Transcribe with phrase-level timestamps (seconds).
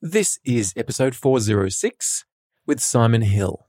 [0.00, 2.24] This is episode 406
[2.64, 3.66] with Simon Hill.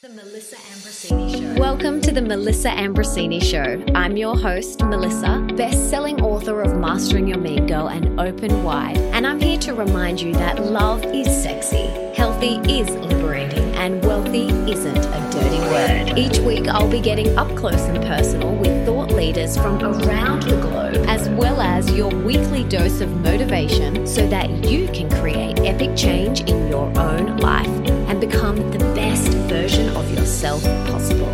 [0.00, 1.60] The Melissa Ambrosini Show.
[1.60, 3.84] Welcome to the Melissa Ambrosini Show.
[3.94, 9.26] I'm your host, Melissa, best-selling author of Mastering Your Mean Girl and Open Wide, and
[9.26, 14.96] I'm here to remind you that love is sexy, healthy is liberating, and wealthy isn't
[14.96, 16.18] a dirty word.
[16.18, 18.81] Each week, I'll be getting up close and personal with
[19.22, 24.50] leaders from around the globe, as well as your weekly dose of motivation so that
[24.68, 27.68] you can create epic change in your own life
[28.08, 30.60] and become the best version of yourself
[30.90, 31.28] possible.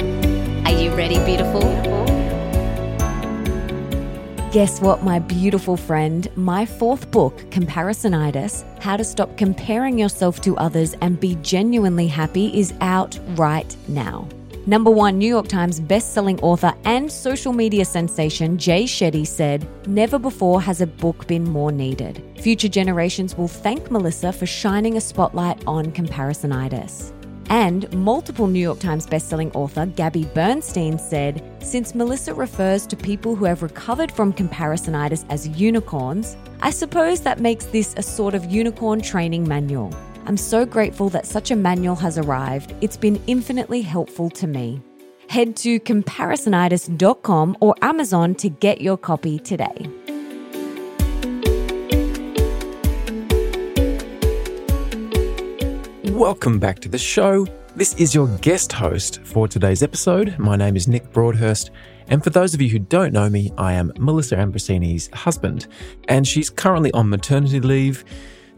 [0.66, 1.62] Are you ready, beautiful?
[4.52, 6.28] Guess what, my beautiful friend?
[6.36, 12.58] My fourth book, Comparisonitis How to Stop Comparing Yourself to Others and Be Genuinely Happy,
[12.58, 14.28] is out right now.
[14.68, 20.18] Number one New York Times bestselling author and social media sensation Jay Shetty said, Never
[20.18, 22.22] before has a book been more needed.
[22.38, 27.14] Future generations will thank Melissa for shining a spotlight on comparisonitis.
[27.48, 33.34] And multiple New York Times bestselling author Gabby Bernstein said, Since Melissa refers to people
[33.36, 38.44] who have recovered from comparisonitis as unicorns, I suppose that makes this a sort of
[38.44, 39.94] unicorn training manual.
[40.28, 42.74] I'm so grateful that such a manual has arrived.
[42.82, 44.82] It's been infinitely helpful to me.
[45.30, 49.88] Head to comparisonitis.com or Amazon to get your copy today.
[56.12, 57.46] Welcome back to the show.
[57.74, 60.38] This is your guest host for today's episode.
[60.38, 61.70] My name is Nick Broadhurst,
[62.08, 65.68] and for those of you who don't know me, I am Melissa Ambrosini's husband,
[66.06, 68.04] and she's currently on maternity leave,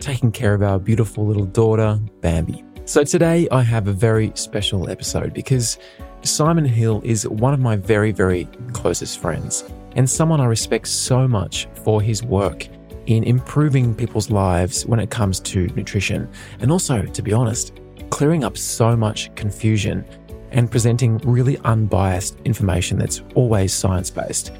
[0.00, 2.64] taking care of our beautiful little daughter, Bambi.
[2.84, 5.78] So today I have a very special episode because
[6.22, 9.64] Simon Hill is one of my very, very closest friends,
[9.96, 12.66] and someone I respect so much for his work
[13.06, 16.28] in improving people's lives when it comes to nutrition.
[16.60, 20.04] And also, to be honest, clearing up so much confusion
[20.50, 24.52] and presenting really unbiased information that's always science based.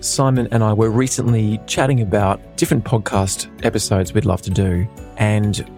[0.00, 4.86] Simon and I were recently chatting about different podcast episodes we'd love to do.
[5.16, 5.68] And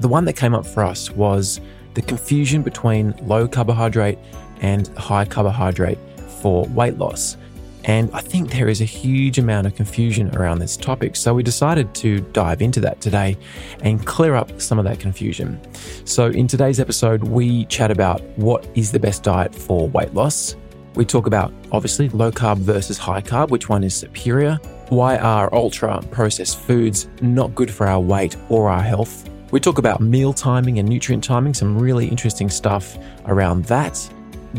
[0.00, 1.60] the one that came up for us was
[1.94, 4.18] the confusion between low carbohydrate
[4.60, 5.98] and high carbohydrate
[6.40, 7.36] for weight loss.
[7.84, 11.16] And I think there is a huge amount of confusion around this topic.
[11.16, 13.38] So we decided to dive into that today
[13.82, 15.58] and clear up some of that confusion.
[16.04, 20.56] So in today's episode, we chat about what is the best diet for weight loss.
[20.94, 24.58] We talk about obviously low carb versus high carb, which one is superior.
[24.88, 29.28] Why are ultra processed foods not good for our weight or our health?
[29.52, 34.10] We talk about meal timing and nutrient timing, some really interesting stuff around that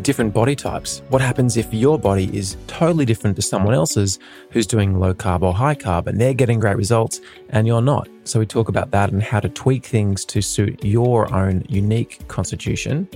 [0.02, 1.02] different body types.
[1.09, 4.20] What happens if your body is totally different to someone else's
[4.52, 8.08] who's doing low carb or high carb and they're getting great results and you're not?
[8.24, 12.25] So we talk about that and how to tweak things to suit your own unique
[12.28, 13.09] constitution.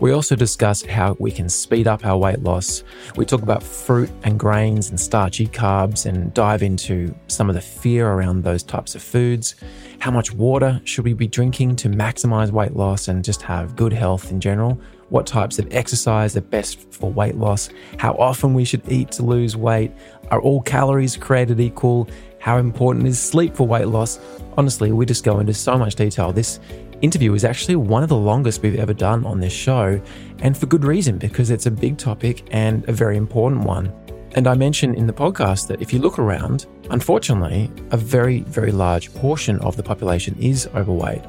[0.00, 2.84] We also discuss how we can speed up our weight loss.
[3.16, 7.60] We talk about fruit and grains and starchy carbs and dive into some of the
[7.60, 9.54] fear around those types of foods.
[9.98, 13.92] How much water should we be drinking to maximize weight loss and just have good
[13.92, 14.80] health in general?
[15.10, 17.68] What types of exercise are best for weight loss?
[17.98, 19.92] How often we should eat to lose weight?
[20.30, 22.08] Are all calories created equal?
[22.40, 24.18] How important is sleep for weight loss?
[24.58, 26.32] Honestly, we just go into so much detail.
[26.32, 26.58] This
[27.00, 30.00] interview is actually one of the longest we've ever done on this show,
[30.40, 33.92] and for good reason, because it's a big topic and a very important one.
[34.36, 38.72] And I mentioned in the podcast that if you look around, unfortunately, a very, very
[38.72, 41.22] large portion of the population is overweight.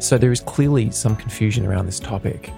[0.00, 2.52] So there is clearly some confusion around this topic.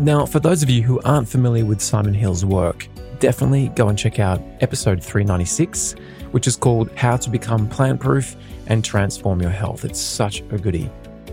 [0.00, 2.88] Now, for those of you who aren't familiar with Simon Hill's work,
[3.20, 5.94] definitely go and check out episode 396,
[6.30, 9.84] which is called How to Become Plant Proof and Transform Your Health.
[9.84, 10.90] It's such a goodie.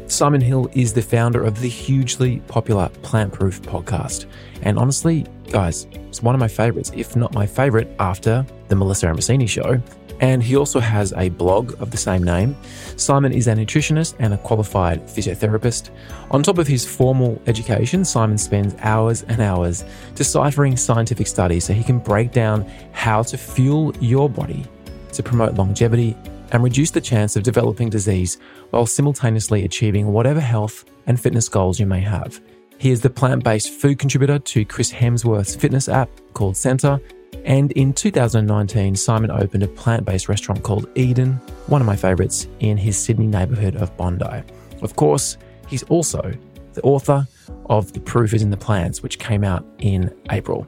[0.07, 4.27] Simon Hill is the founder of the hugely popular Plant Proof podcast.
[4.61, 9.07] And honestly, guys, it's one of my favorites, if not my favorite, after The Melissa
[9.07, 9.81] Ambrosini Show.
[10.21, 12.55] And he also has a blog of the same name.
[12.97, 15.89] Simon is a nutritionist and a qualified physiotherapist.
[16.31, 21.73] On top of his formal education, Simon spends hours and hours deciphering scientific studies so
[21.73, 22.61] he can break down
[22.93, 24.65] how to fuel your body
[25.11, 26.15] to promote longevity
[26.55, 28.37] and reduce the chance of developing disease
[28.69, 32.39] while simultaneously achieving whatever health and fitness goals you may have.
[32.77, 37.01] He is the plant based food contributor to Chris Hemsworth's fitness app called Centr.
[37.43, 41.33] and in 2019, Simon opened a plant based restaurant called Eden,
[41.67, 44.41] one of my favourites, in his Sydney neighbourhood of Bondi.
[44.81, 45.37] Of course,
[45.67, 46.31] he's also
[46.73, 47.27] the author
[47.65, 50.65] of The Proof is in the Plants, which came out in April.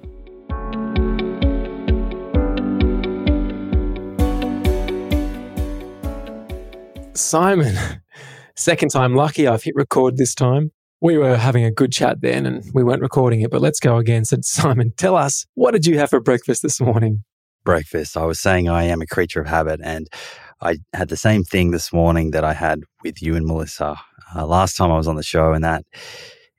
[7.17, 7.75] Simon,
[8.57, 10.71] Second time lucky, I've hit record this time.
[10.99, 13.97] We were having a good chat then and we weren't recording it, but let's go
[13.97, 14.25] again.
[14.25, 17.23] Said Simon, tell us, what did you have for breakfast this morning?
[17.63, 18.17] Breakfast.
[18.17, 20.07] I was saying I am a creature of habit and
[20.59, 23.95] I had the same thing this morning that I had with you and Melissa
[24.35, 25.85] uh, last time I was on the show, and that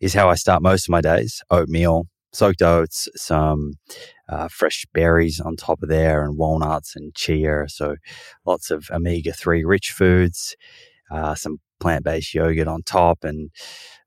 [0.01, 3.73] is how I start most of my days oatmeal, soaked oats, some
[4.29, 7.67] uh, fresh berries on top of there, and walnuts and chia.
[7.69, 7.97] So
[8.45, 10.57] lots of omega 3 rich foods,
[11.11, 13.51] uh, some plant based yogurt on top, and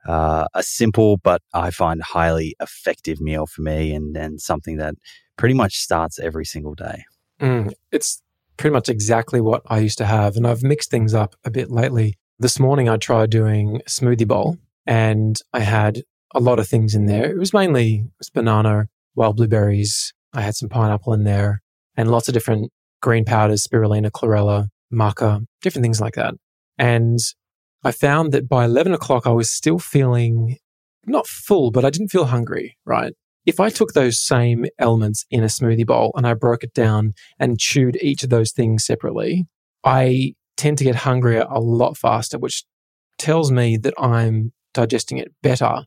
[0.08, 4.96] uh, a simple but I find highly effective meal for me, and, and something that
[5.38, 7.04] pretty much starts every single day.
[7.40, 8.22] Mm, it's
[8.58, 10.36] pretty much exactly what I used to have.
[10.38, 12.20] And I've mixed things up a bit lately.
[12.38, 16.04] This morning I tried doing smoothie bowl and I had
[16.34, 17.32] a lot of things in there.
[17.32, 20.14] It was mainly it was banana, wild blueberries.
[20.34, 21.62] I had some pineapple in there
[21.98, 22.72] and lots of different
[23.02, 26.36] green powders, spirulina, chlorella, maca, different things like that.
[26.78, 27.20] And
[27.84, 30.58] I found that by 11 o'clock, I was still feeling
[31.06, 33.14] not full, but I didn't feel hungry, right?
[33.46, 37.14] If I took those same elements in a smoothie bowl and I broke it down
[37.40, 39.48] and chewed each of those things separately,
[39.84, 42.64] I tend to get hungrier a lot faster, which
[43.18, 45.86] tells me that I'm digesting it better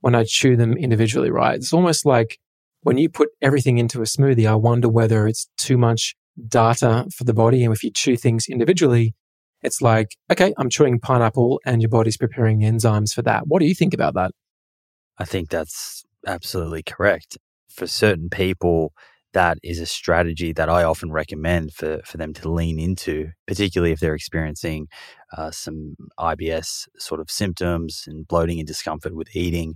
[0.00, 1.54] when I chew them individually, right?
[1.54, 2.38] It's almost like
[2.86, 6.14] when you put everything into a smoothie, I wonder whether it's too much
[6.46, 7.64] data for the body.
[7.64, 9.16] And if you chew things individually,
[9.62, 13.48] it's like, okay, I'm chewing pineapple and your body's preparing enzymes for that.
[13.48, 14.30] What do you think about that?
[15.18, 17.36] I think that's absolutely correct.
[17.68, 18.92] For certain people,
[19.32, 23.90] that is a strategy that I often recommend for, for them to lean into, particularly
[23.90, 24.86] if they're experiencing
[25.36, 29.74] uh, some IBS sort of symptoms and bloating and discomfort with eating.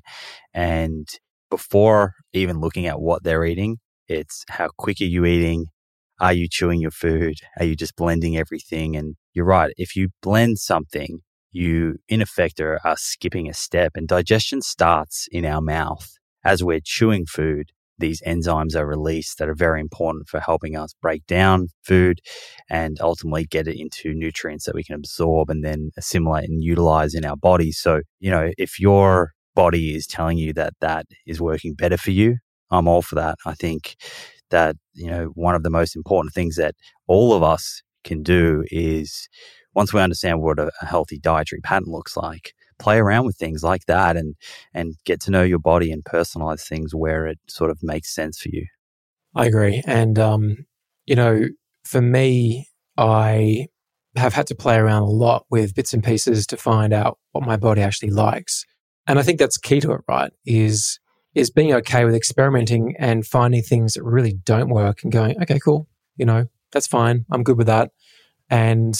[0.55, 1.09] And
[1.51, 5.67] before even looking at what they're eating, it's how quick are you eating?
[6.21, 7.37] Are you chewing your food?
[7.59, 8.97] Are you just blending everything?
[8.97, 9.73] And you're right.
[9.77, 11.21] If you blend something,
[11.53, 16.15] you in effect are, are skipping a step and digestion starts in our mouth
[16.45, 20.95] as we're chewing food these enzymes are released that are very important for helping us
[21.01, 22.21] break down food
[22.69, 27.15] and ultimately get it into nutrients that we can absorb and then assimilate and utilize
[27.15, 27.79] in our bodies.
[27.79, 32.11] So, you know, if your body is telling you that that is working better for
[32.11, 32.39] you,
[32.71, 33.39] I'm all for that.
[33.45, 33.97] I think
[34.51, 36.75] that, you know, one of the most important things that
[37.07, 39.29] all of us can do is
[39.75, 43.63] once we understand what a, a healthy dietary pattern looks like, play around with things
[43.63, 44.35] like that and
[44.75, 48.39] and get to know your body and personalize things where it sort of makes sense
[48.39, 48.67] for you.
[49.35, 50.67] I agree, and um,
[51.07, 51.49] you know,
[51.85, 53.67] for me, I
[54.17, 57.47] have had to play around a lot with bits and pieces to find out what
[57.47, 58.65] my body actually likes,
[59.11, 60.03] and I think that's key to it.
[60.09, 60.33] Right?
[60.47, 61.01] Is
[61.35, 65.59] is being okay with experimenting and finding things that really don't work and going, okay,
[65.59, 67.91] cool, you know, that's fine, I'm good with that,
[68.49, 68.95] and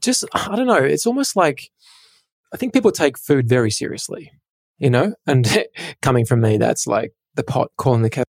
[0.00, 1.70] just I don't know, it's almost like
[2.52, 4.30] I think people take food very seriously,
[4.78, 5.66] you know, and
[6.02, 8.24] coming from me, that's like the pot calling the kettle.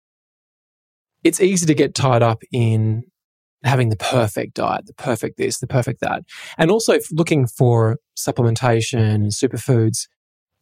[1.23, 3.05] It's easy to get tied up in
[3.63, 6.23] having the perfect diet, the perfect this, the perfect that,
[6.59, 10.07] and also looking for supplementation and superfoods,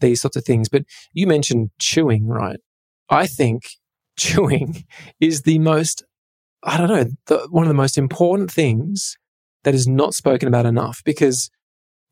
[0.02, 0.69] these sorts of things.
[0.69, 0.84] But
[1.14, 2.60] you mentioned chewing, right?
[3.08, 3.62] I think
[4.19, 4.84] chewing
[5.20, 6.04] is the most,
[6.62, 9.16] I don't know, the, one of the most important things
[9.64, 11.50] that is not spoken about enough because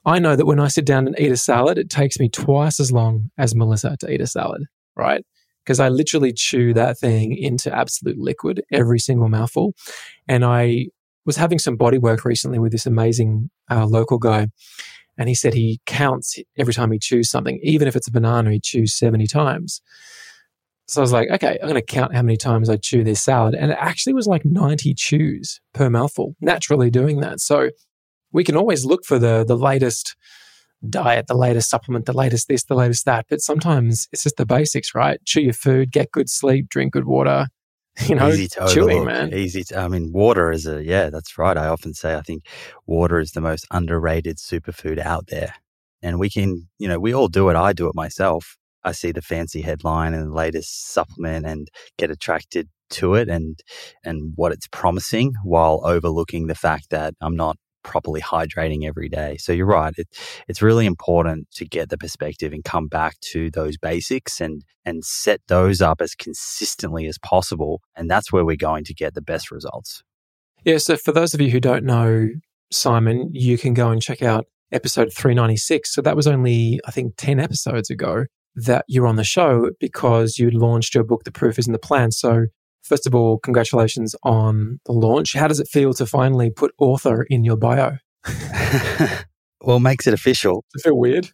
[0.04, 2.80] I know that when I sit down and eat a salad, it takes me twice
[2.80, 4.62] as long as Melissa to eat a salad,
[4.96, 5.24] right?
[5.62, 9.74] Because I literally chew that thing into absolute liquid every single mouthful.
[10.26, 10.86] And I
[11.26, 14.48] was having some body work recently with this amazing uh, local guy.
[15.20, 18.52] And he said he counts every time he chews something, even if it's a banana,
[18.52, 19.82] he chews 70 times.
[20.88, 23.20] So I was like, okay, I'm going to count how many times I chew this
[23.20, 23.54] salad.
[23.54, 27.40] And it actually was like 90 chews per mouthful, naturally doing that.
[27.40, 27.68] So
[28.32, 30.16] we can always look for the the latest
[30.88, 33.26] diet, the latest supplement, the latest this, the latest that.
[33.28, 35.22] But sometimes it's just the basics, right?
[35.26, 37.48] Chew your food, get good sleep, drink good water.
[38.08, 39.34] You know, easy to chewing, man.
[39.34, 39.64] Easy.
[39.64, 41.10] To, I mean, water is a yeah.
[41.10, 41.56] That's right.
[41.56, 42.44] I often say I think
[42.86, 45.54] water is the most underrated superfood out there,
[46.02, 47.56] and we can, you know, we all do it.
[47.56, 48.56] I do it myself.
[48.84, 51.68] I see the fancy headline and the latest supplement and
[51.98, 53.60] get attracted to it and
[54.04, 59.36] and what it's promising while overlooking the fact that I'm not properly hydrating every day.
[59.38, 59.94] So you're right.
[59.96, 60.08] It,
[60.48, 65.04] it's really important to get the perspective and come back to those basics and, and
[65.04, 67.82] set those up as consistently as possible.
[67.96, 70.02] And that's where we're going to get the best results.
[70.64, 70.78] Yeah.
[70.78, 72.28] So for those of you who don't know
[72.70, 75.92] Simon, you can go and check out episode 396.
[75.92, 80.38] So that was only, I think, 10 episodes ago that you're on the show because
[80.38, 82.20] you launched your book, The Proof is in the Plants.
[82.20, 82.46] So
[82.90, 85.34] First of all, congratulations on the launch.
[85.34, 87.98] How does it feel to finally put author in your bio?
[89.60, 90.64] well, makes it official.
[90.72, 91.28] Does it feel weird?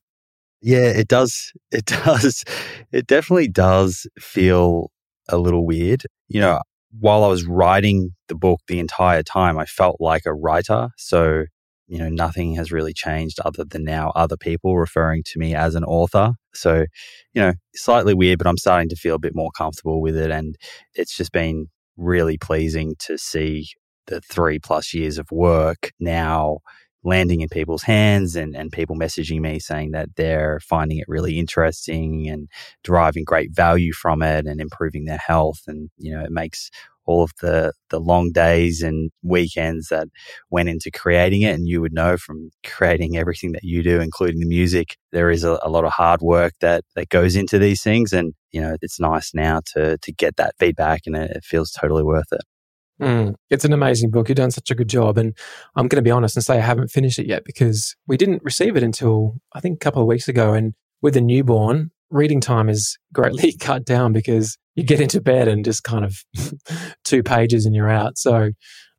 [0.60, 1.54] Yeah, it does.
[1.70, 2.44] It does.
[2.92, 4.90] It definitely does feel
[5.30, 6.02] a little weird.
[6.28, 6.60] You know,
[7.00, 10.90] while I was writing the book the entire time, I felt like a writer.
[10.98, 11.46] So,
[11.88, 15.74] you know, nothing has really changed other than now other people referring to me as
[15.74, 16.32] an author.
[16.54, 16.86] So,
[17.32, 20.30] you know, slightly weird, but I'm starting to feel a bit more comfortable with it.
[20.30, 20.56] And
[20.94, 23.68] it's just been really pleasing to see
[24.06, 26.58] the three plus years of work now
[27.04, 31.38] landing in people's hands and, and people messaging me saying that they're finding it really
[31.38, 32.48] interesting and
[32.82, 35.60] deriving great value from it and improving their health.
[35.68, 36.68] And, you know, it makes
[37.06, 40.08] all of the, the long days and weekends that
[40.50, 41.54] went into creating it.
[41.54, 45.44] And you would know from creating everything that you do, including the music, there is
[45.44, 48.12] a, a lot of hard work that, that goes into these things.
[48.12, 51.70] And, you know, it's nice now to, to get that feedback and it, it feels
[51.70, 52.42] totally worth it.
[53.00, 54.28] Mm, it's an amazing book.
[54.28, 55.18] You've done such a good job.
[55.18, 55.36] And
[55.74, 58.42] I'm going to be honest and say I haven't finished it yet because we didn't
[58.42, 60.54] receive it until I think a couple of weeks ago.
[60.54, 65.48] And with a newborn, reading time is greatly cut down because you get into bed
[65.48, 66.16] and just kind of
[67.04, 68.18] two pages and you're out.
[68.18, 68.50] So,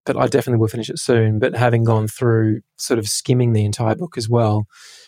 [0.06, 1.40] but I definitely will finish it soon.
[1.40, 4.66] But having gone through sort of skimming the entire book as well,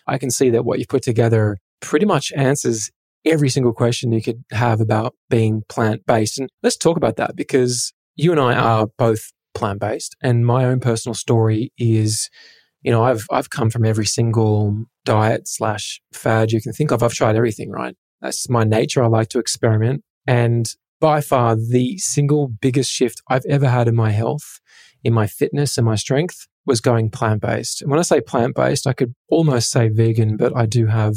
[0.08, 2.92] I can see that what you've put together pretty much answers
[3.26, 6.40] every single question you could have about being plant based.
[6.40, 10.66] And let's talk about that because you and I are both plant based, and my
[10.66, 12.30] own personal story is,
[12.82, 17.04] you know, I've I've come from every single diet slash fad you can think of.
[17.04, 17.72] I've tried everything.
[17.72, 19.04] Right, that's my nature.
[19.04, 20.68] I like to experiment, and
[21.00, 24.60] by far the single biggest shift I've ever had in my health,
[25.04, 27.82] in my fitness and my strength was going plant based.
[27.82, 31.16] And when I say plant based, I could almost say vegan, but I do have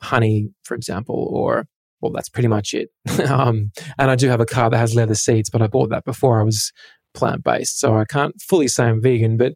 [0.00, 1.66] honey, for example, or
[2.00, 2.90] well, that's pretty much it.
[3.28, 6.04] um, and I do have a car that has leather seats, but I bought that
[6.04, 6.72] before I was
[7.14, 7.80] plant based.
[7.80, 9.54] So I can't fully say I'm vegan, but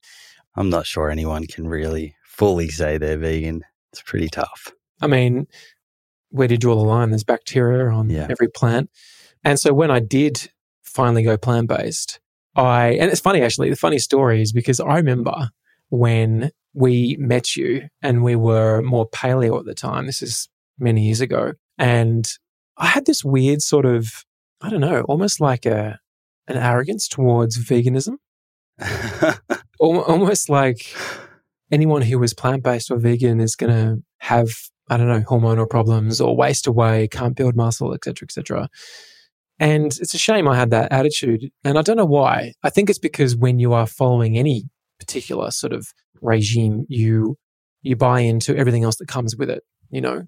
[0.57, 3.63] I'm not sure anyone can really fully say they're vegan.
[3.93, 4.73] It's pretty tough.
[5.01, 5.47] I mean,
[6.31, 7.11] where do you draw the line?
[7.11, 8.27] There's bacteria on yeah.
[8.31, 8.91] every plant.
[9.45, 10.51] And so when I did
[10.83, 12.21] finally go plant based,
[12.55, 15.51] I, and it's funny actually, the funny story is because I remember
[15.89, 20.07] when we met you and we were more paleo at the time.
[20.07, 21.53] This is many years ago.
[21.79, 22.27] And
[22.77, 24.25] I had this weird sort of,
[24.61, 25.99] I don't know, almost like a
[26.49, 28.17] an arrogance towards veganism.
[29.79, 30.95] almost like
[31.71, 34.51] anyone who was plant based or vegan is going to have,
[34.89, 38.69] I don't know, hormonal problems or waste away, can't build muscle, etc., etc.
[39.59, 41.51] And it's a shame I had that attitude.
[41.65, 42.53] And I don't know why.
[42.63, 44.65] I think it's because when you are following any
[44.99, 45.87] particular sort of
[46.21, 47.37] regime, you
[47.83, 50.27] you buy into everything else that comes with it, you know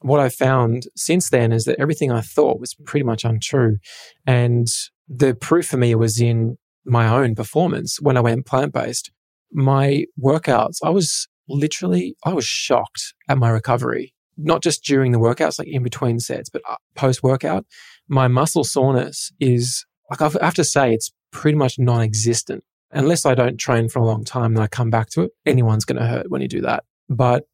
[0.00, 3.78] what I found since then is that everything I thought was pretty much untrue.
[4.26, 4.68] And
[5.08, 9.10] the proof for me was in my own performance when I went plant based.
[9.52, 15.18] My workouts, I was literally, I was shocked at my recovery, not just during the
[15.18, 17.64] workouts, like in between sets, but uh, post workout.
[18.08, 22.64] My muscle soreness is like, I have to say, it's pretty much non existent.
[22.92, 25.84] Unless I don't train for a long time and I come back to it, anyone's
[25.84, 26.84] going to hurt when you do that.
[27.08, 27.44] But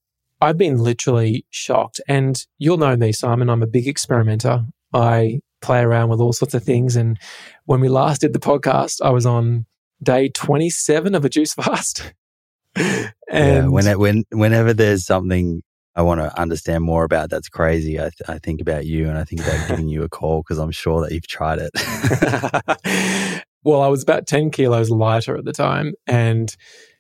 [0.41, 2.01] I've been literally shocked.
[2.07, 3.49] And you'll know me, Simon.
[3.49, 4.67] I'm a big experimenter.
[4.93, 6.97] I play around with all sorts of things.
[6.97, 7.19] And
[7.65, 9.67] when we last did the podcast, I was on
[10.03, 12.13] day 27 of a juice fast.
[12.75, 15.63] and yeah, when it, when, whenever there's something
[15.95, 19.19] I want to understand more about that's crazy, I, th- I think about you and
[19.19, 23.45] I think about giving you a call because I'm sure that you've tried it.
[23.63, 25.95] well, I was about 10 kilos lighter at the time.
[26.07, 26.55] And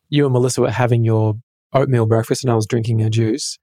[0.08, 1.34] you and Melissa were having your
[1.72, 3.58] oatmeal breakfast and I was drinking a juice.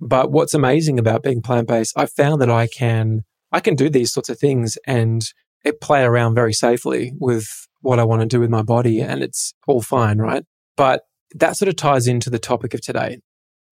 [0.00, 3.88] But what's amazing about being plant based, I found that I can I can do
[3.88, 5.22] these sorts of things and
[5.64, 7.46] it play around very safely with
[7.80, 10.44] what I want to do with my body and it's all fine, right?
[10.76, 11.02] But
[11.34, 13.18] that sort of ties into the topic of today,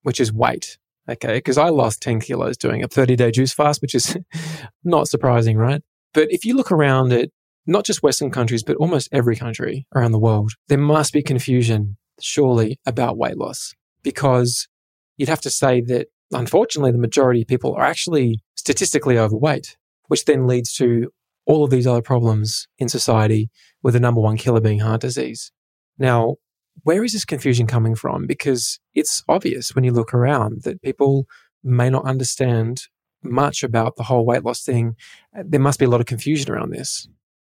[0.03, 0.79] which is weight.
[1.09, 1.35] Okay.
[1.35, 4.17] Because I lost 10 kilos doing a 30 day juice fast, which is
[4.85, 5.83] not surprising, right?
[6.13, 7.31] But if you look around at
[7.67, 11.97] not just Western countries, but almost every country around the world, there must be confusion
[12.21, 14.69] surely about weight loss because
[15.17, 19.77] you'd have to say that unfortunately the majority of people are actually statistically overweight,
[20.09, 21.11] which then leads to
[21.47, 23.51] all of these other problems in society
[23.83, 25.53] with the number one killer being heart disease.
[25.99, 26.37] Now,
[26.83, 28.27] where is this confusion coming from?
[28.27, 31.27] Because it's obvious when you look around that people
[31.63, 32.83] may not understand
[33.23, 34.95] much about the whole weight loss thing.
[35.33, 37.09] There must be a lot of confusion around this.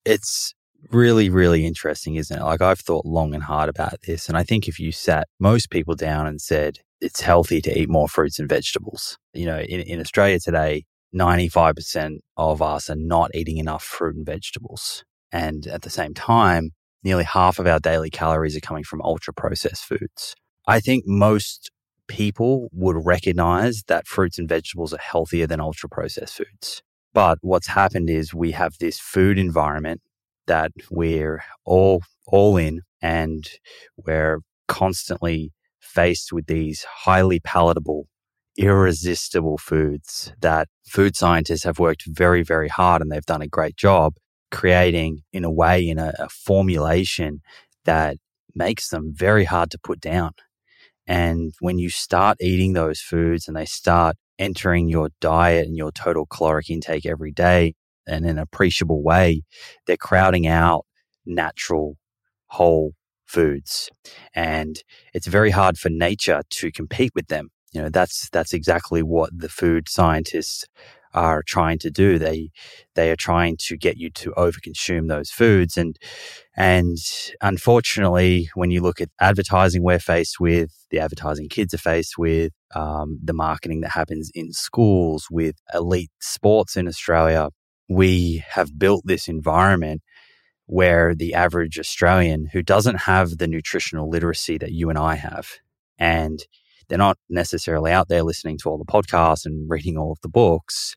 [0.05, 0.55] It's
[0.89, 2.43] really, really interesting, isn't it?
[2.43, 4.27] Like I've thought long and hard about this.
[4.27, 7.89] And I think if you sat most people down and said, it's healthy to eat
[7.89, 10.85] more fruits and vegetables, you know, in, in Australia today,
[11.15, 15.03] 95% of us are not eating enough fruit and vegetables.
[15.31, 16.71] And at the same time,
[17.03, 20.35] nearly half of our daily calories are coming from ultra processed foods.
[20.67, 21.71] I think most
[22.07, 26.81] people would recognize that fruits and vegetables are healthier than ultra processed foods.
[27.13, 30.01] But what's happened is we have this food environment
[30.51, 33.41] that we're all all in and
[34.05, 38.07] we're constantly faced with these highly palatable
[38.57, 43.77] irresistible foods that food scientists have worked very very hard and they've done a great
[43.77, 44.13] job
[44.51, 47.41] creating in a way in a, a formulation
[47.85, 48.17] that
[48.53, 50.31] makes them very hard to put down.
[51.07, 55.91] And when you start eating those foods and they start entering your diet and your
[55.91, 57.73] total caloric intake every day
[58.07, 59.43] in an appreciable way,
[59.85, 60.85] they're crowding out
[61.25, 61.97] natural,
[62.47, 62.93] whole
[63.25, 63.89] foods.
[64.35, 64.81] And
[65.13, 67.49] it's very hard for nature to compete with them.
[67.73, 70.65] You know, that's that's exactly what the food scientists
[71.13, 72.17] are trying to do.
[72.19, 72.51] They
[72.95, 75.97] they are trying to get you to overconsume those foods, and
[76.55, 76.97] and
[77.41, 82.51] unfortunately, when you look at advertising we're faced with, the advertising kids are faced with,
[82.75, 87.49] um, the marketing that happens in schools with elite sports in Australia,
[87.91, 90.01] we have built this environment
[90.65, 95.59] where the average Australian who doesn't have the nutritional literacy that you and I have,
[95.99, 96.39] and
[96.87, 100.29] they're not necessarily out there listening to all the podcasts and reading all of the
[100.29, 100.95] books.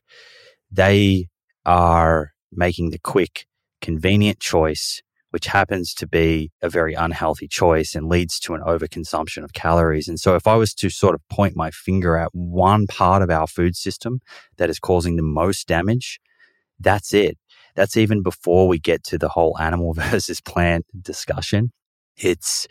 [0.71, 1.27] They
[1.65, 3.45] are making the quick,
[3.81, 9.43] convenient choice, which happens to be a very unhealthy choice and leads to an overconsumption
[9.43, 10.07] of calories.
[10.07, 13.29] And so, if I was to sort of point my finger at one part of
[13.29, 14.21] our food system
[14.55, 16.21] that is causing the most damage,
[16.79, 17.37] that's it.
[17.75, 21.71] That's even before we get to the whole animal versus plant discussion.
[22.17, 22.67] It's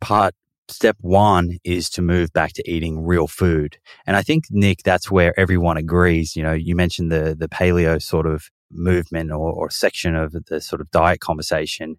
[0.00, 0.34] part
[0.68, 3.76] step one is to move back to eating real food.
[4.06, 6.34] And I think, Nick, that's where everyone agrees.
[6.36, 10.60] You know, you mentioned the, the paleo sort of movement or, or section of the
[10.60, 11.96] sort of diet conversation.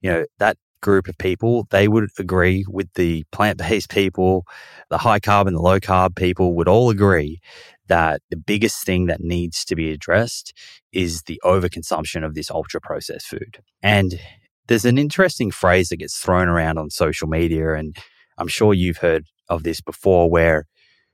[0.00, 4.46] You know, that group of people, they would agree with the plant based people,
[4.88, 7.40] the high carb and the low carb people would all agree
[7.88, 10.52] that the biggest thing that needs to be addressed
[10.92, 13.58] is the overconsumption of this ultra processed food.
[13.82, 14.20] And
[14.68, 17.96] there's an interesting phrase that gets thrown around on social media, and
[18.38, 20.66] I'm sure you've heard of this before, where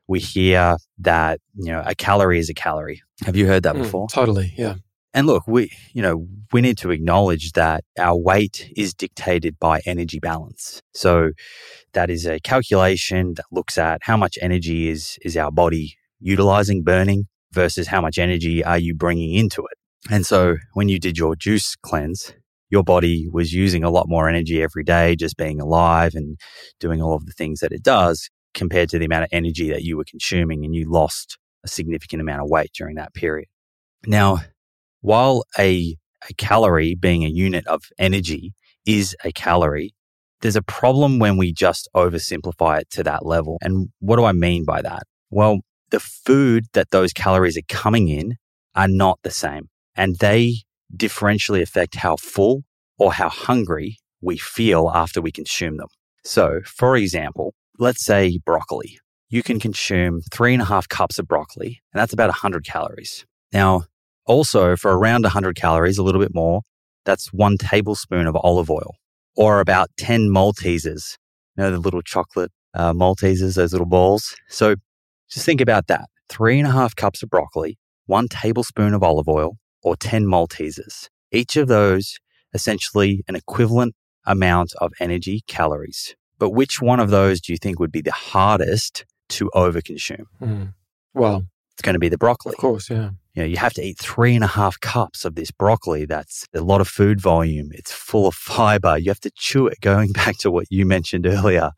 [0.06, 3.02] we hear that you know a calorie is a calorie.
[3.24, 4.08] Have you heard that mm, before?
[4.08, 4.74] Totally, yeah.
[5.16, 9.80] And look, we you know we need to acknowledge that our weight is dictated by
[9.86, 10.82] energy balance.
[10.92, 11.30] So
[11.94, 16.82] that is a calculation that looks at how much energy is is our body utilizing,
[16.82, 19.78] burning versus how much energy are you bringing into it.
[20.10, 22.34] And so when you did your juice cleanse,
[22.68, 26.38] your body was using a lot more energy every day, just being alive and
[26.78, 29.82] doing all of the things that it does compared to the amount of energy that
[29.82, 30.62] you were consuming.
[30.62, 33.48] And you lost a significant amount of weight during that period.
[34.06, 34.40] Now,
[35.00, 35.96] while a,
[36.28, 38.52] a calorie being a unit of energy
[38.86, 39.94] is a calorie,
[40.40, 43.58] there's a problem when we just oversimplify it to that level.
[43.62, 45.04] And what do I mean by that?
[45.30, 48.36] Well, the food that those calories are coming in
[48.74, 50.56] are not the same and they
[50.94, 52.64] differentially affect how full
[52.98, 55.88] or how hungry we feel after we consume them.
[56.24, 58.98] So, for example, let's say broccoli.
[59.28, 63.26] You can consume three and a half cups of broccoli, and that's about 100 calories.
[63.52, 63.84] Now,
[64.26, 66.62] also for around 100 calories, a little bit more,
[67.04, 68.96] that's one tablespoon of olive oil
[69.36, 71.16] or about 10 Maltesers.
[71.56, 74.34] You know, the little chocolate uh, Maltesers, those little balls.
[74.48, 74.76] So
[75.30, 76.06] just think about that.
[76.28, 81.08] Three and a half cups of broccoli, one tablespoon of olive oil, or 10 Maltesers.
[81.30, 82.18] Each of those
[82.52, 86.16] essentially an equivalent amount of energy calories.
[86.38, 90.24] But which one of those do you think would be the hardest to overconsume?
[90.40, 90.74] Mm.
[91.14, 92.52] Well, it's going to be the broccoli.
[92.52, 93.10] Of course, yeah.
[93.36, 96.06] You know, you have to eat three and a half cups of this broccoli.
[96.06, 97.68] That's a lot of food volume.
[97.72, 98.96] It's full of fiber.
[98.96, 99.78] You have to chew it.
[99.82, 101.72] Going back to what you mentioned earlier,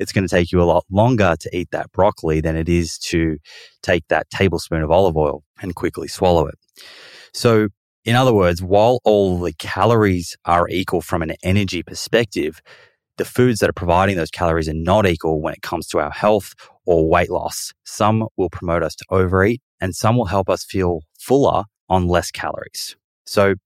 [0.00, 2.98] it's going to take you a lot longer to eat that broccoli than it is
[2.98, 3.38] to
[3.80, 6.56] take that tablespoon of olive oil and quickly swallow it.
[7.32, 7.68] So,
[8.04, 12.60] in other words, while all the calories are equal from an energy perspective,
[13.18, 16.10] the foods that are providing those calories are not equal when it comes to our
[16.10, 16.54] health
[16.86, 17.72] or weight loss.
[17.84, 22.30] Some will promote us to overeat and some will help us feel fuller on less
[22.30, 22.96] calories.
[23.26, 23.56] So,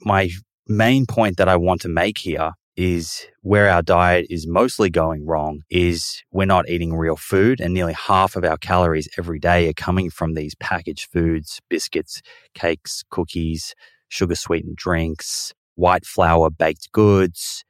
[0.00, 0.30] my
[0.66, 5.24] main point that I want to make here is where our diet is mostly going
[5.24, 9.68] wrong is we're not eating real food and nearly half of our calories every day
[9.68, 12.20] are coming from these packaged foods, biscuits,
[12.54, 13.76] cakes, cookies,
[14.08, 17.64] sugar sweetened drinks, white flour baked goods.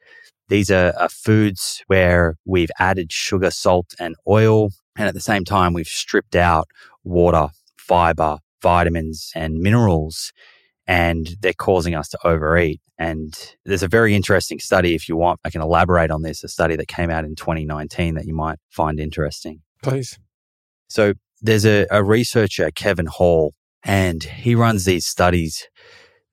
[0.49, 4.71] These are, are foods where we've added sugar, salt and oil.
[4.97, 6.69] And at the same time, we've stripped out
[7.05, 7.49] water,
[7.91, 10.33] fiber, vitamins and minerals
[10.87, 12.81] and they're causing us to overeat.
[12.99, 16.49] And there's a very interesting study, if you want, I can elaborate on this, a
[16.49, 19.63] study that came out in 2019 that you might find interesting.
[19.83, 20.21] Please.
[20.89, 25.67] So there's a, a researcher, Kevin Hall, and he runs these studies,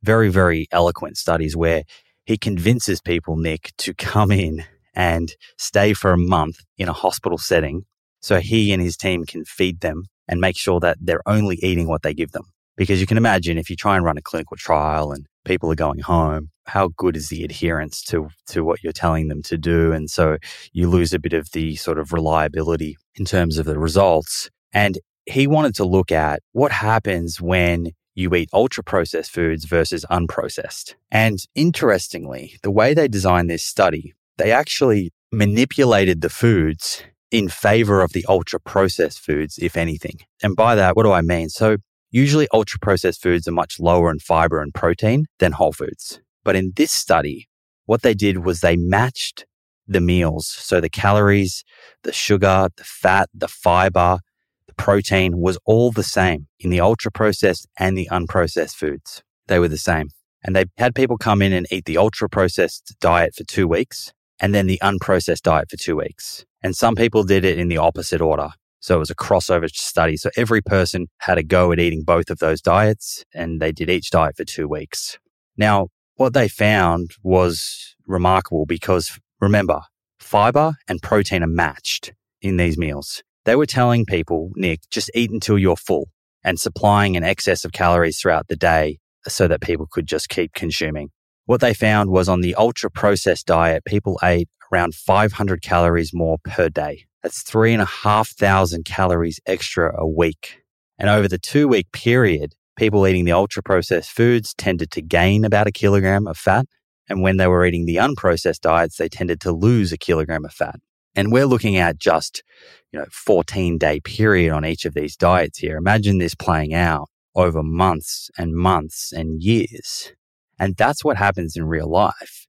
[0.03, 1.85] very, very eloquent studies where
[2.23, 7.39] he convinces people, Nick, to come in and stay for a month in a hospital
[7.39, 7.85] setting
[8.21, 11.87] so he and his team can feed them and make sure that they're only eating
[11.87, 12.45] what they give them.
[12.75, 15.75] Because you can imagine if you try and run a clinical trial and people are
[15.75, 19.91] going home, how good is the adherence to, to what you're telling them to do?
[19.91, 20.37] And so
[20.73, 24.49] you lose a bit of the sort of reliability in terms of the results.
[24.73, 30.05] And he wanted to look at what happens when you eat ultra processed foods versus
[30.09, 30.95] unprocessed.
[31.11, 38.01] And interestingly, the way they designed this study, they actually manipulated the foods in favor
[38.01, 40.19] of the ultra processed foods, if anything.
[40.41, 41.49] And by that, what do I mean?
[41.49, 41.77] So
[42.11, 46.21] usually ultra processed foods are much lower in fiber and protein than whole foods.
[46.43, 47.47] But in this study,
[47.85, 49.45] what they did was they matched
[49.87, 50.47] the meals.
[50.47, 51.63] So the calories,
[52.03, 54.19] the sugar, the fat, the fiber,
[54.67, 59.23] the protein was all the same in the ultra processed and the unprocessed foods.
[59.47, 60.09] They were the same.
[60.43, 64.13] And they had people come in and eat the ultra processed diet for two weeks
[64.39, 66.45] and then the unprocessed diet for two weeks.
[66.63, 68.49] And some people did it in the opposite order.
[68.79, 70.17] So it was a crossover study.
[70.17, 73.89] So every person had a go at eating both of those diets and they did
[73.89, 75.17] each diet for two weeks.
[75.57, 79.81] Now, what they found was remarkable because remember,
[80.19, 83.23] fiber and protein are matched in these meals.
[83.45, 86.09] They were telling people, Nick, just eat until you're full
[86.43, 90.53] and supplying an excess of calories throughout the day so that people could just keep
[90.53, 91.09] consuming.
[91.47, 96.39] What they found was on the ultra processed diet, people ate around 500 calories more
[96.43, 97.05] per day.
[97.23, 100.61] That's three and a half thousand calories extra a week.
[100.99, 105.45] And over the two week period, people eating the ultra processed foods tended to gain
[105.45, 106.65] about a kilogram of fat.
[107.07, 110.51] And when they were eating the unprocessed diets, they tended to lose a kilogram of
[110.51, 110.81] fat.
[111.15, 112.43] And we're looking at just,
[112.91, 115.77] you know, 14 day period on each of these diets here.
[115.77, 120.11] Imagine this playing out over months and months and years.
[120.59, 122.47] And that's what happens in real life.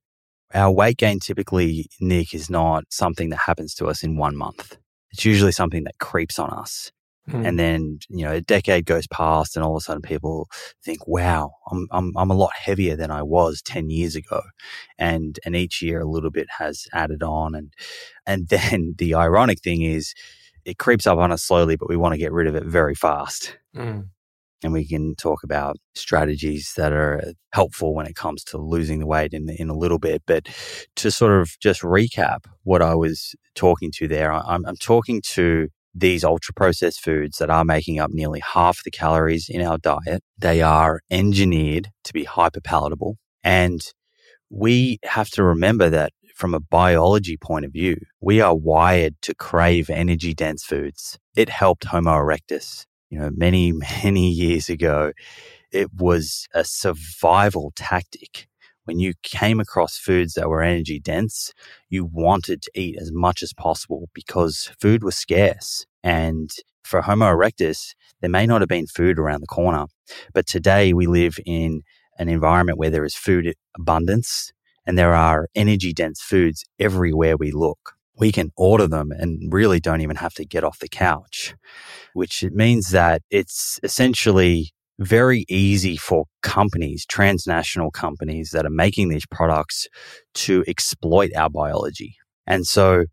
[0.53, 4.77] Our weight gain typically, Nick, is not something that happens to us in one month.
[5.11, 6.91] It's usually something that creeps on us.
[7.29, 7.47] Mm.
[7.47, 10.47] And then, you know, a decade goes past and all of a sudden people
[10.83, 14.41] think, wow, I'm, I'm, I'm a lot heavier than I was 10 years ago.
[14.97, 17.53] And, and each year a little bit has added on.
[17.53, 17.73] And,
[18.25, 20.15] and then the ironic thing is
[20.65, 22.95] it creeps up on us slowly, but we want to get rid of it very
[22.95, 23.57] fast.
[23.75, 24.07] Mm
[24.63, 29.07] and we can talk about strategies that are helpful when it comes to losing the
[29.07, 30.23] weight in, in a little bit.
[30.25, 30.47] But
[30.97, 35.69] to sort of just recap what I was talking to there, I'm, I'm talking to
[35.95, 40.23] these ultra processed foods that are making up nearly half the calories in our diet.
[40.37, 43.17] They are engineered to be hyper palatable.
[43.43, 43.81] And
[44.49, 49.35] we have to remember that from a biology point of view, we are wired to
[49.35, 51.19] crave energy dense foods.
[51.35, 53.71] It helped Homo erectus you know, many,
[54.03, 55.11] many years ago,
[55.71, 58.47] it was a survival tactic.
[58.85, 61.53] When you came across foods that were energy dense,
[61.89, 65.85] you wanted to eat as much as possible because food was scarce.
[66.03, 66.49] And
[66.83, 69.85] for Homo erectus, there may not have been food around the corner,
[70.33, 71.83] but today we live in
[72.17, 74.51] an environment where there is food abundance
[74.87, 79.79] and there are energy dense foods everywhere we look we can order them and really
[79.79, 81.55] don't even have to get off the couch,
[82.13, 89.25] which means that it's essentially very easy for companies, transnational companies that are making these
[89.25, 89.87] products
[90.33, 92.15] to exploit our biology.
[92.45, 93.05] And so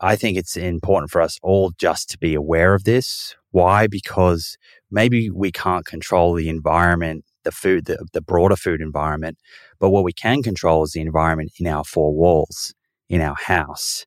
[0.00, 3.34] I think it's important for us all just to be aware of this.
[3.52, 3.86] Why?
[3.86, 4.56] Because
[4.90, 9.38] maybe we can't control the environment, the food, the, the broader food environment,
[9.78, 12.74] but what we can control is the environment in our four walls,
[13.08, 14.04] in our house.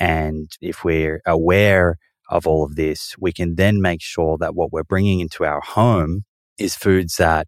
[0.00, 1.98] And if we're aware
[2.30, 5.60] of all of this, we can then make sure that what we're bringing into our
[5.60, 6.22] home
[6.58, 7.46] is foods that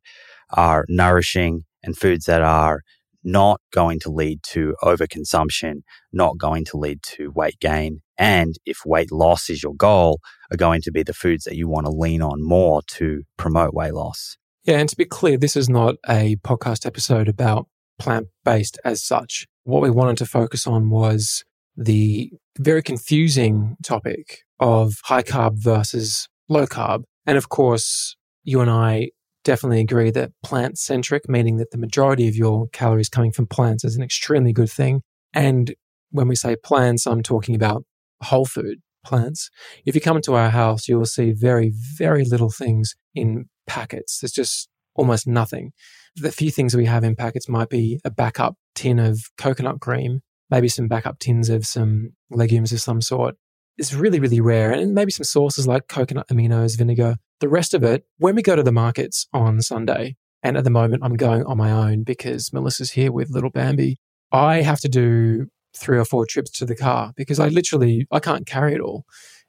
[0.50, 2.82] are nourishing and foods that are
[3.24, 8.00] not going to lead to overconsumption, not going to lead to weight gain.
[8.18, 11.68] And if weight loss is your goal, are going to be the foods that you
[11.68, 14.36] want to lean on more to promote weight loss.
[14.64, 14.78] Yeah.
[14.78, 17.66] And to be clear, this is not a podcast episode about
[17.98, 19.46] plant based as such.
[19.64, 21.44] What we wanted to focus on was
[21.76, 27.04] the very confusing topic of high carb versus low carb.
[27.26, 29.10] And of course, you and I
[29.44, 33.84] definitely agree that plant centric, meaning that the majority of your calories coming from plants
[33.84, 35.02] is an extremely good thing.
[35.32, 35.74] And
[36.10, 37.84] when we say plants, I'm talking about
[38.22, 39.50] whole food plants.
[39.84, 44.20] If you come into our house, you will see very, very little things in packets.
[44.20, 45.72] There's just almost nothing.
[46.16, 50.20] The few things we have in packets might be a backup tin of coconut cream,
[50.52, 53.36] maybe some backup tins of some legumes of some sort.
[53.78, 54.70] It's really, really rare.
[54.70, 57.16] And maybe some sauces like coconut aminos, vinegar.
[57.40, 60.70] The rest of it, when we go to the markets on Sunday, and at the
[60.70, 63.96] moment I'm going on my own because Melissa's here with little Bambi,
[64.30, 68.20] I have to do three or four trips to the car because I literally I
[68.20, 69.06] can't carry it all.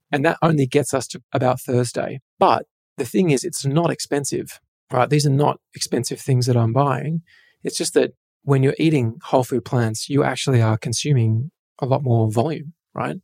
[0.09, 2.21] And that only gets us to about Thursday.
[2.39, 2.65] But
[2.97, 4.61] the thing is it's not expensive.
[4.89, 5.09] Right?
[5.09, 7.23] These are not expensive things that I'm buying.
[7.61, 8.13] It's just that
[8.43, 13.17] when you're eating whole food plants, you actually are consuming a lot more volume, right?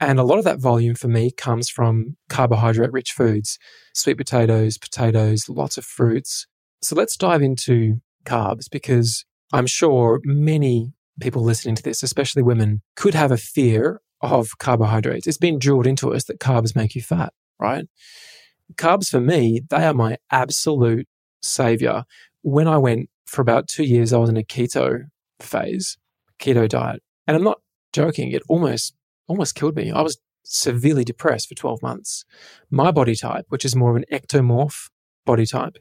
[0.00, 3.58] And a lot of that volume for me comes from carbohydrate rich foods,
[3.94, 6.46] sweet potatoes, potatoes, lots of fruits.
[6.82, 12.82] So let's dive into carbs because I'm sure many people listening to this, especially women,
[12.96, 15.26] could have a fear of carbohydrates.
[15.26, 17.86] It's been drilled into us that carbs make you fat, right?
[18.76, 21.06] Carbs for me, they are my absolute
[21.42, 22.04] savior.
[22.42, 25.04] When I went for about two years, I was in a keto
[25.40, 25.96] phase,
[26.38, 27.02] keto diet.
[27.26, 27.60] And I'm not
[27.92, 28.94] joking, it almost
[29.26, 29.90] almost killed me.
[29.90, 32.24] I was severely depressed for 12 months.
[32.70, 34.90] My body type, which is more of an ectomorph
[35.24, 35.78] body type,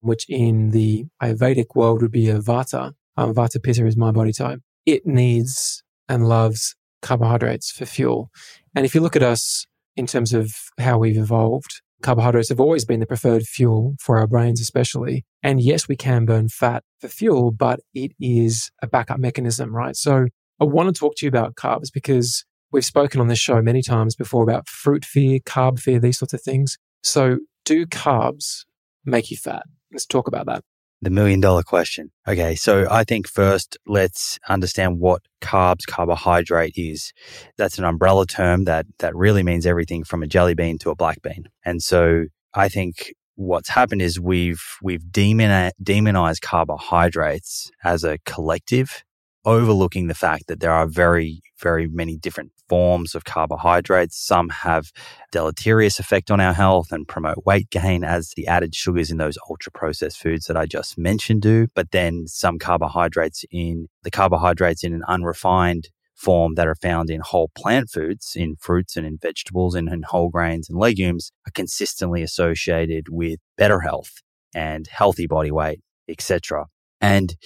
[0.00, 2.92] which in the Ayurvedic world would be a Vata.
[3.16, 4.60] Um, Vata Pitta is my body type.
[4.86, 8.30] It needs and loves carbohydrates for fuel.
[8.74, 12.84] And if you look at us in terms of how we've evolved, carbohydrates have always
[12.84, 15.24] been the preferred fuel for our brains, especially.
[15.42, 19.96] And yes, we can burn fat for fuel, but it is a backup mechanism, right?
[19.96, 20.26] So
[20.60, 23.82] I want to talk to you about carbs because we've spoken on this show many
[23.82, 26.76] times before about fruit fear, carb fear, these sorts of things.
[27.02, 28.64] So do carbs
[29.04, 29.64] make you fat?
[29.90, 30.62] Let's talk about that.
[31.04, 32.10] The million dollar question.
[32.26, 37.12] Okay, so I think first let's understand what carbs, carbohydrate is.
[37.58, 40.94] That's an umbrella term that that really means everything from a jelly bean to a
[40.94, 41.44] black bean.
[41.62, 49.04] And so I think what's happened is we've we've demonized carbohydrates as a collective
[49.44, 54.18] overlooking the fact that there are very, very many different forms of carbohydrates.
[54.18, 54.90] Some have
[55.30, 59.38] deleterious effect on our health and promote weight gain as the added sugars in those
[59.48, 61.68] ultra processed foods that I just mentioned do.
[61.74, 67.20] But then some carbohydrates in the carbohydrates in an unrefined form that are found in
[67.20, 71.52] whole plant foods, in fruits and in vegetables and in whole grains and legumes are
[71.52, 74.22] consistently associated with better health
[74.54, 76.66] and healthy body weight, etc.
[77.00, 77.36] And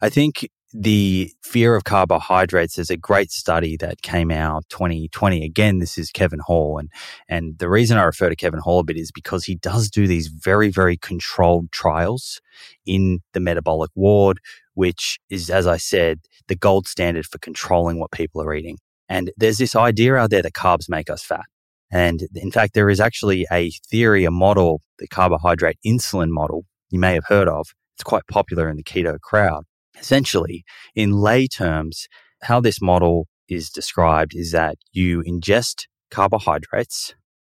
[0.00, 5.80] I think the fear of carbohydrates is a great study that came out 2020 again
[5.80, 6.90] this is kevin hall and
[7.28, 10.06] and the reason i refer to kevin hall a bit is because he does do
[10.06, 12.40] these very very controlled trials
[12.86, 14.40] in the metabolic ward
[14.72, 18.78] which is as i said the gold standard for controlling what people are eating.
[19.08, 21.46] And there's this idea out there that carbs make us fat.
[21.90, 26.98] And in fact there is actually a theory a model the carbohydrate insulin model you
[26.98, 27.68] may have heard of.
[27.96, 29.64] It's quite popular in the keto crowd
[29.98, 32.08] Essentially, in lay terms,
[32.42, 37.14] how this model is described is that you ingest carbohydrates.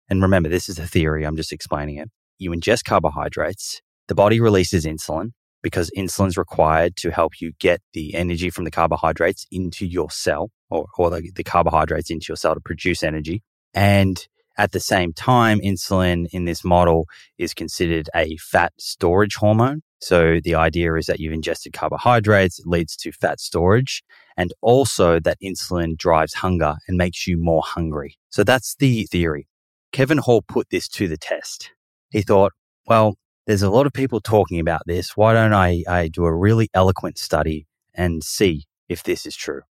[0.09, 2.11] And remember, this is a theory, I'm just explaining it.
[2.39, 7.81] You ingest carbohydrates, the body releases insulin because insulin is required to help you get
[7.93, 12.37] the energy from the carbohydrates into your cell or, or the, the carbohydrates into your
[12.37, 13.43] cell to produce energy.
[13.75, 14.25] And
[14.59, 19.83] at the same time, insulin in this model is considered a fat storage hormone.
[20.01, 24.03] So the idea is that you've ingested carbohydrates, it leads to fat storage,
[24.37, 28.19] and also that insulin drives hunger and makes you more hungry.
[28.29, 29.49] So that's the theory.
[29.93, 31.73] Kevin Hall put this to the test.
[32.11, 32.53] He thought,
[32.87, 35.17] well, there's a lot of people talking about this.
[35.17, 39.63] Why don't I, I do a really eloquent study and see if this is true?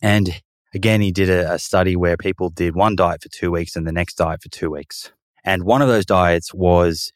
[0.00, 0.40] And
[0.72, 3.86] again, he did a, a study where people did one diet for two weeks and
[3.86, 5.12] the next diet for two weeks.
[5.44, 7.12] And one of those diets was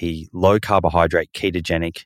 [0.00, 2.04] a low carbohydrate ketogenic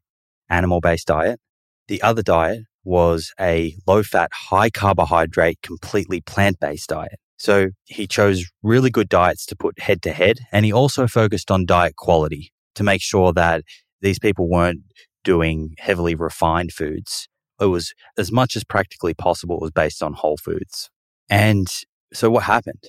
[0.49, 1.40] animal based diet.
[1.88, 7.19] The other diet was a low fat, high carbohydrate, completely plant based diet.
[7.37, 10.40] So he chose really good diets to put head to head.
[10.53, 13.64] And he also focused on diet quality to make sure that
[14.03, 14.83] these people weren't
[15.25, 17.29] doing heavily refined foods.
[17.61, 20.90] It was as much as practically possible, it was based on whole foods.
[21.29, 21.66] And
[22.12, 22.85] so what happened?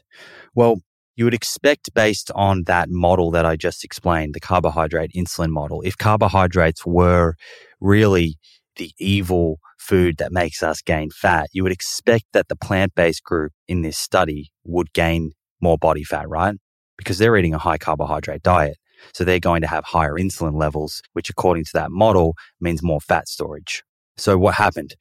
[0.56, 0.82] Well,
[1.22, 5.84] you would expect based on that model that I just explained, the carbohydrate insulin model,
[5.84, 7.36] if carbohydrates were
[7.80, 8.40] really
[8.78, 13.24] the evil food that makes us gain fat, you would expect that the plant based
[13.24, 16.56] group in this study would gain more body fat, right?
[16.98, 18.78] Because they're eating a high carbohydrate diet.
[19.14, 23.00] So they're going to have higher insulin levels, which according to that model means more
[23.00, 23.84] fat storage.
[24.18, 24.96] So what happened?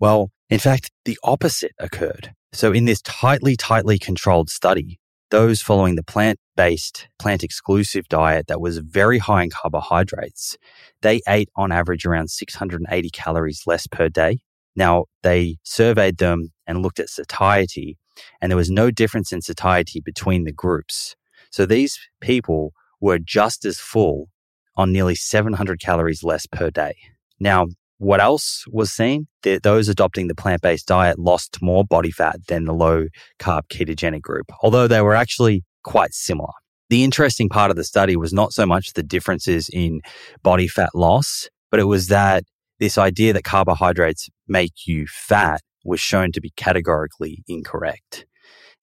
[0.00, 2.32] Well, in fact, the opposite occurred.
[2.54, 4.98] So in this tightly, tightly controlled study,
[5.30, 10.56] those following the plant based, plant exclusive diet that was very high in carbohydrates,
[11.02, 14.38] they ate on average around 680 calories less per day.
[14.74, 17.98] Now, they surveyed them and looked at satiety,
[18.40, 21.16] and there was no difference in satiety between the groups.
[21.50, 24.28] So these people were just as full
[24.76, 26.94] on nearly 700 calories less per day.
[27.40, 27.66] Now,
[27.98, 29.26] what else was seen?
[29.62, 33.06] Those adopting the plant based diet lost more body fat than the low
[33.38, 36.52] carb ketogenic group, although they were actually quite similar.
[36.90, 40.00] The interesting part of the study was not so much the differences in
[40.42, 42.44] body fat loss, but it was that
[42.78, 48.24] this idea that carbohydrates make you fat was shown to be categorically incorrect.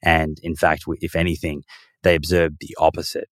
[0.04, 1.64] And in fact, if anything,
[2.04, 3.30] they observed the opposite.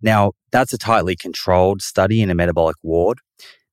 [0.00, 3.18] Now, that's a tightly controlled study in a metabolic ward.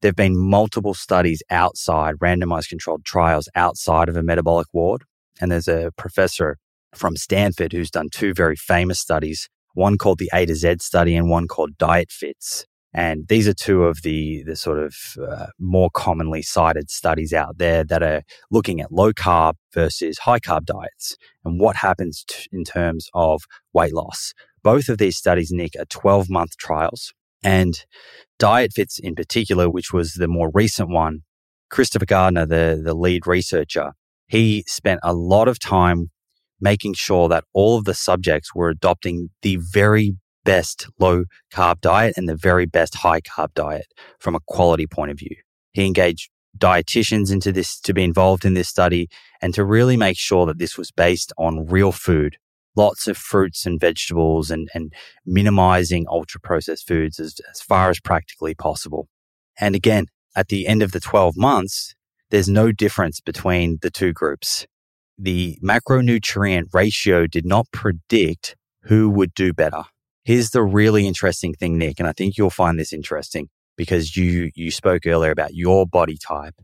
[0.02, 5.04] There have been multiple studies outside, randomized controlled trials outside of a metabolic ward.
[5.42, 6.58] And there's a professor
[6.94, 11.16] from Stanford who's done two very famous studies, one called the A to Z study
[11.16, 12.66] and one called Diet Fits.
[12.94, 17.58] And these are two of the, the sort of uh, more commonly cited studies out
[17.58, 22.48] there that are looking at low carb versus high carb diets and what happens t-
[22.52, 24.34] in terms of weight loss.
[24.64, 27.14] Both of these studies, Nick, are 12 month trials.
[27.44, 27.86] And
[28.40, 31.22] Diet Fits in particular, which was the more recent one,
[31.70, 33.92] Christopher Gardner, the, the lead researcher,
[34.28, 36.12] he spent a lot of time
[36.60, 42.14] making sure that all of the subjects were adopting the very best low carb diet
[42.18, 43.86] and the very best high carb diet
[44.20, 45.36] from a quality point of view.
[45.74, 49.10] He engaged dietitians into this to be involved in this study
[49.42, 52.38] and to really make sure that this was based on real food
[52.78, 54.94] lots of fruits and vegetables and, and
[55.26, 59.08] minimizing ultra processed foods as, as far as practically possible.
[59.60, 61.96] And again, at the end of the 12 months,
[62.30, 64.68] there's no difference between the two groups.
[65.18, 69.84] The macronutrient ratio did not predict who would do better.
[70.24, 74.52] Here's the really interesting thing, Nick, and I think you'll find this interesting because you,
[74.56, 76.56] you spoke earlier about your body type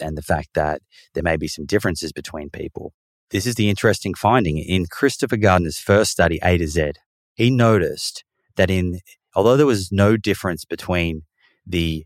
[0.00, 0.80] and the fact that
[1.14, 2.92] there may be some differences between people.
[3.32, 4.58] This is the interesting finding.
[4.58, 6.92] In Christopher Gardner's first study, A to Z,
[7.34, 8.24] he noticed
[8.56, 9.00] that in,
[9.34, 11.22] although there was no difference between
[11.66, 12.04] the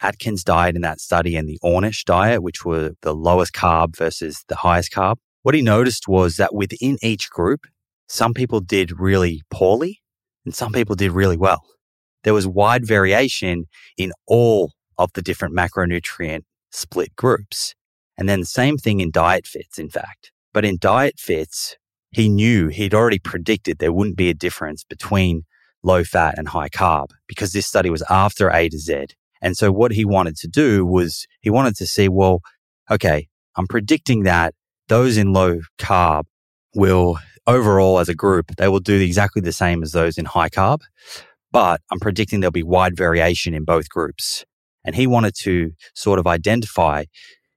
[0.00, 4.44] Atkins diet in that study and the Ornish diet, which were the lowest carb versus
[4.46, 7.66] the highest carb, what he noticed was that within each group,
[8.06, 10.00] some people did really poorly
[10.44, 11.64] and some people did really well.
[12.22, 13.64] There was wide variation
[13.96, 17.74] in all of the different macronutrient split groups.
[18.16, 20.30] And then the same thing in diet fits, in fact.
[20.58, 21.76] But in diet fits,
[22.10, 25.44] he knew he'd already predicted there wouldn't be a difference between
[25.84, 29.06] low fat and high carb because this study was after A to Z.
[29.40, 32.40] And so what he wanted to do was he wanted to see, well,
[32.90, 34.52] okay, I'm predicting that
[34.88, 36.24] those in low carb
[36.74, 40.48] will overall as a group, they will do exactly the same as those in high
[40.48, 40.80] carb.
[41.52, 44.44] But I'm predicting there'll be wide variation in both groups.
[44.84, 47.04] And he wanted to sort of identify,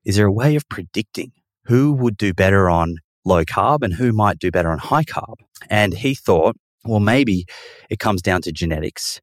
[0.05, 1.31] is there a way of predicting
[1.65, 5.35] who would do better on low carb and who might do better on high carb.
[5.69, 7.45] And he thought, well, maybe
[7.89, 9.21] it comes down to genetics.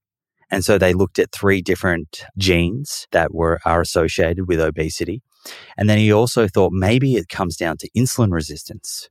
[0.51, 5.23] And so they looked at three different genes that were are associated with obesity.
[5.77, 9.09] And then he also thought maybe it comes down to insulin resistance.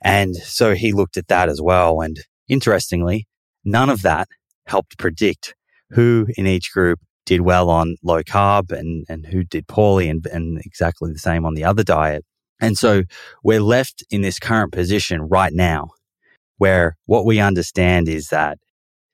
[0.00, 2.00] And so he looked at that as well.
[2.00, 3.26] And interestingly,
[3.64, 4.28] none of that
[4.66, 5.54] helped predict
[5.90, 10.26] who in each group did well on low carb and, and who did poorly and,
[10.26, 12.24] and exactly the same on the other diet.
[12.60, 13.04] And so
[13.42, 15.90] we're left in this current position right now
[16.58, 18.58] where what we understand is that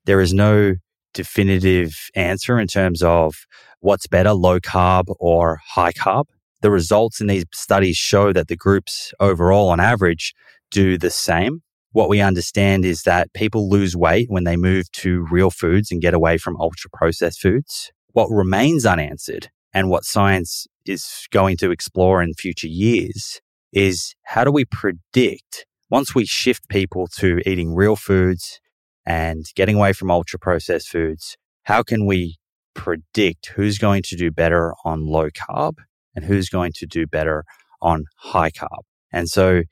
[0.07, 0.75] there is no
[1.13, 3.47] definitive answer in terms of
[3.81, 6.25] what's better, low carb or high carb.
[6.63, 10.35] The results in these studies show that the groups overall on average
[10.71, 11.63] do the same.
[11.93, 16.03] What we understand is that people lose weight when they move to real foods and
[16.03, 17.93] get away from ultra processed foods.
[18.13, 23.41] What remains unanswered and what science is going to explore in future years
[23.73, 28.61] is how do we predict once we shift people to eating real foods
[29.07, 32.37] and getting away from ultra processed foods, how can we
[32.75, 35.75] predict who's going to do better on low carb
[36.15, 37.45] and who's going to do better
[37.83, 38.83] on high carb?
[39.13, 39.63] And so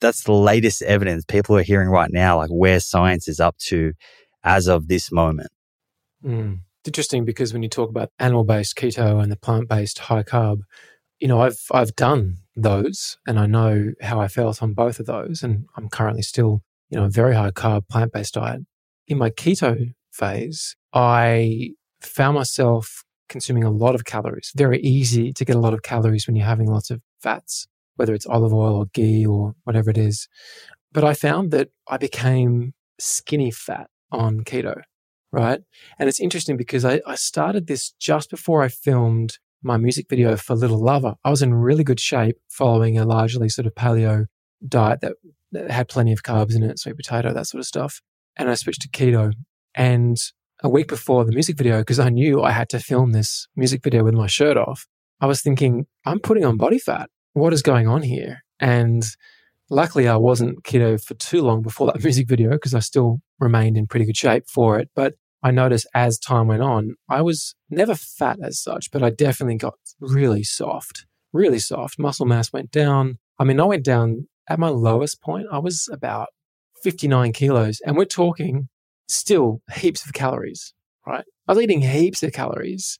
[0.00, 3.92] that's the latest evidence people are hearing right now, like where science is up to
[4.42, 5.50] as of this moment.
[6.24, 10.22] Mm interesting because when you talk about animal based keto and the plant based high
[10.22, 10.60] carb,
[11.20, 15.06] you know, I've I've done those and I know how I felt on both of
[15.06, 15.42] those.
[15.42, 18.62] And I'm currently still, you know, a very high carb plant based diet.
[19.06, 21.70] In my keto phase, I
[22.00, 24.52] found myself consuming a lot of calories.
[24.56, 27.66] Very easy to get a lot of calories when you're having lots of fats,
[27.96, 30.28] whether it's olive oil or ghee or whatever it is.
[30.92, 34.80] But I found that I became skinny fat on keto,
[35.32, 35.60] right?
[35.98, 40.36] And it's interesting because I, I started this just before I filmed my music video
[40.36, 41.16] for Little Lover.
[41.24, 44.26] I was in really good shape following a largely sort of paleo
[44.66, 45.14] diet that,
[45.52, 48.00] that had plenty of carbs in it, sweet potato, that sort of stuff.
[48.36, 49.32] And I switched to keto.
[49.74, 50.16] And
[50.62, 53.82] a week before the music video, because I knew I had to film this music
[53.82, 54.86] video with my shirt off,
[55.20, 57.10] I was thinking, I'm putting on body fat.
[57.32, 58.42] What is going on here?
[58.60, 59.04] And
[59.70, 63.76] luckily, I wasn't keto for too long before that music video because I still remained
[63.76, 64.90] in pretty good shape for it.
[64.94, 69.10] But I noticed as time went on, I was never fat as such, but I
[69.10, 71.98] definitely got really soft, really soft.
[71.98, 73.18] Muscle mass went down.
[73.38, 76.28] I mean, I went down at my lowest point, I was about
[76.82, 77.80] 59 kilos.
[77.84, 78.68] And we're talking
[79.06, 80.72] still heaps of calories,
[81.06, 81.24] right?
[81.46, 82.98] I was eating heaps of calories.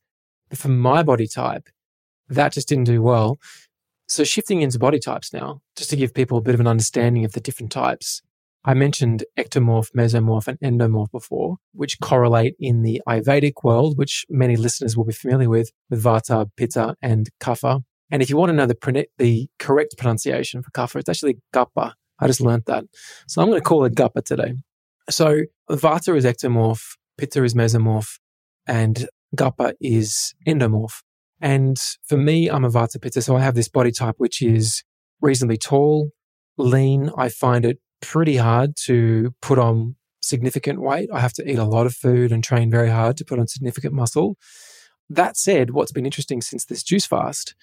[0.48, 1.68] But for my body type,
[2.28, 3.38] that just didn't do well.
[4.06, 7.24] So shifting into body types now, just to give people a bit of an understanding
[7.24, 8.22] of the different types.
[8.68, 14.56] I mentioned ectomorph, mesomorph, and endomorph before, which correlate in the Ayurvedic world, which many
[14.56, 17.80] listeners will be familiar with, with Vata, Pitta, and Kapha.
[18.10, 21.94] And if you want to know the, the correct pronunciation for Kapha, it's actually Kappa.
[22.20, 22.84] I just learned that.
[23.26, 24.52] So I'm going to call it Kappa today.
[25.08, 26.82] So Vata is ectomorph,
[27.16, 28.18] Pitta is mesomorph,
[28.66, 31.00] and Kappa is endomorph.
[31.40, 34.84] And for me, I'm a Vata Pitta, so I have this body type which is
[35.22, 36.10] reasonably tall,
[36.58, 37.10] lean.
[37.16, 41.08] I find it pretty hard to put on significant weight.
[41.12, 43.46] I have to eat a lot of food and train very hard to put on
[43.46, 44.36] significant muscle.
[45.10, 47.54] That said, what's been interesting since this juice fast,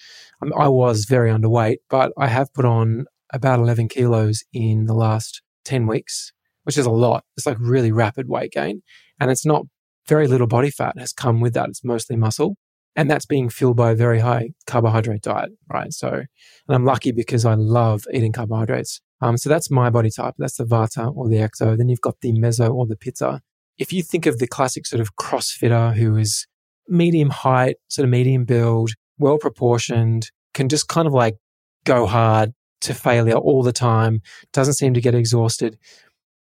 [0.42, 4.96] um, I was very underweight, but I have put on about 11 kilos in the
[4.96, 6.32] last 10 weeks,
[6.64, 7.24] which is a lot.
[7.38, 8.82] It's like really rapid weight gain.
[9.20, 9.66] And it's not
[10.08, 11.70] very little body fat has come with that.
[11.70, 12.58] It's mostly muscle.
[12.96, 15.92] And that's being fueled by a very high carbohydrate diet, right?
[15.92, 16.28] So, and
[16.70, 19.02] I'm lucky because I love eating carbohydrates.
[19.22, 20.36] Um, so that's my body type.
[20.38, 21.78] That's the Vata or the Ecto.
[21.78, 23.42] Then you've got the Meso or the Pitta.
[23.78, 26.48] If you think of the classic sort of CrossFitter who is
[26.88, 31.38] medium height, sort of medium build, well proportioned, can just kind of like
[31.86, 34.22] go hard to failure all the time,
[34.54, 35.78] doesn't seem to get exhausted.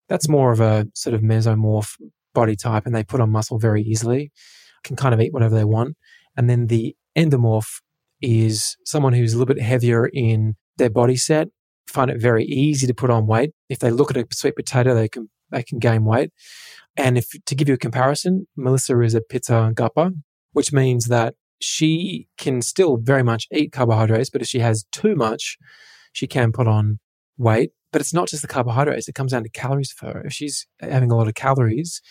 [0.07, 1.95] That's more of a sort of mesomorph
[2.33, 4.31] body type, and they put on muscle very easily,
[4.83, 5.95] can kind of eat whatever they want.
[6.37, 7.81] And then the endomorph
[8.21, 11.49] is someone who's a little bit heavier in their body set,
[11.89, 13.51] find it very easy to put on weight.
[13.69, 16.31] If they look at a sweet potato, they can they can gain weight.
[16.95, 20.11] And if to give you a comparison, Melissa is a pitta kappa,
[20.53, 25.15] which means that she can still very much eat carbohydrates, but if she has too
[25.15, 25.57] much,
[26.13, 26.99] she can put on
[27.37, 27.71] weight.
[27.91, 30.21] But it's not just the carbohydrates, it comes down to calories for her.
[30.25, 32.01] If she's having a lot of calories,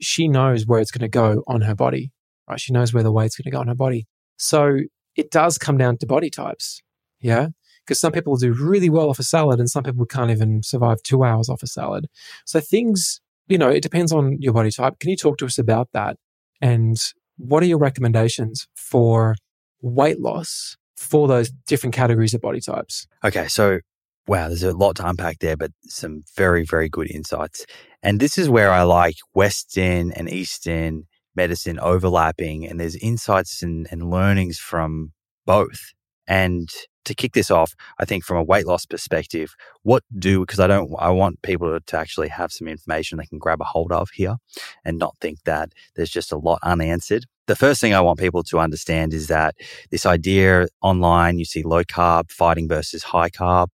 [0.00, 2.10] she knows where it's going to go on her body,
[2.48, 2.60] right?
[2.60, 4.06] She knows where the weight's going to go on her body.
[4.36, 4.78] So
[5.14, 6.82] it does come down to body types.
[7.20, 7.48] Yeah.
[7.84, 11.02] Because some people do really well off a salad and some people can't even survive
[11.02, 12.06] two hours off a salad.
[12.46, 14.98] So things, you know, it depends on your body type.
[15.00, 16.16] Can you talk to us about that?
[16.60, 16.96] And
[17.36, 19.34] what are your recommendations for
[19.80, 23.06] weight loss for those different categories of body types?
[23.24, 23.80] Okay, so
[24.26, 27.66] wow, there's a lot to unpack there, but some very, very good insights.
[28.02, 31.04] And this is where I like Western and Eastern
[31.34, 35.12] medicine overlapping, and there's insights and, and learnings from
[35.46, 35.92] both.
[36.26, 36.68] And
[37.04, 40.66] to kick this off, I think from a weight loss perspective, what do because I
[40.66, 44.10] don't I want people to actually have some information they can grab a hold of
[44.14, 44.36] here
[44.84, 47.26] and not think that there's just a lot unanswered.
[47.48, 49.56] The first thing I want people to understand is that
[49.90, 53.68] this idea online, you see low carb fighting versus high carb,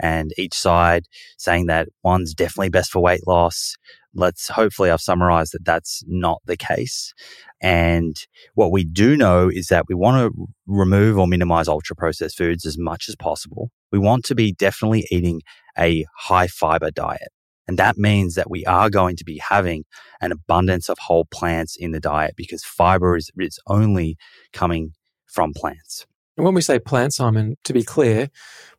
[0.00, 1.06] and each side
[1.38, 3.76] saying that one's definitely best for weight loss,
[4.14, 7.14] let's hopefully I've summarized that that's not the case.
[7.60, 8.16] And
[8.54, 12.66] what we do know is that we want to remove or minimize ultra processed foods
[12.66, 13.70] as much as possible.
[13.92, 15.42] We want to be definitely eating
[15.78, 17.28] a high fiber diet.
[17.72, 19.86] And that means that we are going to be having
[20.20, 24.18] an abundance of whole plants in the diet because fiber is, is only
[24.52, 24.92] coming
[25.24, 26.04] from plants.
[26.36, 28.28] And when we say plants, Simon, to be clear,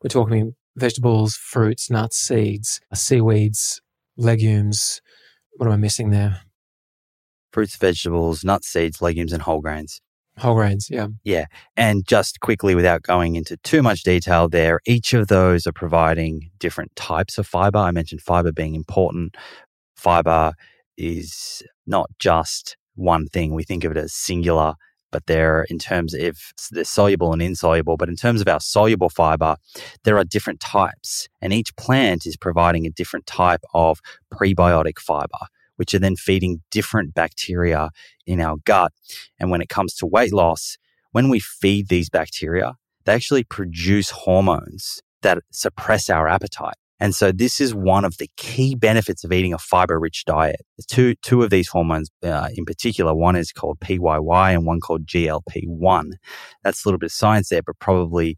[0.04, 3.82] we're talking vegetables, fruits, nuts, seeds, uh, seaweeds,
[4.16, 5.02] legumes,
[5.54, 6.42] what am I missing there?
[7.52, 10.02] Fruits, vegetables, nuts, seeds, legumes, and whole grains.
[10.40, 11.08] Whole grains, yeah.
[11.24, 11.46] Yeah.
[11.78, 16.50] And just quickly, without going into too much detail there, each of those are providing
[16.58, 17.78] different types of fiber.
[17.78, 19.36] I mentioned fiber being important.
[19.96, 20.54] Fiber
[20.98, 23.54] is not just one thing.
[23.54, 24.74] We think of it as singular,
[25.12, 26.38] but they're in terms of
[26.72, 27.96] they're soluble and insoluble.
[27.96, 29.56] But in terms of our soluble fiber,
[30.04, 34.00] there are different types, and each plant is providing a different type of
[34.34, 37.90] prebiotic fiber, which are then feeding different bacteria
[38.26, 38.92] in our gut.
[39.40, 40.78] And when it comes to weight loss,
[41.12, 46.76] when we feed these bacteria, they actually produce hormones that suppress our appetite.
[47.00, 50.62] And so this is one of the key benefits of eating a fiber rich diet.
[50.88, 55.06] Two, two of these hormones uh, in particular, one is called PYY and one called
[55.06, 56.12] GLP-1.
[56.64, 58.38] That's a little bit of science there, but probably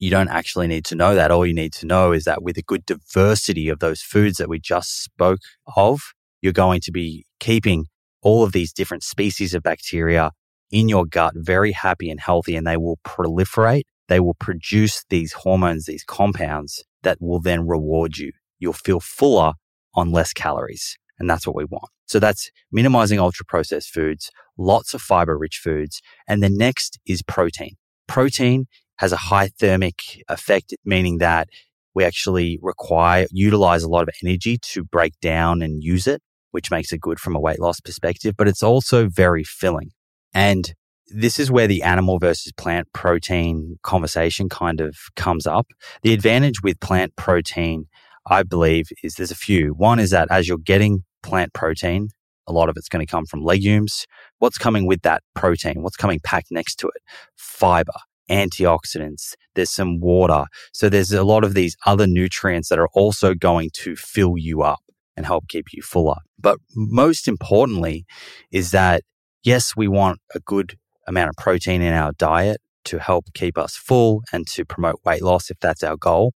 [0.00, 1.30] you don't actually need to know that.
[1.30, 4.48] All you need to know is that with a good diversity of those foods that
[4.48, 5.40] we just spoke
[5.76, 6.00] of,
[6.42, 7.86] you're going to be keeping
[8.22, 10.32] all of these different species of bacteria
[10.70, 13.82] in your gut very happy and healthy, and they will proliferate.
[14.08, 18.32] They will produce these hormones, these compounds that will then reward you.
[18.58, 19.54] You'll feel fuller
[19.94, 20.96] on less calories.
[21.18, 21.90] And that's what we want.
[22.06, 26.00] So that's minimizing ultra processed foods, lots of fiber rich foods.
[26.26, 27.76] And the next is protein.
[28.08, 28.66] Protein
[28.96, 31.48] has a high thermic effect, meaning that
[31.94, 36.70] we actually require, utilize a lot of energy to break down and use it, which
[36.70, 39.90] makes it good from a weight loss perspective, but it's also very filling.
[40.32, 40.72] And
[41.08, 45.66] this is where the animal versus plant protein conversation kind of comes up.
[46.02, 47.86] The advantage with plant protein,
[48.26, 49.74] I believe, is there's a few.
[49.74, 52.08] One is that as you're getting plant protein,
[52.46, 54.06] a lot of it's going to come from legumes.
[54.38, 55.82] What's coming with that protein?
[55.82, 57.02] What's coming packed next to it?
[57.36, 57.92] Fiber,
[58.30, 60.46] antioxidants, there's some water.
[60.72, 64.62] So there's a lot of these other nutrients that are also going to fill you
[64.62, 64.80] up
[65.20, 66.16] and help keep you fuller.
[66.38, 68.06] But most importantly
[68.50, 69.02] is that
[69.42, 73.76] yes, we want a good amount of protein in our diet to help keep us
[73.76, 76.32] full and to promote weight loss if that's our goal.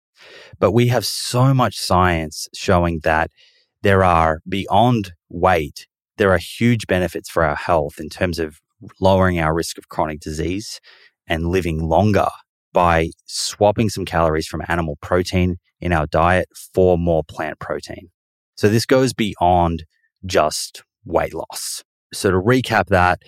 [0.59, 3.31] But we have so much science showing that
[3.83, 8.61] there are beyond weight, there are huge benefits for our health in terms of
[8.99, 10.81] lowering our risk of chronic disease
[11.27, 12.31] and living longer
[12.73, 18.09] by swapping some calories from animal protein in our diet for more plant protein.
[18.61, 19.85] So this goes beyond
[20.27, 21.83] just weight loss.
[22.13, 23.23] So to recap that,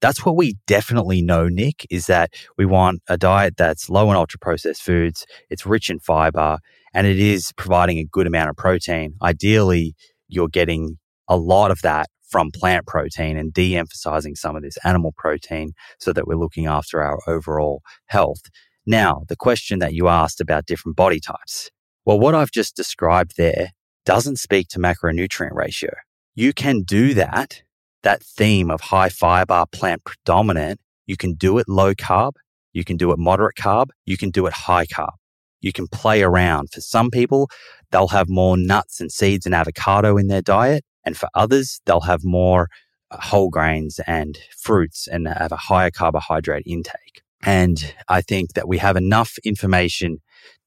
[0.00, 4.16] that's what we definitely know, Nick, is that we want a diet that's low in
[4.16, 6.58] ultra processed foods, it's rich in fiber,
[6.94, 9.14] and it is providing a good amount of protein.
[9.20, 9.96] Ideally,
[10.28, 14.78] you're getting a lot of that from plant protein and de emphasizing some of this
[14.84, 18.42] animal protein so that we're looking after our overall health.
[18.86, 21.72] Now, the question that you asked about different body types.
[22.04, 23.72] Well, what I've just described there
[24.06, 25.90] doesn't speak to macronutrient ratio.
[26.34, 27.62] You can do that
[28.06, 32.34] that theme of high fiber, plant predominant, you can do it low carb,
[32.72, 35.14] you can do it moderate carb, you can do it high carb.
[35.60, 36.70] You can play around.
[36.70, 37.50] For some people,
[37.90, 40.84] they'll have more nuts and seeds and avocado in their diet.
[41.04, 42.68] And for others, they'll have more
[43.10, 47.22] uh, whole grains and fruits and have a higher carbohydrate intake.
[47.42, 50.18] And I think that we have enough information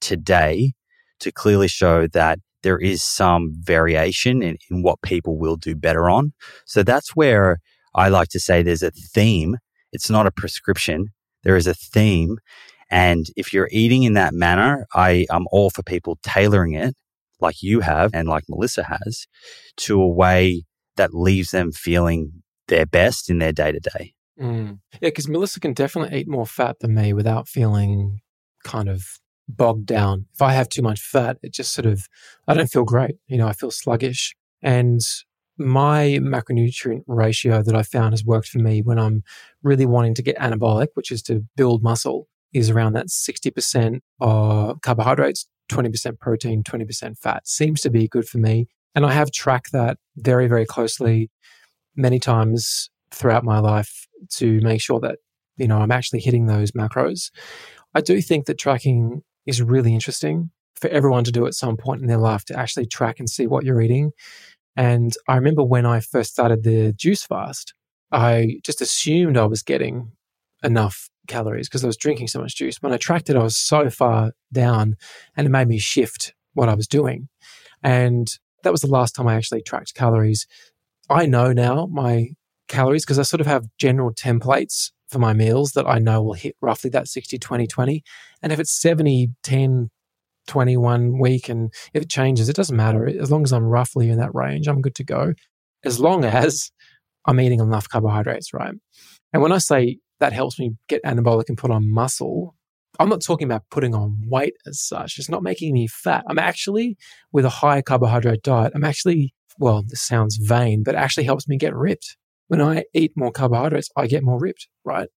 [0.01, 0.73] today
[1.21, 6.09] to clearly show that there is some variation in, in what people will do better
[6.09, 6.33] on.
[6.65, 7.59] So that's where
[7.95, 9.57] I like to say there's a theme.
[9.91, 11.07] It's not a prescription.
[11.43, 12.37] There is a theme.
[12.91, 16.95] And if you're eating in that manner, I am all for people tailoring it
[17.39, 19.25] like you have and like Melissa has
[19.77, 20.63] to a way
[20.97, 24.13] that leaves them feeling their best in their day to day.
[24.93, 28.21] Yeah, because Melissa can definitely eat more fat than me without feeling
[28.63, 29.05] kind of
[29.49, 30.27] bogged down.
[30.33, 32.07] If I have too much fat, it just sort of,
[32.47, 33.15] I don't feel great.
[33.27, 34.35] You know, I feel sluggish.
[34.61, 35.01] And
[35.57, 39.23] my macronutrient ratio that I found has worked for me when I'm
[39.63, 44.81] really wanting to get anabolic, which is to build muscle, is around that 60% of
[44.81, 47.47] carbohydrates, 20% protein, 20% fat.
[47.47, 48.67] Seems to be good for me.
[48.95, 51.29] And I have tracked that very, very closely
[51.95, 55.19] many times throughout my life to make sure that,
[55.57, 57.31] you know, I'm actually hitting those macros.
[57.93, 62.01] I do think that tracking is really interesting for everyone to do at some point
[62.01, 64.11] in their life to actually track and see what you're eating.
[64.75, 67.73] And I remember when I first started the juice fast,
[68.11, 70.11] I just assumed I was getting
[70.63, 72.81] enough calories because I was drinking so much juice.
[72.81, 74.95] When I tracked it, I was so far down
[75.35, 77.27] and it made me shift what I was doing.
[77.83, 78.27] And
[78.63, 80.47] that was the last time I actually tracked calories.
[81.09, 82.29] I know now my
[82.67, 86.33] calories because I sort of have general templates for my meals that I know will
[86.33, 88.03] hit roughly that 60, 20, 20.
[88.41, 89.89] And if it's 70, 10,
[90.47, 93.07] 21 week, and if it changes, it doesn't matter.
[93.07, 95.33] As long as I'm roughly in that range, I'm good to go.
[95.83, 96.71] As long as
[97.25, 98.73] I'm eating enough carbohydrates, right?
[99.33, 102.55] And when I say that helps me get anabolic and put on muscle,
[102.99, 105.17] I'm not talking about putting on weight as such.
[105.17, 106.23] It's not making me fat.
[106.27, 106.97] I'm actually,
[107.31, 111.47] with a high carbohydrate diet, I'm actually, well, this sounds vain, but it actually helps
[111.47, 112.17] me get ripped
[112.49, 115.09] when I eat more carbohydrates, I get more ripped, right?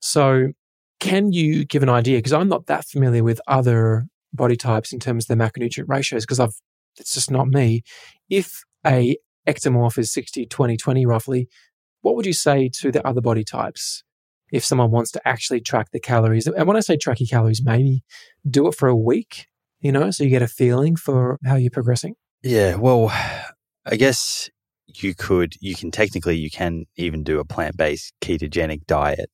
[0.00, 0.52] So,
[1.00, 2.18] can you give an idea?
[2.18, 6.24] Because I'm not that familiar with other body types in terms of their macronutrient ratios,
[6.24, 6.54] because I've
[6.98, 7.82] it's just not me.
[8.28, 9.16] If a
[9.48, 11.48] ectomorph is 60, 20, 20 roughly,
[12.02, 14.04] what would you say to the other body types
[14.52, 16.46] if someone wants to actually track the calories?
[16.46, 18.04] And when I say track your calories, maybe
[18.48, 19.46] do it for a week
[19.82, 22.14] you know, so you get a feeling for how you're progressing?
[22.42, 23.08] Yeah, well,
[23.84, 24.48] I guess
[25.00, 29.30] you could, you can technically, you can even do a plant based ketogenic diet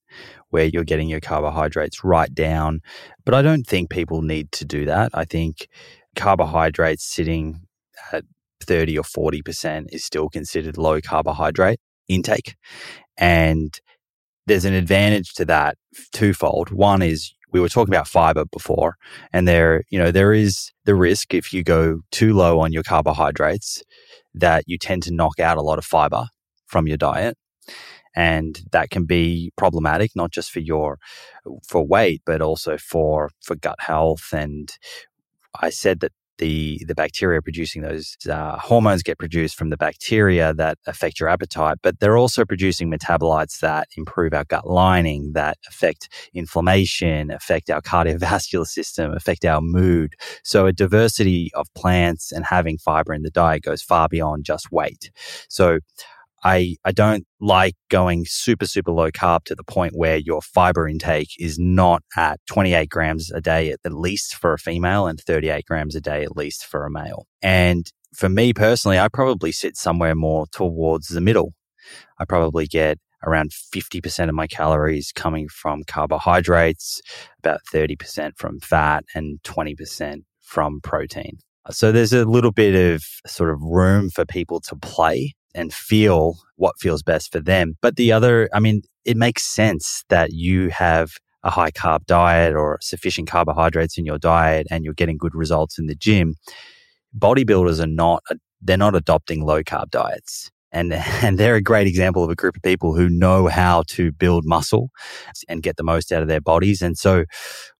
[0.50, 2.80] where you're getting your carbohydrates right down.
[3.24, 5.10] But I don't think people need to do that.
[5.14, 5.68] I think
[6.16, 7.60] carbohydrates sitting
[8.12, 8.24] at
[8.60, 12.56] 30 or 40% is still considered low carbohydrate intake.
[13.16, 13.78] And
[14.46, 15.76] there's an advantage to that
[16.12, 16.70] twofold.
[16.70, 18.96] One is we were talking about fiber before
[19.32, 22.82] and there, you know, there is the risk if you go too low on your
[22.82, 23.82] carbohydrates
[24.34, 26.26] that you tend to knock out a lot of fiber
[26.66, 27.36] from your diet.
[28.16, 30.98] And that can be problematic not just for your
[31.68, 34.28] for weight but also for for gut health.
[34.32, 34.72] And
[35.60, 40.54] i said that the the bacteria producing those uh, hormones get produced from the bacteria
[40.54, 45.58] that affect your appetite, but they're also producing metabolites that improve our gut lining, that
[45.68, 50.14] affect inflammation, affect our cardiovascular system, affect our mood.
[50.42, 54.72] So a diversity of plants and having fiber in the diet goes far beyond just
[54.72, 55.10] weight.
[55.48, 55.80] So
[56.44, 60.88] I, I don't like going super, super low carb to the point where your fiber
[60.88, 65.64] intake is not at 28 grams a day at least for a female and 38
[65.66, 67.26] grams a day at least for a male.
[67.42, 71.54] And for me personally, I probably sit somewhere more towards the middle.
[72.18, 77.00] I probably get around 50% of my calories coming from carbohydrates,
[77.38, 81.38] about 30% from fat, and 20% from protein.
[81.70, 86.38] So there's a little bit of sort of room for people to play and feel
[86.56, 87.74] what feels best for them.
[87.82, 92.54] But the other, I mean, it makes sense that you have a high carb diet
[92.54, 96.34] or sufficient carbohydrates in your diet and you're getting good results in the gym.
[97.16, 98.22] Bodybuilders are not,
[98.60, 100.50] they're not adopting low carb diets.
[100.70, 100.92] And,
[101.22, 104.44] and they're a great example of a group of people who know how to build
[104.44, 104.90] muscle
[105.48, 106.82] and get the most out of their bodies.
[106.82, 107.24] And so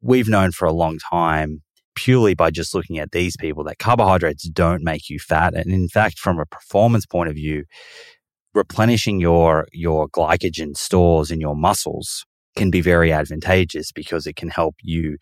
[0.00, 1.62] we've known for a long time
[1.98, 5.52] purely by just looking at these people that carbohydrates don't make you fat.
[5.54, 7.64] And in fact, from a performance point of view,
[8.54, 12.24] replenishing your, your glycogen stores in your muscles
[12.56, 15.16] can be very advantageous because it can help you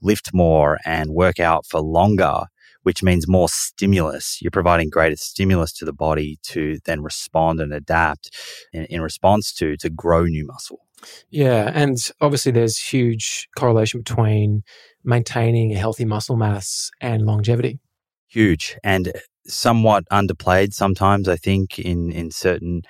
[0.00, 2.44] lift more and work out for longer,
[2.82, 4.38] which means more stimulus.
[4.40, 8.30] You're providing greater stimulus to the body to then respond and adapt
[8.72, 10.81] in, in response to to grow new muscle.
[11.30, 14.62] Yeah, and obviously there's huge correlation between
[15.04, 17.80] maintaining a healthy muscle mass and longevity.
[18.28, 19.12] Huge and
[19.46, 22.82] somewhat underplayed sometimes, I think, in, in certain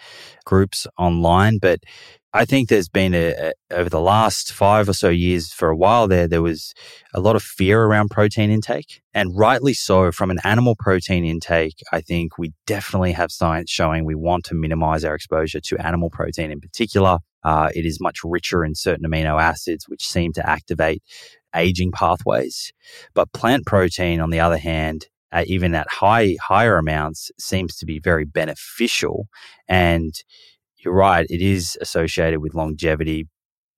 [0.45, 1.59] groups online.
[1.59, 1.81] But
[2.35, 5.77] I think there's been a, a, over the last five or so years for a
[5.77, 6.73] while there, there was
[7.13, 11.83] a lot of fear around protein intake and rightly so from an animal protein intake.
[11.93, 16.09] I think we definitely have science showing we want to minimize our exposure to animal
[16.09, 17.19] protein in particular.
[17.45, 21.03] Uh, it is much richer in certain amino acids, which seem to activate
[21.55, 22.73] aging pathways.
[23.15, 27.87] But plant protein, on the other hand, uh, even at high higher amounts, seems to
[27.87, 29.29] be very beneficial.
[29.69, 30.15] And
[30.85, 33.29] you're right, it is associated with longevity,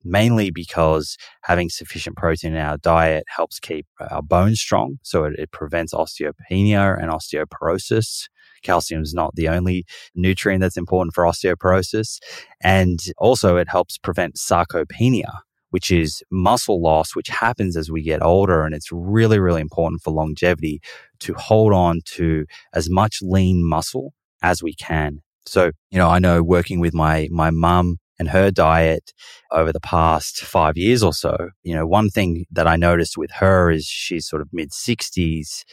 [0.03, 4.99] mainly because having sufficient protein in our diet helps keep our bones strong.
[5.03, 8.29] So it, it prevents osteopenia and osteoporosis.
[8.63, 9.85] Calcium is not the only
[10.15, 12.19] nutrient that's important for osteoporosis.
[12.63, 15.41] And also, it helps prevent sarcopenia,
[15.75, 18.63] which is muscle loss, which happens as we get older.
[18.63, 20.81] And it's really, really important for longevity
[21.19, 25.21] to hold on to as much lean muscle as we can.
[25.47, 29.13] So, you know, I know working with my, my mum and her diet
[29.51, 33.33] over the past five years or so, you know, one thing that I noticed with
[33.41, 35.65] her is she's sort of mid 60s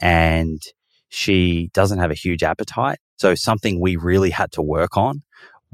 [0.00, 0.60] and
[1.10, 2.98] she doesn't have a huge appetite.
[3.18, 5.22] So something we really had to work on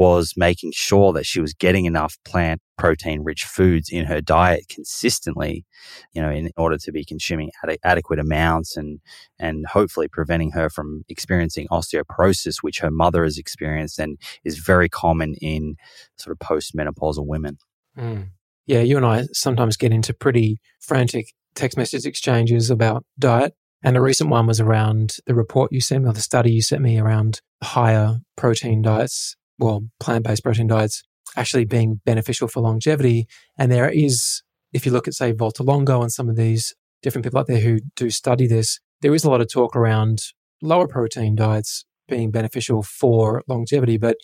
[0.01, 4.65] was making sure that she was getting enough plant protein rich foods in her diet
[4.71, 5.67] consistently,
[6.15, 9.01] you know, in order to be consuming ad- adequate amounts and,
[9.39, 14.89] and hopefully preventing her from experiencing osteoporosis, which her mother has experienced and is very
[14.89, 15.77] common in
[16.17, 17.59] sort of postmenopausal women.
[17.99, 18.31] Mm.
[18.65, 23.53] Yeah, you and I sometimes get into pretty frantic text message exchanges about diet.
[23.83, 26.63] And a recent one was around the report you sent me or the study you
[26.63, 31.03] sent me around higher protein diets, well, plant based protein diets
[31.37, 33.27] actually being beneficial for longevity.
[33.57, 34.43] And there is,
[34.73, 37.61] if you look at, say, Valter Longo and some of these different people out there
[37.61, 40.23] who do study this, there is a lot of talk around
[40.63, 43.97] lower protein diets being beneficial for longevity.
[43.97, 44.17] But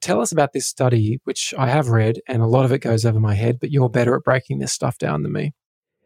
[0.00, 3.04] tell us about this study, which I have read, and a lot of it goes
[3.06, 5.52] over my head, but you're better at breaking this stuff down than me.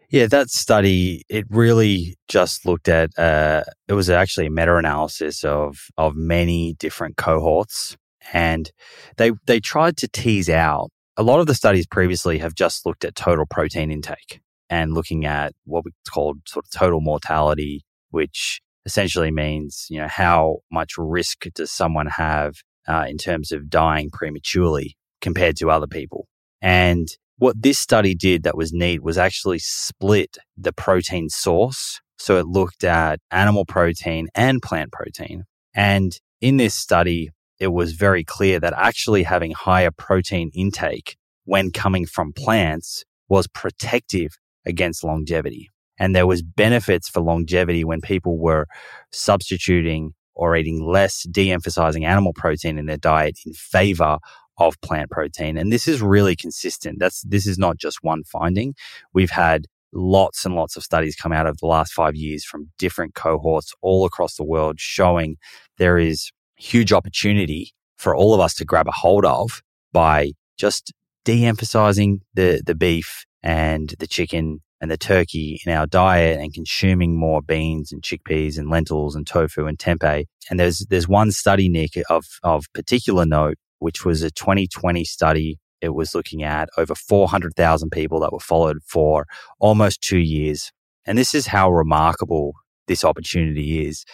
[0.09, 3.11] Yeah, that study it really just looked at.
[3.18, 7.97] Uh, it was actually a meta-analysis of of many different cohorts,
[8.33, 8.70] and
[9.16, 10.91] they they tried to tease out.
[11.16, 15.24] A lot of the studies previously have just looked at total protein intake, and looking
[15.24, 20.93] at what we called sort of total mortality, which essentially means, you know, how much
[20.97, 22.55] risk does someone have
[22.89, 26.29] uh, in terms of dying prematurely compared to other people.
[26.62, 27.09] And
[27.39, 32.01] what this study did that was neat was actually split the protein source.
[32.18, 35.45] So it looked at animal protein and plant protein.
[35.74, 41.70] And in this study, it was very clear that actually having higher protein intake when
[41.70, 45.70] coming from plants was protective against longevity.
[45.98, 48.66] And there was benefits for longevity when people were
[49.12, 54.18] substituting or eating less, de-emphasizing animal protein in their diet in favor
[54.59, 55.57] of plant protein.
[55.57, 56.98] And this is really consistent.
[56.98, 58.74] That's this is not just one finding.
[59.14, 62.70] We've had lots and lots of studies come out of the last five years from
[62.78, 65.36] different cohorts all across the world showing
[65.78, 70.92] there is huge opportunity for all of us to grab a hold of by just
[71.24, 77.18] de-emphasizing the the beef and the chicken and the turkey in our diet and consuming
[77.18, 80.24] more beans and chickpeas and lentils and tofu and tempeh.
[80.50, 85.59] And there's there's one study, Nick, of of particular note, which was a 2020 study.
[85.80, 89.26] It was looking at over 400,000 people that were followed for
[89.61, 90.72] almost two years.
[91.04, 92.54] And this is how remarkable
[92.88, 94.04] this opportunity is.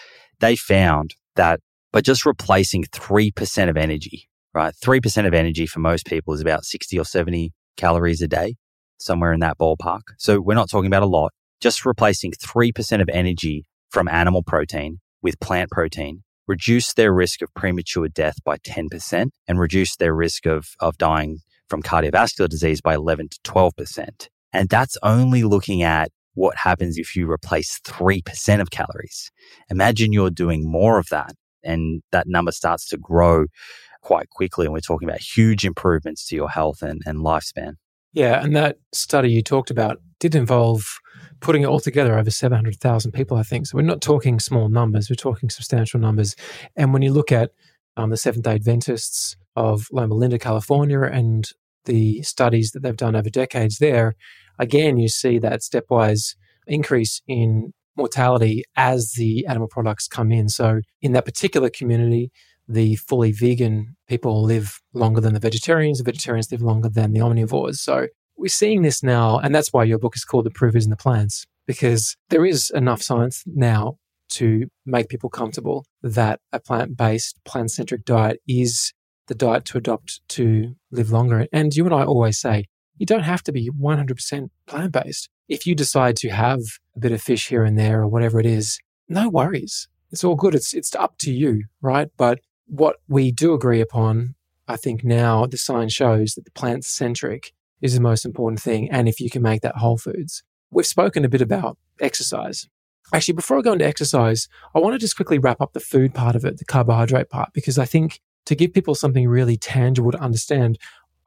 [0.41, 1.61] They found that
[1.93, 4.75] by just replacing 3% of energy, right?
[4.83, 8.57] 3% of energy for most people is about 60 or 70 calories a day
[8.99, 10.01] somewhere in that ballpark.
[10.19, 11.33] So we're not talking about a lot.
[11.61, 17.53] Just replacing 3% of energy from animal protein with plant protein reduce their risk of
[17.55, 21.39] premature death by 10% and reduce their risk of, of dying
[21.69, 24.29] from cardiovascular disease by 11 to 12%.
[24.53, 29.31] And that's only looking at what happens if you replace 3% of calories.
[29.71, 31.35] Imagine you're doing more of that
[31.65, 33.47] and that number starts to grow
[34.03, 34.67] quite quickly.
[34.67, 37.75] And we're talking about huge improvements to your health and, and lifespan.
[38.13, 40.85] Yeah, and that study you talked about did involve
[41.41, 43.67] putting it all together over 700,000 people, I think.
[43.67, 46.37] So we're not talking small numbers, we're talking substantial numbers.
[46.77, 47.51] And when you look at
[47.97, 51.51] um, the Seventh day Adventists of Loma Linda, California, and
[51.85, 54.15] the studies that they've done over decades there,
[54.59, 56.37] again, you see that stepwise
[56.67, 60.49] increase in mortality as the animal products come in.
[60.49, 62.31] So in that particular community,
[62.69, 67.21] the fully vegan people live longer than the vegetarians, the vegetarians live longer than the
[67.21, 67.77] omnivores.
[67.77, 70.85] So we're seeing this now, and that's why your book is called The Proof is
[70.85, 73.99] in the Plants, because there is enough science now
[74.31, 78.95] to make people comfortable that a plant based, plant centric diet is
[79.27, 81.47] the diet to adopt to live longer.
[81.53, 82.65] And you and I always say,
[82.97, 85.29] you don't have to be 100% plant based.
[85.49, 86.61] If you decide to have
[86.97, 88.79] a bit of fish here and there or whatever it is,
[89.09, 89.89] no worries.
[90.11, 90.55] It's all good.
[90.55, 92.09] It's, it's up to you, right?
[92.17, 94.35] But what we do agree upon,
[94.69, 98.91] I think now the science shows that the plant centric is the most important thing.
[98.91, 102.69] And if you can make that whole foods, we've spoken a bit about exercise.
[103.13, 106.15] Actually, before I go into exercise, I want to just quickly wrap up the food
[106.15, 110.13] part of it, the carbohydrate part, because I think to give people something really tangible
[110.13, 110.79] to understand,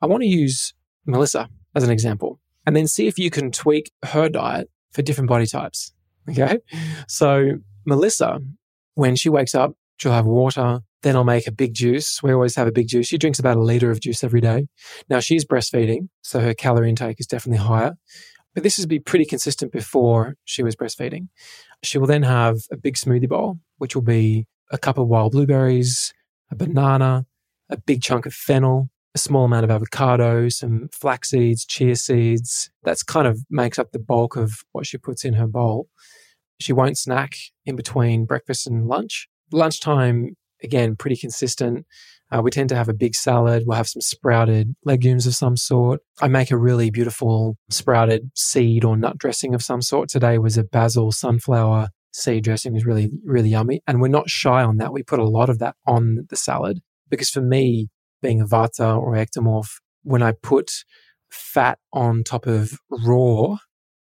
[0.01, 0.73] I want to use
[1.05, 5.29] Melissa as an example and then see if you can tweak her diet for different
[5.29, 5.91] body types.
[6.29, 6.57] Okay.
[7.07, 8.39] So Melissa,
[8.95, 12.23] when she wakes up, she'll have water, then I'll make a big juice.
[12.23, 13.05] We always have a big juice.
[13.07, 14.67] She drinks about a liter of juice every day.
[15.09, 17.95] Now she's breastfeeding, so her calorie intake is definitely higher.
[18.55, 21.27] But this has been pretty consistent before she was breastfeeding.
[21.83, 25.33] She will then have a big smoothie bowl, which will be a cup of wild
[25.33, 26.13] blueberries,
[26.49, 27.25] a banana,
[27.69, 32.69] a big chunk of fennel, a small amount of avocado, some flax seeds, chia seeds.
[32.83, 35.87] That's kind of makes up the bulk of what she puts in her bowl.
[36.59, 37.35] She won't snack
[37.65, 39.27] in between breakfast and lunch.
[39.51, 41.85] Lunchtime again, pretty consistent.
[42.31, 43.63] Uh, we tend to have a big salad.
[43.65, 46.01] We'll have some sprouted legumes of some sort.
[46.21, 50.09] I make a really beautiful sprouted seed or nut dressing of some sort.
[50.09, 52.73] Today was a basil sunflower seed dressing.
[52.73, 53.81] It was really, really yummy.
[53.87, 54.91] And we're not shy on that.
[54.91, 57.89] We put a lot of that on the salad because for me,
[58.25, 59.69] being a vata or ectomorph,
[60.01, 60.71] when I put
[61.29, 63.57] fat on top of raw,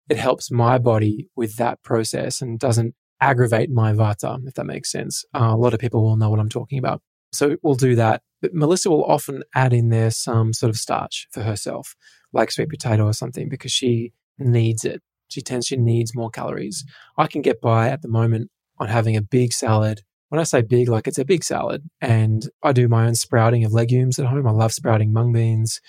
[0.10, 4.92] it helps my body with that process and doesn't aggravate my vata, if that makes
[4.92, 5.26] sense.
[5.34, 7.02] Uh, a lot of people will know what I'm talking about.
[7.32, 8.22] So we'll do that.
[8.44, 11.96] But Melissa will often add in there some sort of starch for herself,
[12.32, 15.02] like sweet potato or something, because she needs it.
[15.30, 16.84] She tends, she needs more calories.
[17.18, 20.02] I can get by at the moment on having a big salad.
[20.32, 21.84] When I say big, like it's a big salad.
[22.00, 24.48] And I do my own sprouting of legumes at home.
[24.48, 25.82] I love sprouting mung beans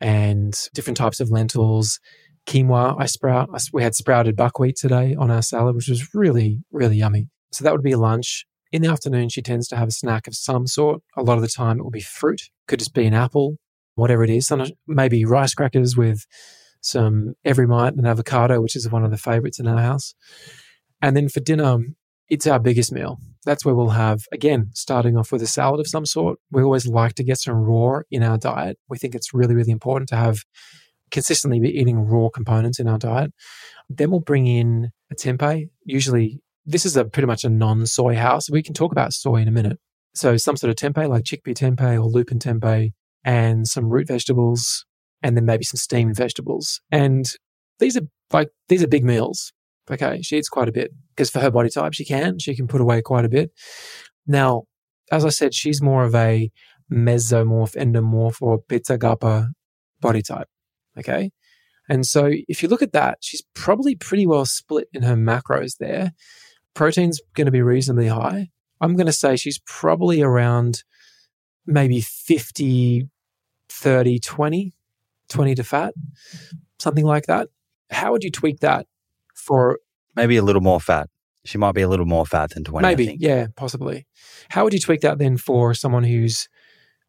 [0.00, 2.00] and different types of lentils
[2.46, 3.50] quinoa I sprout.
[3.70, 7.28] We had sprouted buckwheat today on our salad, which was really, really yummy.
[7.52, 8.46] So that would be lunch.
[8.72, 11.02] In the afternoon, she tends to have a snack of some sort.
[11.18, 12.40] A lot of the time, it will be fruit.
[12.68, 13.58] Could just be an apple,
[13.94, 14.46] whatever it is.
[14.46, 16.24] Sometimes maybe rice crackers with
[16.80, 20.14] some Everymite and avocado, which is one of the favorites in our house.
[21.02, 21.76] And then for dinner,
[22.32, 23.18] it's our biggest meal.
[23.44, 26.38] That's where we'll have, again, starting off with a salad of some sort.
[26.50, 28.78] We always like to get some raw in our diet.
[28.88, 30.38] We think it's really, really important to have
[31.10, 33.34] consistently be eating raw components in our diet.
[33.90, 35.68] Then we'll bring in a tempeh.
[35.84, 38.48] Usually, this is a pretty much a non soy house.
[38.48, 39.78] We can talk about soy in a minute.
[40.14, 42.92] So, some sort of tempeh like chickpea tempeh or lupin tempeh,
[43.24, 44.86] and some root vegetables,
[45.22, 46.80] and then maybe some steamed vegetables.
[46.90, 47.30] And
[47.78, 49.52] these are like, these are big meals.
[49.90, 50.22] Okay.
[50.22, 52.80] She eats quite a bit because for her body type, she can, she can put
[52.80, 53.50] away quite a bit.
[54.26, 54.64] Now,
[55.10, 56.50] as I said, she's more of a
[56.90, 59.48] mesomorph, endomorph, or pitta kappa
[60.00, 60.48] body type.
[60.98, 61.30] Okay.
[61.88, 65.78] And so if you look at that, she's probably pretty well split in her macros
[65.78, 66.12] there.
[66.74, 68.50] Protein's going to be reasonably high.
[68.80, 70.84] I'm going to say she's probably around
[71.66, 73.08] maybe 50,
[73.68, 74.72] 30, 20,
[75.28, 75.94] 20 to fat,
[76.78, 77.48] something like that.
[77.90, 78.86] How would you tweak that
[79.42, 79.78] for
[80.16, 81.08] maybe a little more fat?
[81.44, 82.86] She might be a little more fat than 20.
[82.86, 84.06] Maybe, yeah, possibly.
[84.50, 86.48] How would you tweak that then for someone who's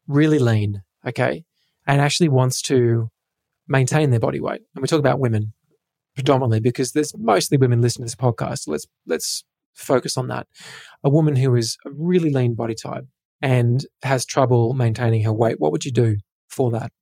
[0.08, 1.44] really lean, okay,
[1.86, 3.10] and actually wants to
[3.68, 4.62] maintain their body weight.
[4.74, 5.52] And we talk about women
[6.14, 8.60] predominantly because there's mostly women listening to this podcast.
[8.60, 10.46] So let's let's focus on that.
[11.02, 13.04] A woman who is a really lean body type
[13.42, 16.16] and has trouble maintaining her weight, what would you do
[16.48, 16.92] for that?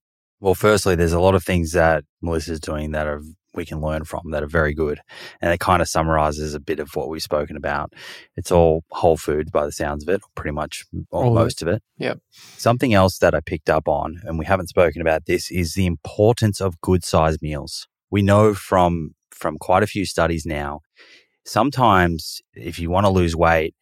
[0.41, 3.23] Well, firstly, there's a lot of things that Melissa's doing that are
[3.55, 5.01] we can learn from that are very good.
[5.41, 7.93] And it kind of summarizes a bit of what we've spoken about.
[8.37, 11.83] It's all whole foods by the sounds of it, pretty much all most of it.
[11.99, 12.15] Yeah.
[12.31, 15.87] Something else that I picked up on, and we haven't spoken about this, is the
[15.87, 17.87] importance of good sized meals.
[18.11, 20.81] We know from from quite a few studies now,
[21.45, 23.75] sometimes if you want to lose weight,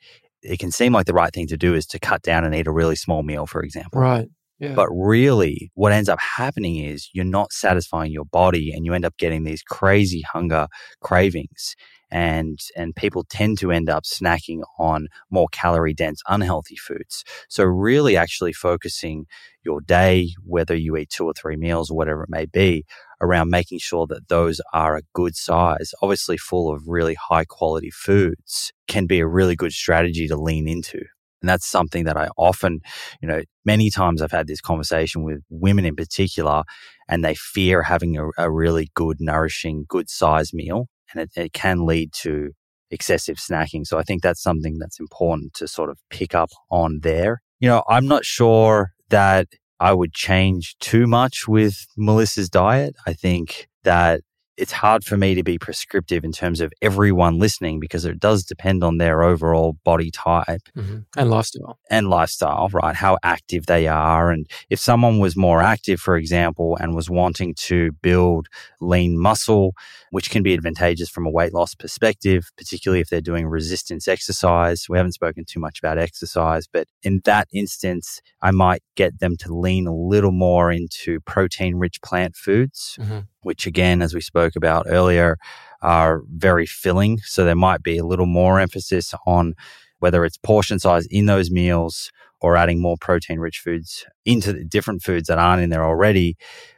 [0.43, 2.66] it can seem like the right thing to do is to cut down and eat
[2.66, 4.01] a really small meal, for example.
[4.01, 4.29] Right.
[4.75, 9.05] But really, what ends up happening is you're not satisfying your body and you end
[9.05, 10.69] up getting these crazy hunger
[11.01, 11.75] cravings.
[12.13, 17.25] And, and people tend to end up snacking on more calorie dense, unhealthy foods.
[17.49, 19.27] So, really, actually focusing
[19.65, 22.85] your day, whether you eat two or three meals or whatever it may be,
[23.21, 27.91] around making sure that those are a good size, obviously full of really high quality
[27.91, 31.05] foods, can be a really good strategy to lean into.
[31.43, 32.80] And that's something that I often,
[33.20, 36.62] you know, many times I've had this conversation with women in particular,
[37.09, 40.86] and they fear having a, a really good, nourishing, good size meal.
[41.12, 42.51] And it, it can lead to
[42.91, 43.86] excessive snacking.
[43.86, 47.43] So I think that's something that's important to sort of pick up on there.
[47.59, 52.97] You know, I'm not sure that I would change too much with Melissa's diet.
[53.07, 54.20] I think that
[54.57, 58.45] it's hard for me to be prescriptive in terms of everyone listening because it does
[58.45, 60.99] depend on their overall body type mm-hmm.
[61.17, 61.79] and lifestyle.
[61.91, 62.95] And lifestyle, right?
[62.95, 64.31] How active they are.
[64.31, 68.49] And if someone was more active, for example, and was wanting to build
[68.81, 69.75] lean muscle,
[70.11, 74.87] which can be advantageous from a weight loss perspective, particularly if they're doing resistance exercise.
[74.89, 79.37] We haven't spoken too much about exercise, but in that instance, I might get them
[79.39, 82.99] to lean a little more into protein rich plant foods.
[83.01, 85.36] Mm-hmm which again, as we spoke about earlier,
[85.82, 87.18] are very filling.
[87.24, 89.55] So there might be a little more emphasis on
[89.99, 92.11] whether it's portion size in those meals
[92.41, 96.36] or adding more protein rich foods into the different foods that aren't in there already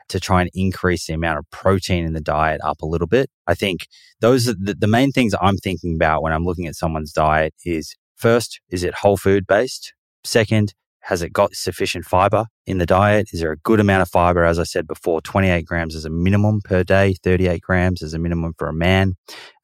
[0.08, 3.30] to try and increase the amount of protein in the diet up a little bit.
[3.46, 3.86] I think
[4.20, 7.54] those are the, the main things I'm thinking about when I'm looking at someone's diet
[7.64, 9.94] is first, is it whole food based?
[10.24, 13.30] Second, has it got sufficient fiber in the diet?
[13.32, 14.44] Is there a good amount of fiber?
[14.44, 18.20] As I said before, 28 grams is a minimum per day, 38 grams is a
[18.20, 19.14] minimum for a man.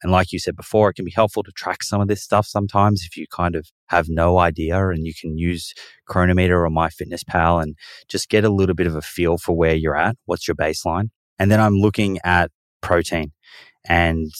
[0.03, 2.45] And like you said before, it can be helpful to track some of this stuff
[2.45, 5.73] sometimes if you kind of have no idea and you can use
[6.07, 7.75] Cronometer or MyFitnessPal and
[8.09, 10.17] just get a little bit of a feel for where you're at.
[10.25, 11.09] What's your baseline?
[11.39, 13.31] And then I'm looking at protein
[13.85, 14.31] and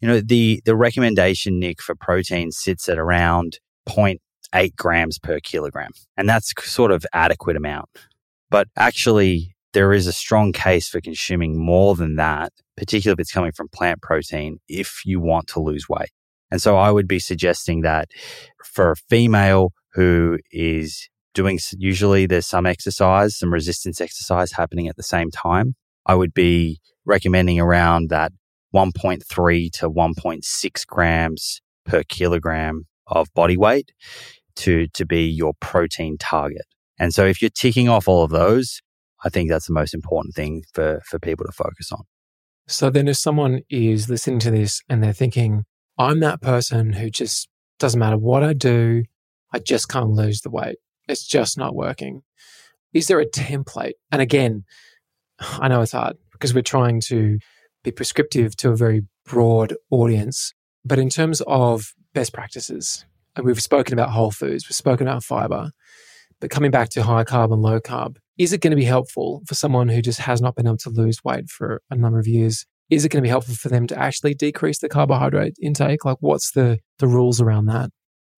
[0.00, 4.20] you know the the recommendation nick for protein sits at around point
[4.54, 5.90] eight grams per kilogram.
[6.16, 7.88] And that's sort of adequate amount.
[8.50, 13.32] But actually, there is a strong case for consuming more than that, particularly if it's
[13.32, 16.10] coming from plant protein, if you want to lose weight.
[16.50, 18.08] And so I would be suggesting that
[18.64, 24.96] for a female who is doing, usually there's some exercise, some resistance exercise happening at
[24.96, 25.74] the same time,
[26.06, 28.32] I would be recommending around that
[28.74, 33.92] 1.3 to 1.6 grams per kilogram of body weight
[34.58, 36.66] to, to be your protein target.
[36.98, 38.80] And so if you're ticking off all of those,
[39.24, 42.04] I think that's the most important thing for, for people to focus on.
[42.66, 45.64] So then if someone is listening to this and they're thinking,
[45.96, 47.48] I'm that person who just
[47.78, 49.04] doesn't matter what I do,
[49.52, 50.76] I just can't lose the weight.
[51.08, 52.22] It's just not working.
[52.92, 53.94] Is there a template?
[54.12, 54.64] And again,
[55.40, 57.38] I know it's hard because we're trying to
[57.84, 60.52] be prescriptive to a very broad audience.
[60.84, 63.04] But in terms of best practices,
[63.38, 65.70] and we've spoken about whole foods, we've spoken about fiber,
[66.40, 69.42] but coming back to high carb and low carb, is it going to be helpful
[69.46, 72.26] for someone who just has not been able to lose weight for a number of
[72.26, 72.66] years?
[72.90, 76.04] Is it going to be helpful for them to actually decrease the carbohydrate intake?
[76.04, 77.90] Like, what's the, the rules around that?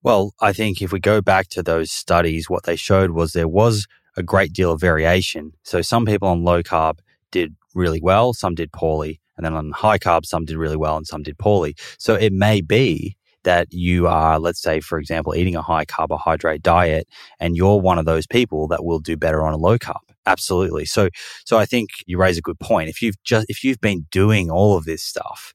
[0.02, 3.48] Well, I think if we go back to those studies, what they showed was there
[3.48, 3.86] was
[4.16, 5.52] a great deal of variation.
[5.62, 6.98] So some people on low carb
[7.30, 9.20] did really well, some did poorly.
[9.36, 11.74] And then on high carb, some did really well and some did poorly.
[11.98, 16.62] So it may be that you are, let's say, for example, eating a high carbohydrate
[16.62, 20.00] diet and you're one of those people that will do better on a low carb.
[20.26, 20.84] Absolutely.
[20.84, 21.08] So,
[21.44, 22.90] so I think you raise a good point.
[22.90, 25.54] If you've just, if you've been doing all of this stuff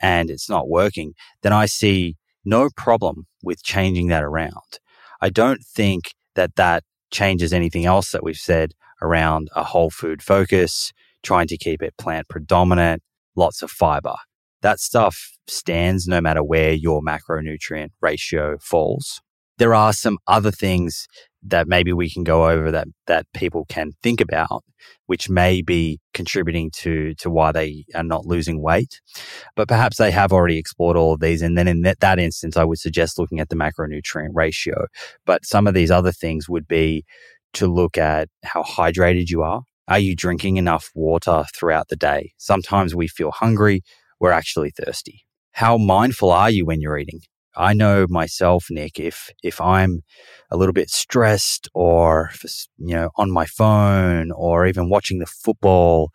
[0.00, 4.78] and it's not working, then I see no problem with changing that around.
[5.20, 10.22] I don't think that that changes anything else that we've said around a whole food
[10.22, 13.02] focus, trying to keep it plant predominant,
[13.34, 14.14] lots of fiber.
[14.64, 19.20] That stuff stands no matter where your macronutrient ratio falls.
[19.58, 21.06] There are some other things
[21.42, 24.64] that maybe we can go over that that people can think about
[25.04, 29.02] which may be contributing to to why they are not losing weight.
[29.54, 32.56] But perhaps they have already explored all of these and then in that, that instance
[32.56, 34.86] i would suggest looking at the macronutrient ratio.
[35.26, 37.04] But some of these other things would be
[37.52, 39.60] to look at how hydrated you are.
[39.88, 42.32] Are you drinking enough water throughout the day?
[42.38, 43.82] Sometimes we feel hungry
[44.20, 47.20] we're actually thirsty how mindful are you when you're eating
[47.56, 50.02] I know myself, Nick, if, if I'm
[50.50, 52.30] a little bit stressed or,
[52.78, 56.10] you know, on my phone or even watching the football,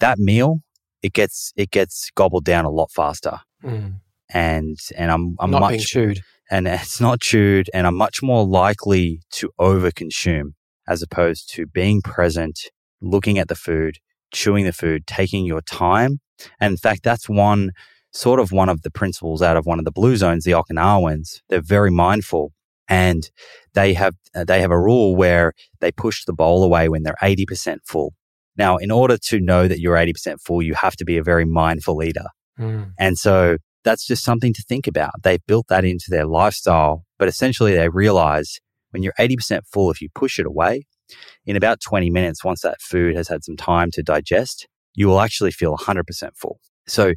[0.00, 0.60] that meal,
[1.02, 3.38] it gets, it gets gobbled down a lot faster.
[3.62, 4.00] Mm.
[4.30, 6.20] And, and I'm, I'm not much, being chewed.
[6.50, 10.52] And it's not chewed and I'm much more likely to overconsume
[10.86, 12.58] as opposed to being present,
[13.00, 13.98] looking at the food,
[14.32, 16.20] chewing the food, taking your time.
[16.60, 17.70] And in fact, that's one
[18.12, 21.40] sort of one of the principles out of one of the blue zones, the Okinawans.
[21.48, 22.52] They're very mindful
[22.88, 23.28] and
[23.74, 27.16] they have, uh, they have a rule where they push the bowl away when they're
[27.20, 28.14] 80% full.
[28.56, 31.44] Now, in order to know that you're 80% full, you have to be a very
[31.44, 32.26] mindful eater.
[32.58, 32.92] Mm.
[32.98, 35.10] And so that's just something to think about.
[35.22, 38.60] They've built that into their lifestyle, but essentially they realize
[38.90, 40.84] when you're 80% full, if you push it away,
[41.44, 45.20] in about 20 minutes, once that food has had some time to digest, you will
[45.20, 46.60] actually feel 100% full.
[46.86, 47.14] So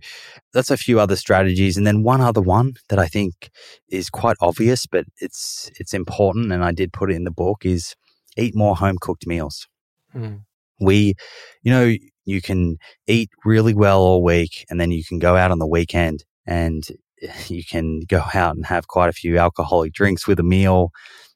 [0.53, 1.77] that's a few other strategies.
[1.77, 3.49] And then one other one that I think
[3.89, 6.51] is quite obvious, but it's, it's important.
[6.51, 7.95] And I did put it in the book is
[8.37, 9.67] eat more home cooked meals.
[10.15, 10.41] Mm.
[10.79, 11.15] We,
[11.63, 11.93] you know,
[12.25, 15.67] you can eat really well all week and then you can go out on the
[15.67, 16.87] weekend and
[17.47, 20.91] you can go out and have quite a few alcoholic drinks with a meal.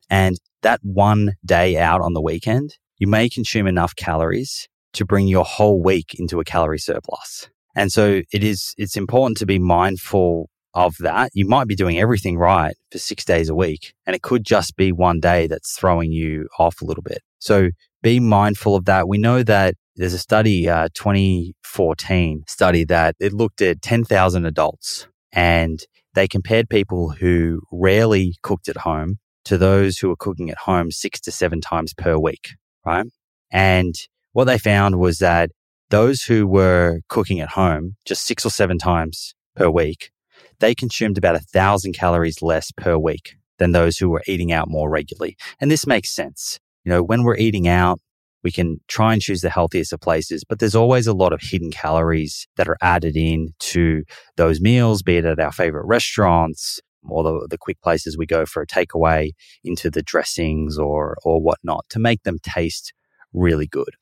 [0.09, 5.27] And that one day out on the weekend, you may consume enough calories to bring
[5.27, 7.49] your whole week into a calorie surplus.
[7.75, 11.31] And so it is, it's important to be mindful of that.
[11.33, 14.75] You might be doing everything right for six days a week, and it could just
[14.75, 17.19] be one day that's throwing you off a little bit.
[17.39, 17.69] So
[18.01, 19.07] be mindful of that.
[19.07, 25.07] We know that there's a study, uh, 2014 study that it looked at 10,000 adults
[25.33, 25.83] and
[26.13, 30.91] they compared people who rarely cooked at home to those who were cooking at home
[30.91, 32.49] six to seven times per week,
[32.85, 33.07] right?
[33.51, 33.95] And
[34.33, 35.51] what they found was that
[35.89, 40.11] those who were cooking at home just six or seven times per week,
[40.59, 44.69] they consumed about a thousand calories less per week than those who were eating out
[44.69, 45.37] more regularly.
[45.59, 46.59] And this makes sense.
[46.83, 47.99] You know, when we're eating out,
[48.43, 51.41] we can try and choose the healthiest of places, but there's always a lot of
[51.41, 54.03] hidden calories that are added in to
[54.35, 58.45] those meals, be it at our favorite restaurants or the, the quick places we go
[58.45, 59.31] for a takeaway
[59.63, 62.93] into the dressings or, or whatnot to make them taste
[63.33, 63.95] really good.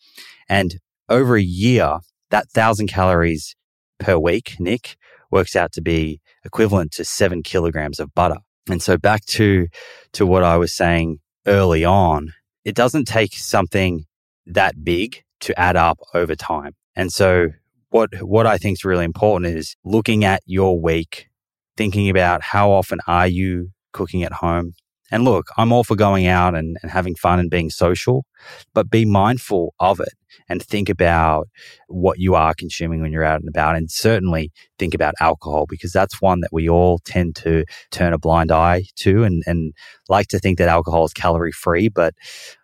[0.48, 2.00] And over a year,
[2.30, 3.56] that thousand calories
[4.00, 4.96] per week, Nick,
[5.32, 8.38] works out to be equivalent to seven kilograms of butter.
[8.70, 9.68] And so back to,
[10.14, 12.34] to what I was saying early on,
[12.66, 14.06] it doesn't take something
[14.46, 16.76] that big to add up over time.
[16.96, 17.50] And so
[17.90, 21.28] what, what I think is really important is looking at your week,
[21.78, 24.74] thinking about how often are you cooking at home?
[25.12, 28.26] And look, I'm all for going out and, and having fun and being social,
[28.74, 30.14] but be mindful of it
[30.48, 31.48] and think about
[31.88, 33.76] what you are consuming when you're out and about.
[33.76, 38.20] And certainly think about alcohol because that's one that we all tend to turn a
[38.20, 39.74] blind eye to and, and
[40.08, 42.14] like to think that alcohol is calorie free, but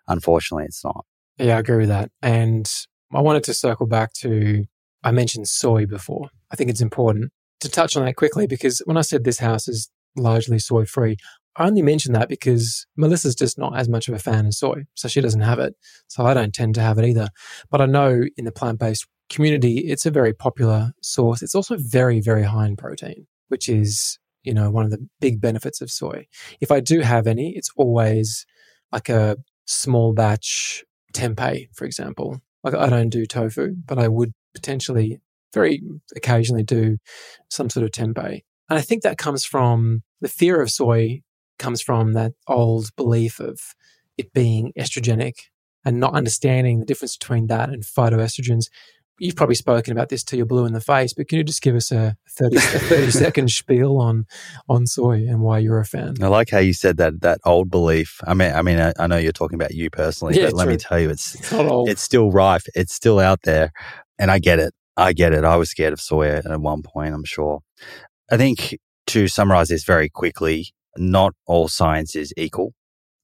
[0.07, 1.05] unfortunately it's not.
[1.37, 2.11] Yeah, I agree with that.
[2.21, 2.71] And
[3.13, 4.65] I wanted to circle back to,
[5.03, 6.29] I mentioned soy before.
[6.51, 7.31] I think it's important
[7.61, 11.17] to touch on that quickly because when I said this house is largely soy free,
[11.57, 14.83] I only mention that because Melissa's just not as much of a fan of soy,
[14.93, 15.75] so she doesn't have it.
[16.07, 17.29] So I don't tend to have it either.
[17.69, 21.41] But I know in the plant based community, it's a very popular source.
[21.41, 25.39] It's also very, very high in protein, which is, you know, one of the big
[25.39, 26.27] benefits of soy.
[26.59, 28.45] If I do have any, it's always
[28.91, 30.83] like a small batch
[31.13, 32.41] tempeh, for example.
[32.63, 35.21] Like I don't do tofu, but I would potentially
[35.53, 35.81] very
[36.15, 36.97] occasionally do
[37.49, 38.41] some sort of tempeh.
[38.69, 41.21] And I think that comes from the fear of soy
[41.57, 43.59] comes from that old belief of
[44.17, 45.33] it being estrogenic
[45.83, 48.65] and not understanding the difference between that and phytoestrogens.
[49.17, 51.61] You've probably spoken about this till you're blue in the face, but can you just
[51.61, 54.25] give us a 30, a 30 second spiel on
[54.67, 56.15] on soy and why you're a fan?
[56.21, 58.19] I like how you said that that old belief.
[58.27, 60.67] I mean, I mean, I, I know you're talking about you personally, Yeah, but let
[60.67, 61.87] me tell you, it's It's not old.
[61.87, 62.65] it's still rife.
[62.75, 63.71] It's still out there,
[64.19, 64.73] and I get it.
[64.97, 65.45] I get it.
[65.45, 67.13] I was scared of soy at one point.
[67.13, 67.61] I'm sure.
[68.29, 68.77] I think
[69.07, 72.73] to summarize this very quickly, not all science is equal.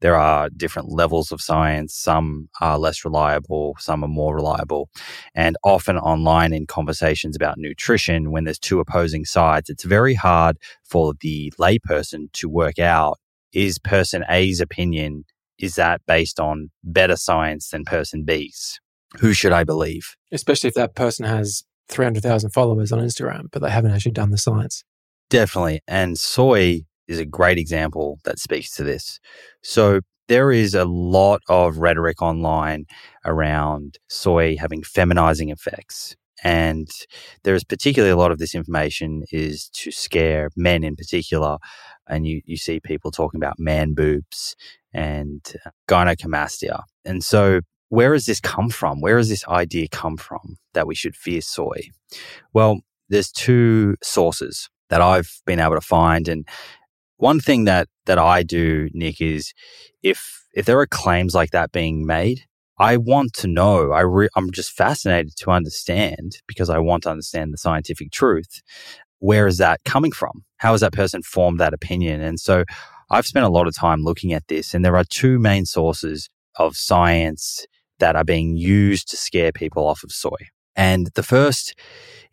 [0.02, 1.96] There are different levels of science.
[1.96, 4.90] Some are less reliable, some are more reliable.
[5.36, 10.58] And often online in conversations about nutrition, when there's two opposing sides, it's very hard
[10.84, 13.20] for the layperson to work out
[13.54, 15.26] is person A's opinion,
[15.60, 18.80] is that based on better science than person B's?
[19.20, 20.16] Who should I believe?
[20.32, 24.38] Especially if that person has 300,000 followers on Instagram, but they haven't actually done the
[24.38, 24.84] science.
[25.30, 25.82] Definitely.
[25.88, 29.20] And soy is a great example that speaks to this.
[29.64, 32.86] So there is a lot of rhetoric online
[33.26, 36.16] around soy having feminizing effects.
[36.44, 36.90] And
[37.44, 41.58] there's particularly a lot of this information is to scare men in particular.
[42.08, 44.56] And you, you see people talking about man boobs
[44.94, 46.84] and uh, gynecomastia.
[47.06, 49.02] And so where has this come from?
[49.02, 51.90] Where has this idea come from that we should fear soy?
[52.54, 52.80] Well,
[53.10, 56.28] there's two sources that I've been able to find.
[56.28, 56.48] And
[57.22, 59.54] one thing that that I do, Nick, is
[60.02, 62.42] if if there are claims like that being made,
[62.80, 63.92] I want to know.
[63.92, 68.62] I re- I'm just fascinated to understand because I want to understand the scientific truth.
[69.20, 70.44] Where is that coming from?
[70.58, 72.22] How has that person formed that opinion?
[72.22, 72.64] And so
[73.12, 76.28] I've spent a lot of time looking at this, and there are two main sources
[76.56, 77.66] of science
[78.00, 80.50] that are being used to scare people off of soy.
[80.76, 81.76] And the first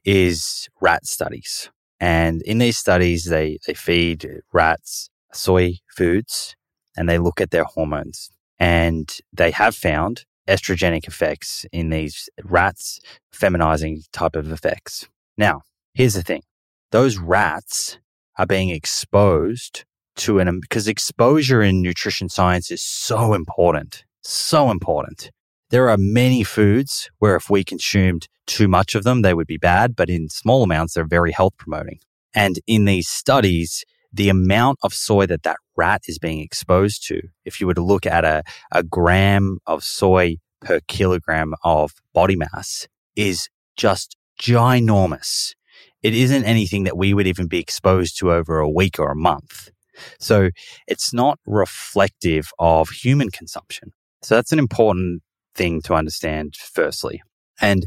[0.05, 1.71] is rat studies.
[2.01, 6.55] And in these studies, they, they feed rats soy foods
[6.97, 8.31] and they look at their hormones.
[8.59, 13.01] And they have found estrogenic effects in these rats,
[13.33, 15.09] feminizing type of effects.
[15.37, 15.63] Now,
[15.95, 16.43] here's the thing
[16.91, 17.99] those rats
[18.39, 19.85] are being exposed
[20.17, 25.31] to an, because exposure in nutrition science is so important, so important.
[25.71, 29.59] There are many foods where if we consumed too much of them, they would be
[29.59, 31.99] bad, but in small amounts, they're very health promoting.
[32.35, 37.21] And in these studies, the amount of soy that that rat is being exposed to,
[37.45, 38.43] if you were to look at a,
[38.73, 45.55] a gram of soy per kilogram of body mass, is just ginormous.
[46.03, 49.17] It isn't anything that we would even be exposed to over a week or a
[49.17, 49.71] month.
[50.19, 50.51] So
[50.87, 53.93] it's not reflective of human consumption.
[54.23, 55.23] So that's an important
[55.59, 57.21] thing to understand, firstly.
[57.61, 57.87] And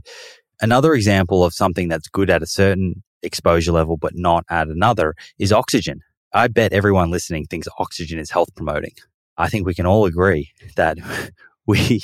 [0.62, 5.16] another example of something that's good at a certain exposure level, but not at another
[5.40, 6.02] is oxygen.
[6.34, 8.94] I bet everyone listening thinks oxygen is health promoting.
[9.38, 10.98] I think we can all agree that
[11.66, 12.04] we,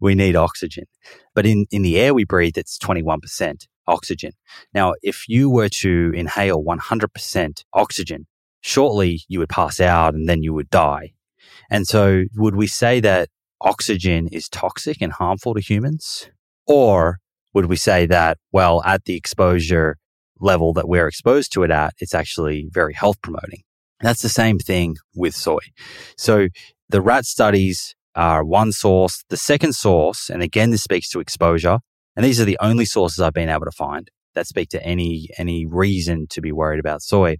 [0.00, 0.84] we need oxygen.
[1.34, 4.32] But in, in the air we breathe, it's 21% oxygen.
[4.72, 8.26] Now, if you were to inhale 100% oxygen,
[8.60, 11.12] shortly you would pass out and then you would die.
[11.70, 13.28] And so would we say that
[13.60, 16.30] oxygen is toxic and harmful to humans?
[16.66, 17.18] Or
[17.54, 19.96] would we say that, well, at the exposure
[20.40, 23.62] level that we're exposed to it at, it's actually very health promoting?
[24.00, 25.58] That's the same thing with soy.
[26.16, 26.48] So
[26.88, 29.24] the rat studies are one source.
[29.28, 31.78] The second source, and again, this speaks to exposure,
[32.16, 35.28] and these are the only sources I've been able to find that speak to any,
[35.38, 37.38] any reason to be worried about soy,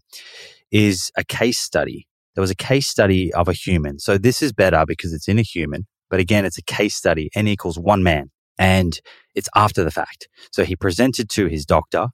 [0.71, 2.07] is a case study.
[2.35, 3.99] There was a case study of a human.
[3.99, 7.31] So this is better because it's in a human, but again, it's a case study.
[7.35, 9.01] N equals one man and
[9.35, 10.29] it's after the fact.
[10.53, 12.09] So he presented to his doctor.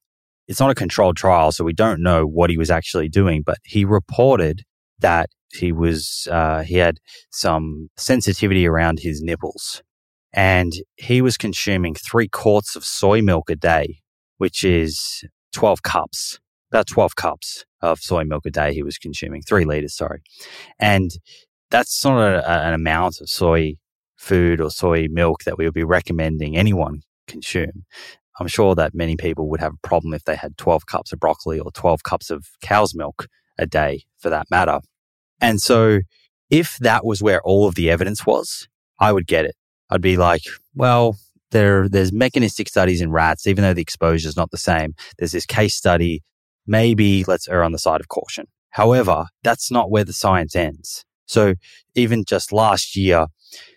[0.47, 3.59] It's not a controlled trial, so we don't know what he was actually doing, but
[3.65, 4.62] he reported
[4.99, 6.99] that he was, uh, he had
[7.31, 9.83] some sensitivity around his nipples
[10.35, 14.01] and he was consuming three quarts of soy milk a day,
[14.39, 16.41] which is 12 cups,
[16.73, 20.23] about 12 cups of soy milk a day he was consuming, three liters, sorry.
[20.81, 21.12] And
[21.71, 23.77] that's not a, an amount of soy
[24.25, 27.85] food or soy milk that we would be recommending anyone consume.
[28.41, 31.21] I'm sure that many people would have a problem if they had 12 cups of
[31.21, 33.29] broccoli or 12 cups of cow's milk
[33.59, 34.81] a day for that matter.
[35.41, 36.01] And so
[36.51, 38.67] if that was where all of the evidence was,
[38.99, 39.55] I would get it.
[39.91, 40.43] I'd be like,
[40.75, 41.17] well,
[41.51, 44.95] there, there's mechanistic studies in rats, even though the exposure is not the same.
[45.19, 46.23] There's this case study.
[46.67, 48.47] Maybe let's err on the side of caution.
[48.71, 51.05] However, that's not where the science ends.
[51.27, 51.55] So
[51.95, 53.27] even just last year,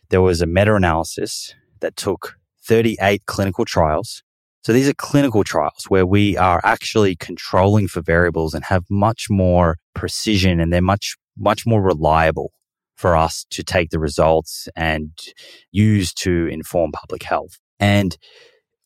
[0.09, 4.23] there was a meta analysis that took 38 clinical trials.
[4.63, 9.27] So these are clinical trials where we are actually controlling for variables and have much
[9.29, 12.51] more precision and they're much, much more reliable
[12.95, 15.11] for us to take the results and
[15.71, 17.59] use to inform public health.
[17.79, 18.17] And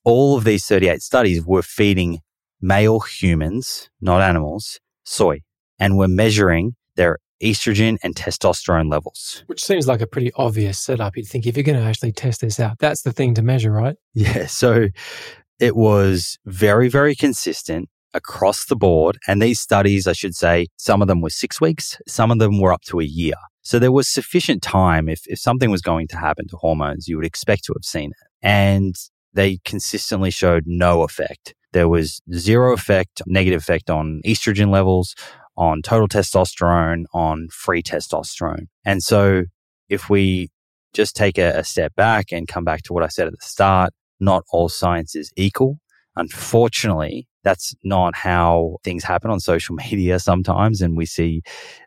[0.03, 2.19] all of these 38 studies were feeding
[2.61, 5.41] male humans, not animals, soy,
[5.79, 9.43] and were measuring their estrogen and testosterone levels.
[9.47, 11.17] Which seems like a pretty obvious setup.
[11.17, 13.71] You'd think if you're going to actually test this out, that's the thing to measure,
[13.71, 13.95] right?
[14.13, 14.45] Yeah.
[14.45, 14.87] So
[15.59, 19.17] it was very, very consistent across the board.
[19.27, 22.59] And these studies, I should say, some of them were six weeks, some of them
[22.59, 23.35] were up to a year.
[23.61, 25.07] So there was sufficient time.
[25.07, 28.11] If, if something was going to happen to hormones, you would expect to have seen
[28.11, 28.27] it.
[28.41, 28.95] And
[29.33, 31.53] they consistently showed no effect.
[31.73, 35.15] There was zero effect, negative effect on estrogen levels,
[35.57, 38.67] on total testosterone, on free testosterone.
[38.85, 39.43] And so
[39.89, 40.49] if we
[40.93, 43.45] just take a, a step back and come back to what I said at the
[43.45, 45.79] start, not all science is equal.
[46.15, 50.81] Unfortunately, that's not how things happen on social media sometimes.
[50.81, 51.41] And we see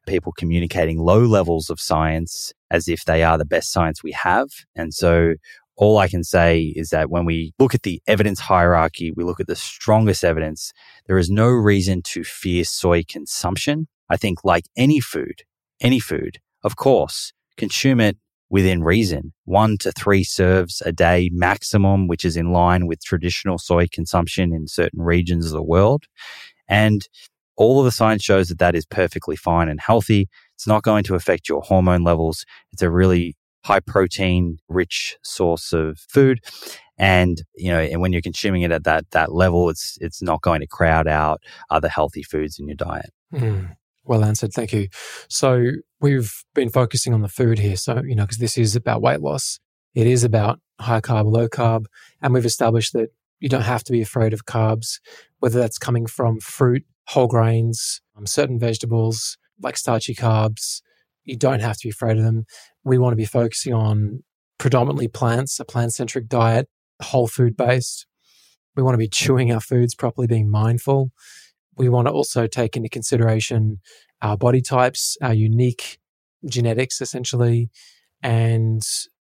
[0.06, 4.48] people communicating low levels of science as if they are the best science we have.
[4.74, 5.34] And so
[5.76, 9.40] all I can say is that when we look at the evidence hierarchy, we look
[9.40, 10.72] at the strongest evidence,
[11.06, 13.88] there is no reason to fear soy consumption.
[14.08, 15.42] I think like any food,
[15.80, 18.16] any food, of course, consume it
[18.50, 19.32] within reason.
[19.46, 24.52] One to three serves a day maximum, which is in line with traditional soy consumption
[24.52, 26.04] in certain regions of the world.
[26.68, 27.06] And
[27.56, 30.28] all of the science shows that that is perfectly fine and healthy.
[30.54, 32.44] It's not going to affect your hormone levels.
[32.72, 36.40] It's a really high protein rich source of food.
[36.96, 40.42] And, you know, and when you're consuming it at that, that level, it's, it's not
[40.42, 43.10] going to crowd out other healthy foods in your diet.
[43.32, 43.74] Mm,
[44.04, 44.52] well answered.
[44.52, 44.88] Thank you.
[45.28, 45.70] So
[46.00, 47.76] we've been focusing on the food here.
[47.76, 49.58] So, you know, because this is about weight loss,
[49.94, 51.86] it is about high carb, low carb.
[52.22, 53.08] And we've established that
[53.40, 55.00] you don't have to be afraid of carbs,
[55.40, 60.80] whether that's coming from fruit, whole grains, um, certain vegetables like starchy carbs.
[61.24, 62.44] You don't have to be afraid of them.
[62.84, 64.22] We want to be focusing on
[64.58, 66.68] predominantly plants, a plant centric diet,
[67.02, 68.06] whole food based.
[68.76, 71.10] We want to be chewing our foods properly, being mindful.
[71.76, 73.80] We want to also take into consideration
[74.22, 75.98] our body types, our unique
[76.46, 77.70] genetics, essentially,
[78.22, 78.82] and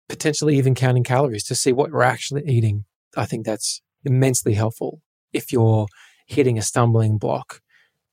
[0.08, 2.84] potentially even counting calories to see what we're actually eating.
[3.16, 5.00] I think that's immensely helpful.
[5.32, 5.86] If you're
[6.26, 7.60] hitting a stumbling block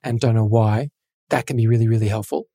[0.04, 0.90] and don't know why,
[1.30, 2.46] that can be really, really helpful.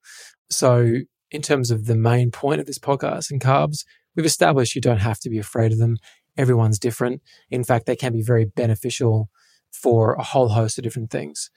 [0.49, 0.99] So,
[1.31, 3.85] in terms of the main point of this podcast and carbs,
[4.15, 5.97] we've established you don't have to be afraid of them.
[6.37, 7.21] Everyone's different.
[7.49, 9.29] In fact, they can be very beneficial
[9.71, 11.49] for a whole host of different things.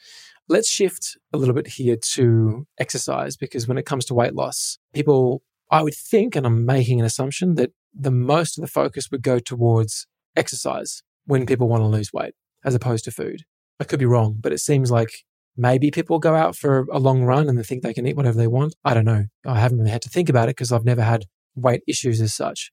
[0.48, 4.78] Let's shift a little bit here to exercise because when it comes to weight loss,
[4.92, 9.10] people, I would think, and I'm making an assumption that the most of the focus
[9.10, 10.06] would go towards
[10.36, 12.34] exercise when people want to lose weight
[12.64, 13.42] as opposed to food.
[13.80, 15.24] I could be wrong, but it seems like
[15.56, 18.36] maybe people go out for a long run and they think they can eat whatever
[18.36, 18.74] they want.
[18.84, 19.26] I don't know.
[19.46, 22.34] I haven't really had to think about it because I've never had weight issues as
[22.34, 22.72] such.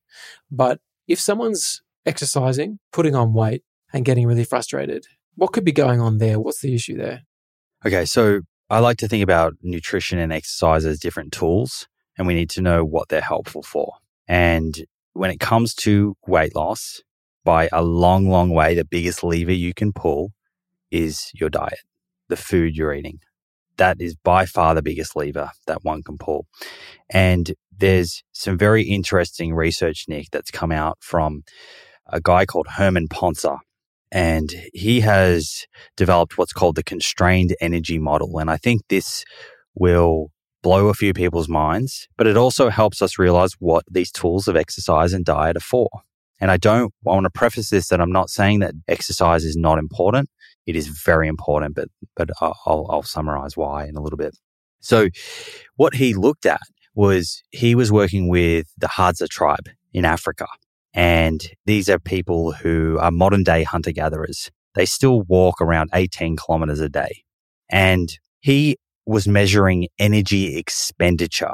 [0.49, 3.63] But if someone's exercising, putting on weight,
[3.93, 5.05] and getting really frustrated,
[5.35, 6.39] what could be going on there?
[6.39, 7.21] What's the issue there?
[7.85, 11.87] Okay, so I like to think about nutrition and exercise as different tools,
[12.17, 13.95] and we need to know what they're helpful for.
[14.27, 17.01] And when it comes to weight loss,
[17.43, 20.31] by a long, long way, the biggest lever you can pull
[20.91, 21.79] is your diet,
[22.31, 23.19] the food you're eating.
[23.77, 26.47] That is by far the biggest lever that one can pull.
[27.09, 31.43] And there's some very interesting research, Nick, that's come out from
[32.07, 33.59] a guy called Herman Pontzer.
[34.11, 38.39] And he has developed what's called the constrained energy model.
[38.39, 39.23] And I think this
[39.75, 40.31] will
[40.61, 44.55] blow a few people's minds, but it also helps us realize what these tools of
[44.55, 45.89] exercise and diet are for.
[46.39, 49.55] And I don't I want to preface this that I'm not saying that exercise is
[49.55, 50.29] not important.
[50.65, 54.37] It is very important, but but I'll, I'll summarize why in a little bit.
[54.79, 55.09] So,
[55.75, 56.61] what he looked at
[56.95, 60.47] was he was working with the Hadza tribe in Africa,
[60.93, 64.51] and these are people who are modern day hunter gatherers.
[64.75, 67.23] They still walk around 18 kilometers a day.
[67.69, 71.53] And he was measuring energy expenditure,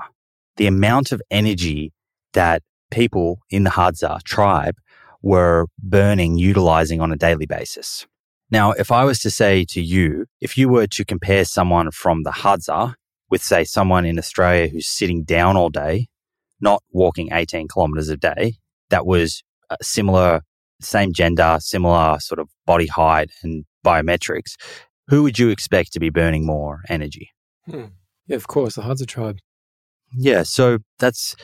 [0.58, 1.94] the amount of energy
[2.34, 2.62] that
[2.92, 4.76] people in the Hadza tribe
[5.22, 8.06] were burning, utilizing on a daily basis.
[8.50, 12.24] Now, if I was to say to you, if you were to compare someone from
[12.24, 12.94] the Hadza
[13.30, 16.08] with, say, someone in Australia who's sitting down all day,
[16.62, 18.56] not walking 18 kilometers a day,
[18.90, 20.42] that was a similar
[20.80, 24.56] same gender, similar sort of body height and biometrics,
[25.08, 27.32] who would you expect to be burning more energy?
[27.66, 27.86] Hmm.
[28.28, 29.40] Yeah, of course, the Hadza tribe.
[30.16, 31.36] Yeah, so that's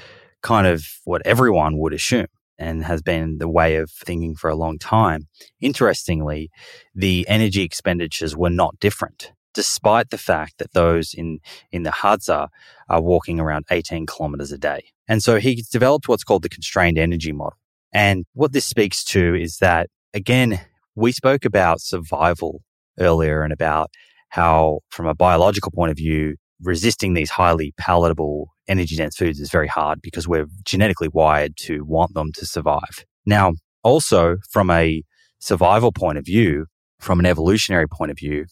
[0.41, 2.27] kind of what everyone would assume
[2.57, 5.27] and has been the way of thinking for a long time.
[5.59, 6.49] Interestingly,
[6.93, 11.39] the energy expenditures were not different, despite the fact that those in,
[11.71, 12.49] in the Hadza
[12.89, 14.85] are walking around 18 kilometers a day.
[15.07, 17.57] And so he developed what's called the constrained energy model.
[17.93, 20.61] And what this speaks to is that, again,
[20.95, 22.61] we spoke about survival
[22.99, 23.91] earlier and about
[24.29, 29.51] how, from a biological point of view, resisting these highly palatable, energy dense foods is
[29.51, 33.05] very hard because we're genetically wired to want them to survive.
[33.25, 33.53] Now,
[33.83, 35.03] also from a
[35.39, 36.67] survival point of view,
[36.99, 38.45] from an evolutionary point of view,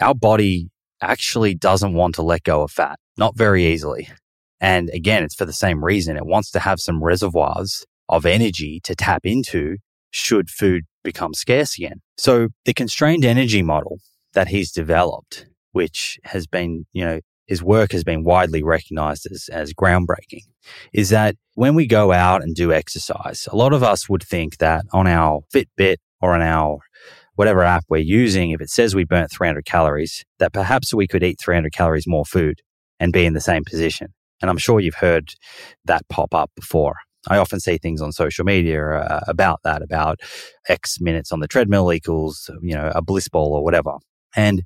[0.00, 0.70] our body
[1.00, 4.08] actually doesn't want to let go of fat, not very easily.
[4.60, 6.16] And again, it's for the same reason.
[6.16, 9.76] It wants to have some reservoirs of energy to tap into
[10.10, 12.00] should food become scarce again.
[12.16, 13.98] So the constrained energy model
[14.32, 19.48] that he's developed, which has been, you know, his work has been widely recognized as,
[19.50, 20.42] as groundbreaking,
[20.92, 24.58] is that when we go out and do exercise, a lot of us would think
[24.58, 26.78] that on our Fitbit or on our
[27.34, 31.22] whatever app we're using, if it says we burnt 300 calories, that perhaps we could
[31.22, 32.60] eat 300 calories more food
[33.00, 34.08] and be in the same position.
[34.42, 35.30] And I'm sure you've heard
[35.86, 36.96] that pop up before.
[37.28, 40.20] I often see things on social media uh, about that, about
[40.68, 43.94] X minutes on the treadmill equals, you know, a bliss ball or whatever.
[44.36, 44.62] And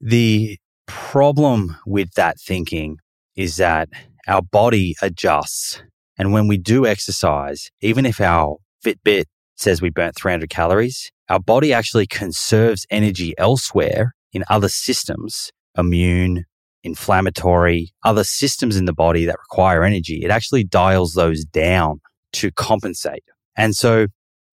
[0.00, 2.98] the problem with that thinking
[3.36, 3.88] is that
[4.26, 5.82] our body adjusts.
[6.18, 9.24] And when we do exercise, even if our Fitbit
[9.56, 16.44] says we burnt 300 calories, our body actually conserves energy elsewhere in other systems, immune,
[16.82, 20.22] inflammatory, other systems in the body that require energy.
[20.22, 22.00] It actually dials those down
[22.32, 23.24] to compensate.
[23.56, 24.08] And so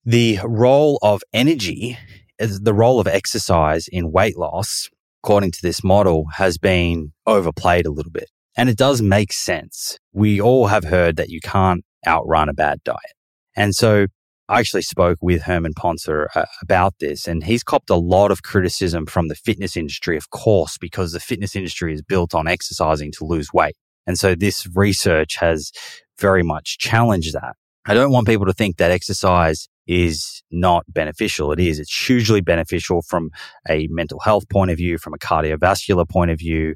[0.05, 1.97] the role of energy,
[2.39, 4.89] the role of exercise in weight loss
[5.23, 8.29] according to this model, has been overplayed a little bit.
[8.57, 9.97] And it does make sense.
[10.13, 13.13] We all have heard that you can't outrun a bad diet.
[13.55, 14.07] And so
[14.49, 18.43] I actually spoke with Herman Pontzer uh, about this, and he's copped a lot of
[18.43, 23.11] criticism from the fitness industry, of course, because the fitness industry is built on exercising
[23.13, 23.75] to lose weight.
[24.05, 25.71] And so this research has
[26.19, 27.55] very much challenged that.
[27.85, 31.51] I don't want people to think that exercise is not beneficial.
[31.51, 31.79] It is.
[31.79, 33.31] It's hugely beneficial from
[33.69, 36.75] a mental health point of view, from a cardiovascular point of view.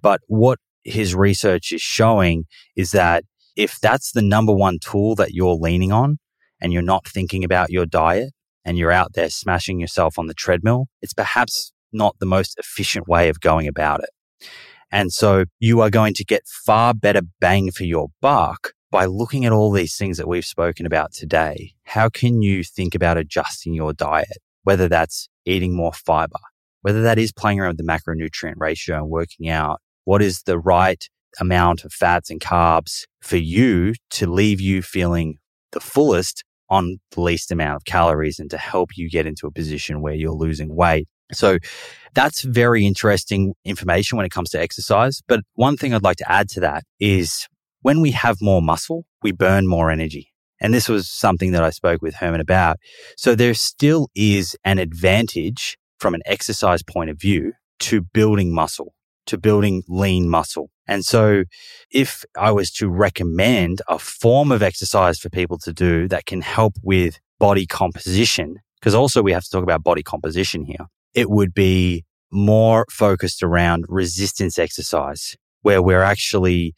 [0.00, 2.44] But what his research is showing
[2.76, 3.24] is that
[3.56, 6.18] if that's the number one tool that you're leaning on
[6.60, 8.32] and you're not thinking about your diet
[8.64, 13.08] and you're out there smashing yourself on the treadmill, it's perhaps not the most efficient
[13.08, 14.10] way of going about it.
[14.90, 19.44] And so you are going to get far better bang for your buck by looking
[19.44, 23.74] at all these things that we've spoken about today, how can you think about adjusting
[23.74, 24.38] your diet?
[24.62, 26.38] Whether that's eating more fiber,
[26.82, 30.60] whether that is playing around with the macronutrient ratio and working out what is the
[30.60, 31.04] right
[31.40, 35.38] amount of fats and carbs for you to leave you feeling
[35.72, 39.50] the fullest on the least amount of calories and to help you get into a
[39.50, 41.08] position where you're losing weight.
[41.32, 41.58] So
[42.14, 45.20] that's very interesting information when it comes to exercise.
[45.26, 47.48] But one thing I'd like to add to that is
[47.84, 50.32] when we have more muscle, we burn more energy.
[50.58, 52.78] And this was something that I spoke with Herman about.
[53.18, 58.94] So there still is an advantage from an exercise point of view to building muscle,
[59.26, 60.70] to building lean muscle.
[60.86, 61.44] And so
[61.90, 66.40] if I was to recommend a form of exercise for people to do that can
[66.40, 71.28] help with body composition, because also we have to talk about body composition here, it
[71.28, 76.74] would be more focused around resistance exercise where we're actually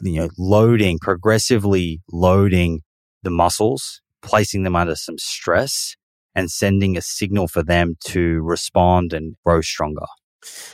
[0.00, 2.82] you know, loading, progressively loading
[3.22, 5.96] the muscles, placing them under some stress
[6.34, 10.06] and sending a signal for them to respond and grow stronger.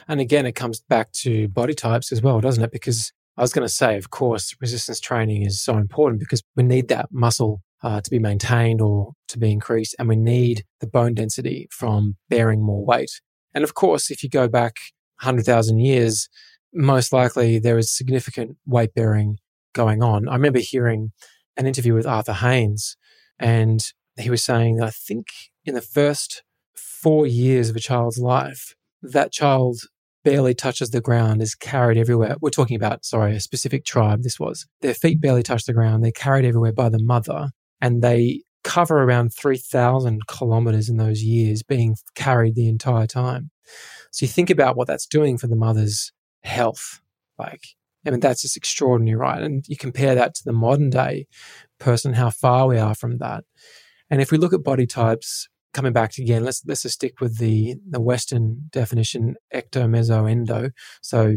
[0.09, 2.73] And again, it comes back to body types as well, doesn't it?
[2.73, 6.62] Because I was going to say, of course, resistance training is so important because we
[6.62, 10.86] need that muscle uh, to be maintained or to be increased, and we need the
[10.86, 13.11] bone density from bearing more weight.
[13.55, 14.77] And of course, if you go back
[15.20, 16.28] 100,000 years,
[16.74, 19.39] most likely there is significant weight bearing
[19.74, 20.28] going on.
[20.28, 21.12] I remember hearing
[21.57, 22.97] an interview with Arthur Haines,
[23.39, 23.81] and
[24.16, 25.27] he was saying that I think
[25.65, 26.43] in the first
[26.74, 29.81] four years of a child's life, that child
[30.24, 32.36] barely touches the ground, is carried everywhere.
[32.40, 34.66] We're talking about, sorry, a specific tribe this was.
[34.81, 37.51] Their feet barely touch the ground, they're carried everywhere by the mother,
[37.81, 43.51] and they cover around 3,000 kilometers in those years, being carried the entire time.
[44.12, 46.12] So you think about what that's doing for the mother's
[46.43, 47.01] health.
[47.39, 47.62] Like,
[48.06, 49.43] I mean, that's just extraordinary, right?
[49.43, 51.27] And you compare that to the modern day
[51.78, 53.44] person, how far we are from that.
[54.10, 57.39] And if we look at body types, coming back again, let's let's just stick with
[57.39, 60.70] the the Western definition: ecto, meso, endo.
[61.01, 61.36] So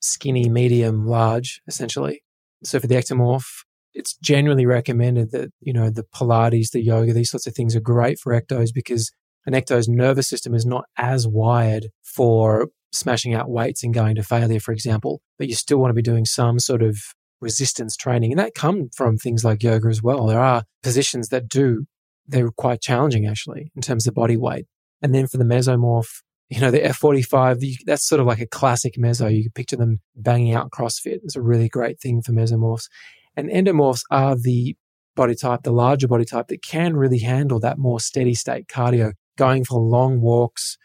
[0.00, 2.22] skinny, medium, large, essentially.
[2.64, 3.64] So for the ectomorph,
[3.94, 7.80] it's generally recommended that you know the Pilates, the yoga, these sorts of things are
[7.80, 9.12] great for ectos because
[9.48, 14.22] an ecto's nervous system is not as wired for smashing out weights and going to
[14.22, 15.22] failure, for example.
[15.38, 16.98] But you still want to be doing some sort of
[17.40, 20.26] resistance training, and that comes from things like yoga as well.
[20.26, 21.86] There are positions that do
[22.26, 24.66] they're quite challenging actually in terms of body weight.
[25.00, 26.20] And then for the mesomorph,
[26.50, 29.34] you know, the F45, that's sort of like a classic meso.
[29.34, 31.20] You can picture them banging out CrossFit.
[31.22, 32.88] It's a really great thing for mesomorphs.
[33.34, 34.76] And endomorphs are the
[35.16, 39.12] body type, the larger body type that can really handle that more steady state cardio,
[39.38, 40.76] going for long walks,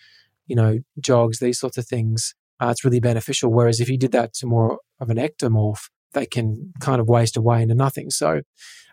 [0.47, 2.33] you know, jogs, these sorts of things.
[2.61, 3.51] Uh, it's really beneficial.
[3.51, 7.35] Whereas if you did that to more of an ectomorph, they can kind of waste
[7.35, 8.09] away into nothing.
[8.09, 8.41] So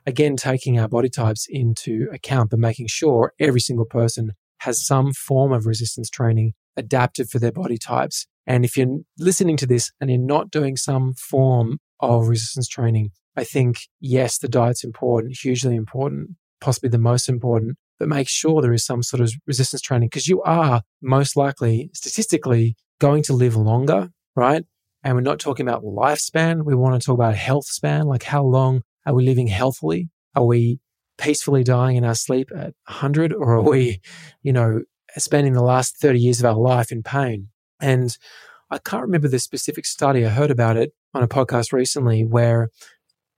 [0.06, 5.12] again, taking our body types into account, but making sure every single person has some
[5.12, 8.26] form of resistance training adapted for their body types.
[8.46, 13.10] And if you're listening to this and you're not doing some form of resistance training,
[13.36, 16.30] I think, yes, the diet's important, hugely important,
[16.60, 20.26] possibly the most important, but make sure there is some sort of resistance training because
[20.26, 24.64] you are most likely, statistically, going to live longer, right?
[25.04, 26.64] And we're not talking about lifespan.
[26.64, 30.08] We want to talk about health span, like how long are we living healthily?
[30.34, 30.80] Are we
[31.18, 34.00] peacefully dying in our sleep at 100 or are we,
[34.42, 34.80] you know,
[35.18, 37.48] spending the last 30 years of our life in pain?
[37.80, 38.16] And
[38.70, 40.24] I can't remember the specific study.
[40.24, 42.70] I heard about it on a podcast recently where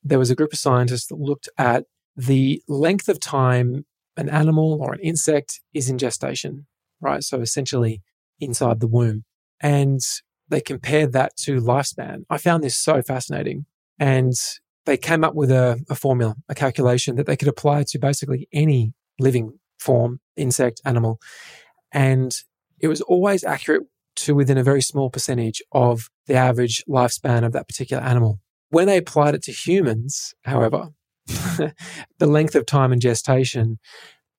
[0.05, 1.85] there was a group of scientists that looked at
[2.17, 3.87] the length of time
[4.17, 6.67] an animal or an insect is in gestation,
[7.01, 7.23] right?
[7.23, 8.03] So essentially
[8.41, 9.25] inside the womb.
[9.61, 10.01] And
[10.49, 12.25] they compared that to lifespan.
[12.29, 13.67] I found this so fascinating.
[13.99, 14.35] And
[14.85, 18.49] they came up with a, a formula, a calculation that they could apply to basically
[18.53, 21.21] any living form, insect, animal.
[21.93, 22.35] And
[22.81, 23.85] it was always accurate
[24.17, 28.41] to within a very small percentage of the average lifespan of that particular animal.
[28.71, 30.89] When they applied it to humans, however,
[31.27, 33.79] the length of time in gestation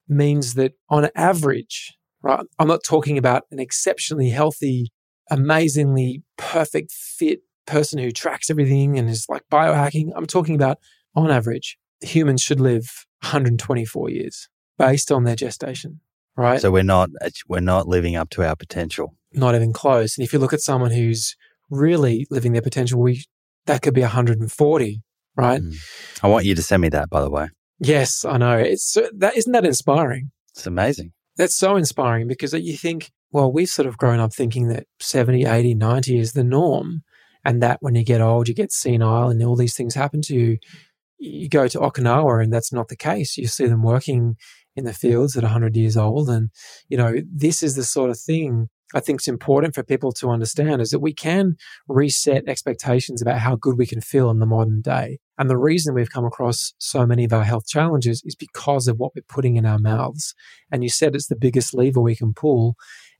[0.07, 4.91] means that on average, right, I'm not talking about an exceptionally healthy,
[5.29, 10.11] amazingly perfect fit person who tracks everything and is like biohacking.
[10.15, 10.79] I'm talking about
[11.15, 16.01] on average, humans should live 124 years based on their gestation,
[16.35, 16.59] right?
[16.59, 19.15] So we're not uh, we're not living up to our potential.
[19.31, 20.17] Not even close.
[20.17, 21.35] And if you look at someone who's
[21.69, 23.23] really living their potential, we
[23.65, 25.01] that could be 140,
[25.35, 25.61] right?
[25.61, 25.75] Mm.
[26.21, 27.49] I want you to send me that, by the way.
[27.79, 28.57] Yes, I know.
[28.57, 30.31] It's that isn't that inspiring.
[30.55, 31.13] It's amazing.
[31.35, 35.45] That's so inspiring because you think, well, we've sort of grown up thinking that 70,
[35.45, 37.01] 80, 90 is the norm
[37.43, 40.35] and that when you get old, you get senile and all these things happen to
[40.35, 40.57] you.
[41.17, 43.37] You go to Okinawa and that's not the case.
[43.37, 44.35] You see them working
[44.75, 46.29] in the fields at 100 years old.
[46.29, 46.49] And,
[46.89, 50.29] you know, this is the sort of thing I think it's important for people to
[50.29, 51.55] understand is that we can
[51.87, 55.19] reset expectations about how good we can feel in the modern day.
[55.37, 58.97] And the reason we've come across so many of our health challenges is because of
[58.97, 60.35] what we're putting in our mouths.
[60.71, 62.75] And you said it's the biggest lever we can pull.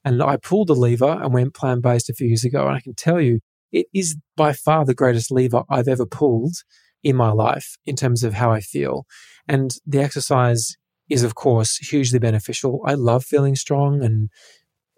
[0.06, 2.68] And I pulled the lever and went plant based a few years ago.
[2.68, 3.40] And I can tell you,
[3.72, 6.56] it is by far the greatest lever I've ever pulled
[7.04, 9.06] in my life in terms of how I feel.
[9.48, 10.76] And the exercise
[11.10, 12.82] is, of course, hugely beneficial.
[12.86, 14.30] I love feeling strong and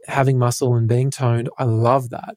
[0.08, 1.50] having muscle and being toned.
[1.58, 2.36] I love that.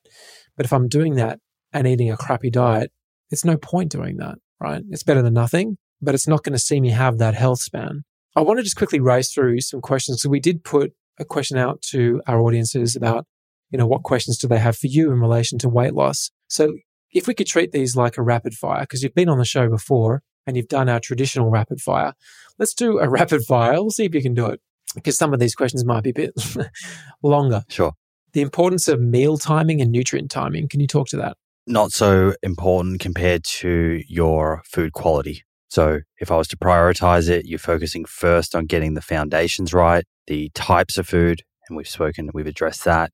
[0.57, 1.41] But if I'm doing that
[1.73, 2.93] and eating a crappy diet,
[3.31, 4.83] it's no point doing that, right?
[4.91, 8.05] It's better than nothing, but it's not going to see me have that health span.
[8.35, 10.23] I want to just quickly race through some questions.
[10.23, 13.27] So we did put a question out to our audiences about
[13.71, 16.31] you know, what questions do they have for you in relation to weight loss?
[16.49, 16.75] So
[17.13, 19.69] if we could treat these like a rapid fire, because you've been on the show
[19.69, 22.15] before and you've done our traditional rapid fire,
[22.59, 23.75] let's do a rapid fire.
[23.75, 24.61] We'll see if you can do it
[24.95, 26.33] because some of these questions might be a bit
[27.23, 27.63] longer.
[27.69, 27.93] Sure.
[28.33, 30.69] The importance of meal timing and nutrient timing.
[30.69, 31.37] Can you talk to that?
[31.67, 35.43] Not so important compared to your food quality.
[35.69, 40.05] So if I was to prioritize it, you're focusing first on getting the foundations right,
[40.27, 43.13] the types of food, and we've spoken, we've addressed that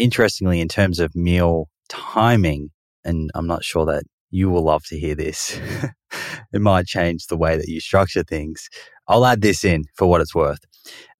[0.00, 2.70] interestingly, in terms of meal timing,
[3.04, 5.58] and I'm not sure that you will love to hear this,
[6.52, 8.68] it might change the way that you structure things.
[9.08, 10.60] I'll add this in for what it's worth.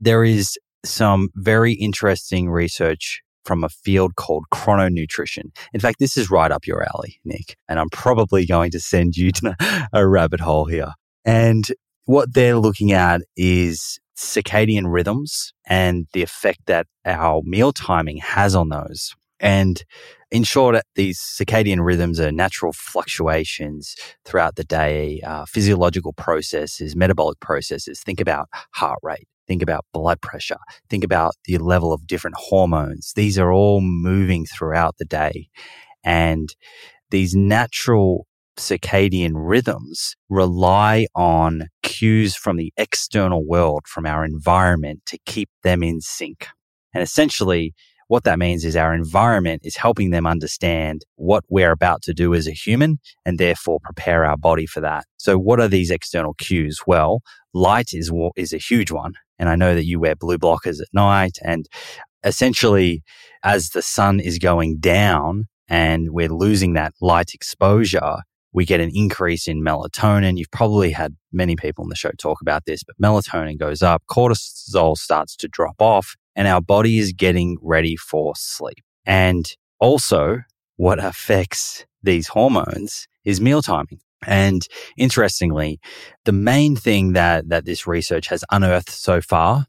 [0.01, 5.51] There is some very interesting research from a field called chrononutrition.
[5.73, 9.16] In fact, this is right up your alley, Nick, and I'm probably going to send
[9.16, 9.57] you to
[9.93, 10.93] a rabbit hole here.
[11.24, 11.66] And
[12.05, 18.55] what they're looking at is circadian rhythms and the effect that our meal timing has
[18.55, 19.15] on those.
[19.41, 19.82] And
[20.31, 27.41] in short, these circadian rhythms are natural fluctuations throughout the day, uh, physiological processes, metabolic
[27.41, 28.01] processes.
[28.01, 29.27] Think about heart rate.
[29.51, 30.61] Think about blood pressure.
[30.89, 33.15] Think about the level of different hormones.
[33.17, 35.49] These are all moving throughout the day.
[36.05, 36.55] And
[37.11, 45.19] these natural circadian rhythms rely on cues from the external world, from our environment to
[45.27, 46.47] keep them in sync.
[46.95, 47.75] And essentially,
[48.07, 52.35] what that means is our environment is helping them understand what we're about to do
[52.35, 55.07] as a human and therefore prepare our body for that.
[55.17, 56.81] So what are these external cues?
[56.87, 57.23] Well,
[57.55, 59.13] light is, is a huge one.
[59.41, 61.67] And I know that you wear blue blockers at night and
[62.25, 63.03] essentially
[63.43, 68.19] as the sun is going down and we're losing that light exposure,
[68.53, 70.37] we get an increase in melatonin.
[70.37, 74.03] You've probably had many people on the show talk about this, but melatonin goes up,
[74.11, 78.85] cortisol starts to drop off, and our body is getting ready for sleep.
[79.07, 80.41] And also,
[80.77, 84.01] what affects these hormones is meal timing.
[84.27, 84.67] And
[84.97, 85.81] interestingly,
[86.25, 89.67] the main thing that, that this research has unearthed so far,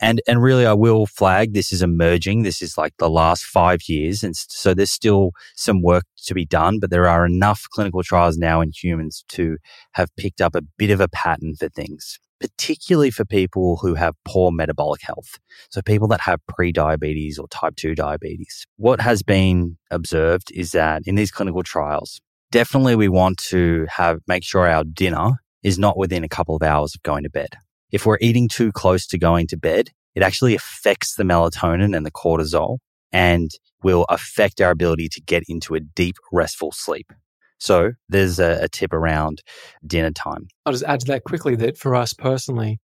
[0.00, 2.42] and, and really I will flag this is emerging.
[2.42, 4.24] This is like the last five years.
[4.24, 8.36] And so there's still some work to be done, but there are enough clinical trials
[8.36, 9.58] now in humans to
[9.92, 14.16] have picked up a bit of a pattern for things particularly for people who have
[14.24, 15.38] poor metabolic health.
[15.70, 18.66] So people that have pre-diabetes or type 2 diabetes.
[18.76, 22.20] What has been observed is that in these clinical trials,
[22.52, 26.62] definitely we want to have make sure our dinner is not within a couple of
[26.62, 27.48] hours of going to bed.
[27.90, 32.06] If we're eating too close to going to bed, it actually affects the melatonin and
[32.06, 32.78] the cortisol
[33.10, 33.50] and
[33.82, 37.12] will affect our ability to get into a deep restful sleep.
[37.58, 39.42] So there's a, a tip around
[39.86, 40.48] dinner time.
[40.66, 42.80] I'll just add to that quickly that for us personally,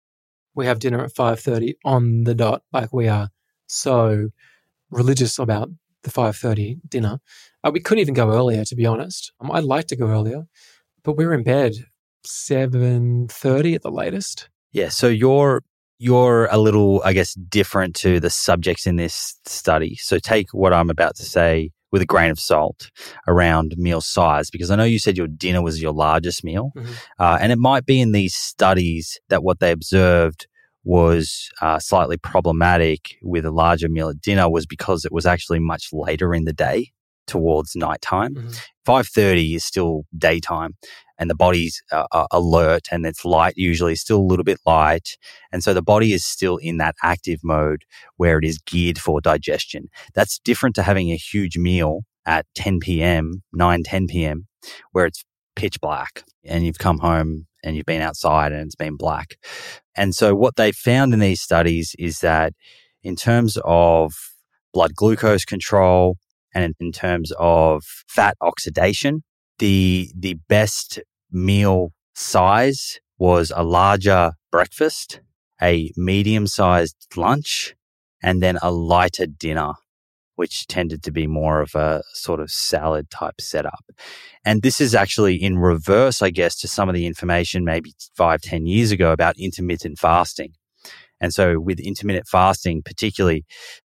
[0.56, 2.64] we have dinner at 5.30 on the dot.
[2.72, 3.30] Like we are
[3.68, 4.30] so
[4.90, 5.70] religious about
[6.04, 7.20] the 5.30 dinner.
[7.68, 9.34] Uh, we couldn't even go earlier, to be honest.
[9.42, 10.48] Um, I'd like to go earlier,
[11.04, 11.74] but we're in bed
[12.26, 14.50] 7.30 at the latest.
[14.72, 15.64] Yeah, so you're
[16.00, 19.96] you're a little, I guess, different to the subjects in this study.
[19.96, 22.92] So take what I'm about to say with a grain of salt
[23.28, 26.72] around meal size because I know you said your dinner was your largest meal.
[26.78, 26.92] Mm-hmm.
[27.18, 30.46] Uh, and it might be in these studies that what they observed
[30.84, 35.60] was uh, slightly problematic with a larger meal at dinner was because it was actually
[35.60, 36.92] much later in the day
[37.28, 38.36] towards nighttime.
[38.36, 38.50] Mm-hmm.
[38.88, 40.76] 5.30 is still daytime
[41.18, 45.18] and the body's uh, uh, alert and it's light usually still a little bit light
[45.52, 47.84] and so the body is still in that active mode
[48.18, 52.80] where it is geared for digestion that's different to having a huge meal at 10
[52.80, 54.48] p.m 9 10 p.m
[54.92, 55.24] where it's
[55.56, 59.38] pitch black and you've come home and you've been outside and it's been black
[59.96, 62.54] and so what they found in these studies is that
[63.04, 64.14] in terms of
[64.74, 66.18] blood glucose control
[66.54, 69.24] and in terms of fat oxidation
[69.60, 71.00] the the best
[71.32, 75.22] meal size was a larger breakfast,
[75.62, 77.76] a medium sized lunch,
[78.22, 79.74] and then a lighter dinner,
[80.36, 83.86] which tended to be more of a sort of salad type setup.
[84.46, 88.42] And this is actually in reverse, I guess, to some of the information maybe five,
[88.42, 90.54] ten years ago about intermittent fasting.
[91.20, 93.44] And so with intermittent fasting, particularly,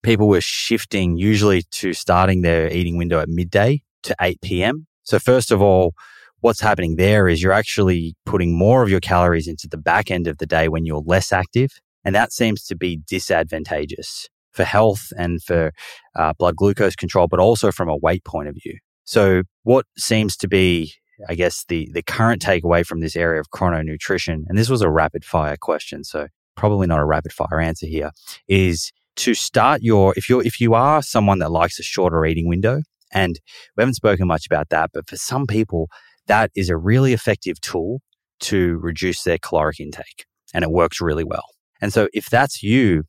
[0.02, 4.86] people were shifting usually to starting their eating window at midday to 8 p.m.
[5.02, 5.94] So first of all,
[6.40, 10.26] what's happening there is you're actually putting more of your calories into the back end
[10.26, 11.70] of the day when you're less active.
[12.04, 15.72] And that seems to be disadvantageous for health and for
[16.16, 18.78] uh, blood glucose control, but also from a weight point of view.
[19.04, 20.94] So what seems to be,
[21.28, 24.90] I guess, the, the current takeaway from this area of chrononutrition, and this was a
[24.90, 28.12] rapid fire question, so probably not a rapid fire answer here,
[28.48, 32.48] is to start your, if you're, if you are someone that likes a shorter eating
[32.48, 32.82] window,
[33.12, 33.40] and
[33.76, 35.88] we haven't spoken much about that, but for some people,
[36.26, 38.00] that is a really effective tool
[38.40, 40.24] to reduce their caloric intake
[40.54, 41.44] and it works really well.
[41.80, 43.04] And so if that's you,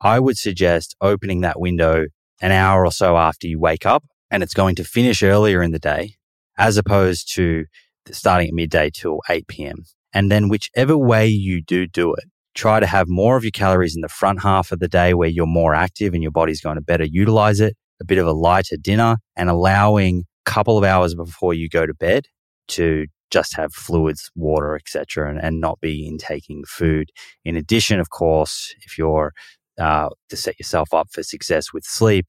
[0.00, 2.06] I would suggest opening that window
[2.40, 5.70] an hour or so after you wake up and it's going to finish earlier in
[5.70, 6.16] the day
[6.58, 7.64] as opposed to
[8.10, 9.84] starting at midday till 8 p.m.
[10.12, 12.24] And then whichever way you do do it,
[12.56, 15.28] try to have more of your calories in the front half of the day where
[15.28, 18.32] you're more active and your body's going to better utilize it a bit of a
[18.32, 22.24] lighter dinner and allowing a couple of hours before you go to bed
[22.68, 27.10] to just have fluids, water, etc., and, and not be intaking food.
[27.44, 29.32] In addition, of course, if you're
[29.78, 32.26] uh, to set yourself up for success with sleep,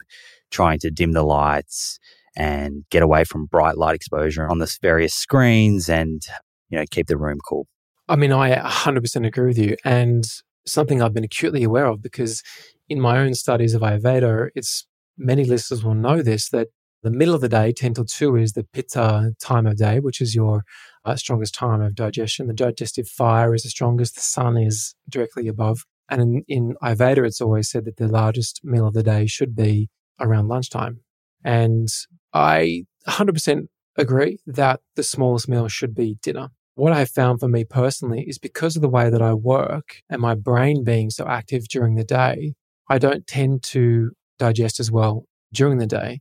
[0.51, 1.99] trying to dim the lights
[2.35, 6.21] and get away from bright light exposure on the various screens and
[6.69, 7.67] you know keep the room cool.
[8.09, 10.25] I mean, I 100% agree with you, and
[10.65, 12.41] something I've been acutely aware of because
[12.89, 14.85] in my own studies of Ayurveda, it's
[15.17, 16.67] many listeners will know this that
[17.03, 20.19] The middle of the day, 10 till 2, is the pitta time of day, which
[20.19, 20.63] is your
[21.05, 22.47] uh, strongest time of digestion.
[22.47, 24.15] The digestive fire is the strongest.
[24.15, 25.85] The sun is directly above.
[26.09, 29.55] And in, in Ayurveda, it's always said that the largest meal of the day should
[29.55, 29.89] be
[30.19, 31.01] around lunchtime.
[31.43, 31.87] And
[32.33, 36.49] I 100% agree that the smallest meal should be dinner.
[36.77, 39.95] What I have found for me personally is because of the way that I work
[40.11, 42.53] and my brain being so active during the day,
[42.87, 46.19] I don't tend to digest as well during the day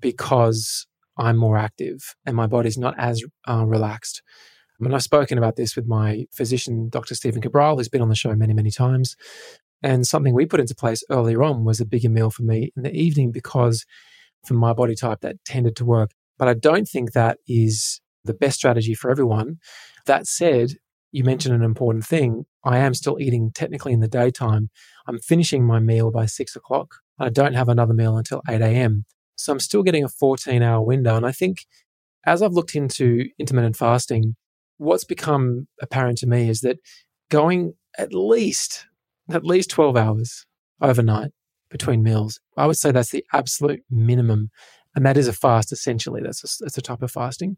[0.00, 0.86] because
[1.16, 4.20] I'm more active and my body's not as uh, relaxed.
[4.78, 7.14] I mean, I've spoken about this with my physician, Dr.
[7.14, 9.16] Stephen Cabral, who's been on the show many, many times.
[9.82, 12.82] And something we put into place earlier on was a bigger meal for me in
[12.82, 13.86] the evening because
[14.46, 16.10] for my body type that tended to work.
[16.38, 19.58] But I don't think that is the best strategy for everyone.
[20.06, 20.72] That said,
[21.12, 22.44] you mentioned an important thing.
[22.64, 24.70] I am still eating technically in the daytime.
[25.06, 26.96] I'm finishing my meal by six o'clock.
[27.18, 29.04] I don't have another meal until 8 a.m.
[29.36, 31.16] So I'm still getting a 14 hour window.
[31.16, 31.58] And I think
[32.26, 34.36] as I've looked into intermittent fasting,
[34.78, 36.78] what's become apparent to me is that
[37.30, 38.86] going at least,
[39.30, 40.46] at least 12 hours
[40.80, 41.30] overnight
[41.70, 44.50] between meals, I would say that's the absolute minimum.
[44.96, 46.22] And that is a fast, essentially.
[46.22, 47.56] That's a, that's a type of fasting.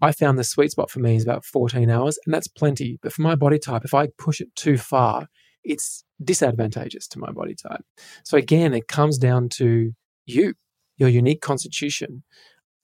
[0.00, 2.98] I found the sweet spot for me is about 14 hours, and that's plenty.
[3.02, 5.28] But for my body type, if I push it too far,
[5.62, 7.84] it's disadvantageous to my body type.
[8.24, 9.92] So again, it comes down to
[10.26, 10.54] you
[10.96, 12.22] your unique constitution.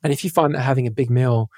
[0.02, 1.48] And if you find that having a big meal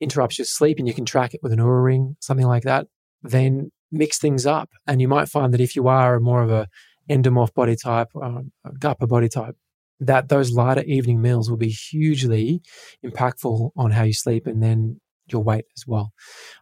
[0.00, 2.86] interrupts your sleep and you can track it with an Oura ring, something like that,
[3.22, 4.68] then mix things up.
[4.86, 6.68] And you might find that if you are more of a
[7.08, 9.56] endomorph body type, or a Kapha body type,
[10.00, 12.62] that those lighter evening meals will be hugely
[13.04, 15.00] impactful on how you sleep and then
[15.32, 16.12] your weight as well.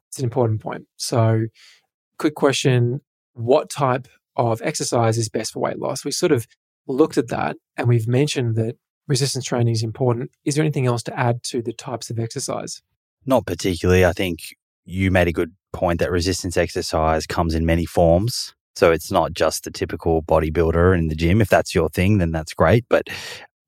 [0.08, 0.86] It's an important point.
[0.96, 1.46] So,
[2.18, 3.00] quick question
[3.34, 6.04] What type of exercise is best for weight loss?
[6.04, 6.46] We sort of
[6.86, 8.76] looked at that and we've mentioned that
[9.08, 10.30] resistance training is important.
[10.44, 12.82] Is there anything else to add to the types of exercise?
[13.24, 14.04] Not particularly.
[14.04, 14.40] I think
[14.84, 18.54] you made a good point that resistance exercise comes in many forms.
[18.76, 21.40] So it's not just the typical bodybuilder in the gym.
[21.40, 22.84] If that's your thing, then that's great.
[22.88, 23.08] But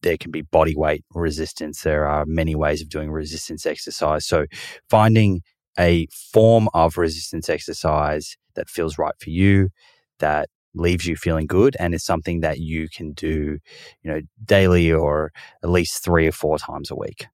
[0.02, 1.82] there can be body weight resistance.
[1.82, 4.26] There are many ways of doing resistance exercise.
[4.26, 4.46] So
[4.88, 5.42] finding
[5.78, 9.70] a form of resistance exercise that feels right for you,
[10.18, 13.58] that leaves you feeling good and is something that you can do,
[14.02, 17.26] you know, daily or at least three or four times a week.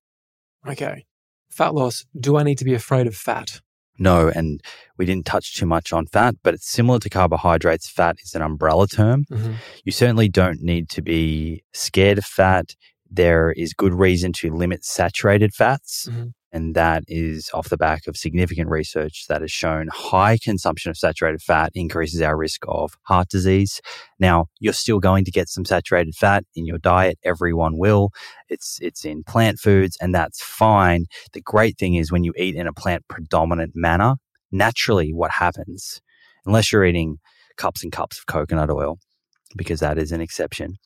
[0.67, 1.05] Okay.
[1.51, 2.05] Fat loss.
[2.19, 3.61] Do I need to be afraid of fat?
[3.99, 4.61] No, and
[4.99, 7.89] we didn't touch too much on fat, but it's similar to carbohydrates.
[7.89, 9.25] Fat is an umbrella term.
[9.31, 9.55] Mm-hmm.
[9.85, 12.75] You certainly don't need to be scared of fat.
[13.11, 16.09] There is good reason to limit saturated fats.
[16.11, 16.29] Mm-hmm.
[16.55, 20.97] And that is off the back of significant research that has shown high consumption of
[20.97, 23.81] saturated fat increases our risk of heart disease.
[24.21, 27.19] Now, you're still going to get some saturated fat in your diet.
[27.25, 28.11] Everyone will.
[28.49, 31.07] It's, it's in plant foods and that's fine.
[31.33, 34.15] The great thing is when you eat in a plant predominant manner,
[34.53, 36.01] naturally what happens,
[36.47, 37.19] unless you're eating
[37.57, 39.01] cups and cups of coconut oil,
[39.57, 40.77] because that is an exception.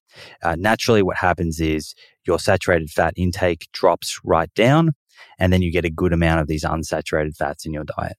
[0.43, 1.95] Uh, naturally, what happens is
[2.27, 4.95] your saturated fat intake drops right down
[5.39, 8.16] and then you get a good amount of these unsaturated fats in your diet.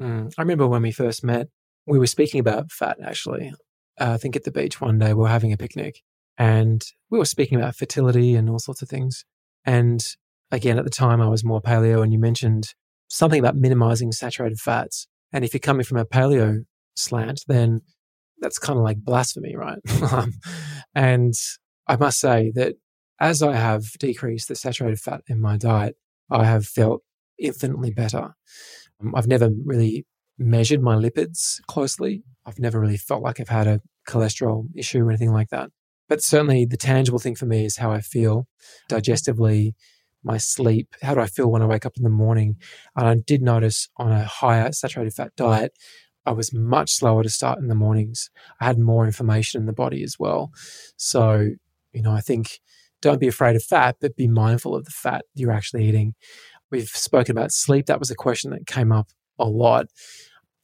[0.00, 0.32] Mm.
[0.36, 1.48] I remember when we first met,
[1.86, 3.52] we were speaking about fat actually.
[4.00, 6.00] Uh, I think at the beach one day, we were having a picnic
[6.38, 9.24] and we were speaking about fertility and all sorts of things.
[9.64, 10.02] And
[10.50, 12.74] again, at the time, I was more paleo, and you mentioned
[13.08, 15.06] something about minimizing saturated fats.
[15.32, 16.64] And if you're coming from a paleo
[16.96, 17.80] slant, then
[18.40, 19.78] that's kind of like blasphemy, right?
[20.12, 20.32] Um,
[20.94, 21.34] and
[21.86, 22.74] I must say that
[23.20, 25.96] as I have decreased the saturated fat in my diet,
[26.32, 27.02] I have felt
[27.38, 28.34] infinitely better.
[29.00, 30.06] Um, I've never really
[30.38, 32.24] measured my lipids closely.
[32.46, 35.70] I've never really felt like I've had a cholesterol issue or anything like that.
[36.08, 38.46] But certainly the tangible thing for me is how I feel
[38.90, 39.72] digestively,
[40.24, 42.56] my sleep, how do I feel when I wake up in the morning?
[42.96, 45.72] And I did notice on a higher saturated fat diet,
[46.24, 48.30] I was much slower to start in the mornings.
[48.60, 50.52] I had more information in the body as well.
[50.96, 51.50] So,
[51.92, 52.60] you know, I think
[53.02, 56.14] don't be afraid of fat, but be mindful of the fat you're actually eating.
[56.70, 57.86] We've spoken about sleep.
[57.86, 59.08] That was a question that came up
[59.38, 59.86] a lot.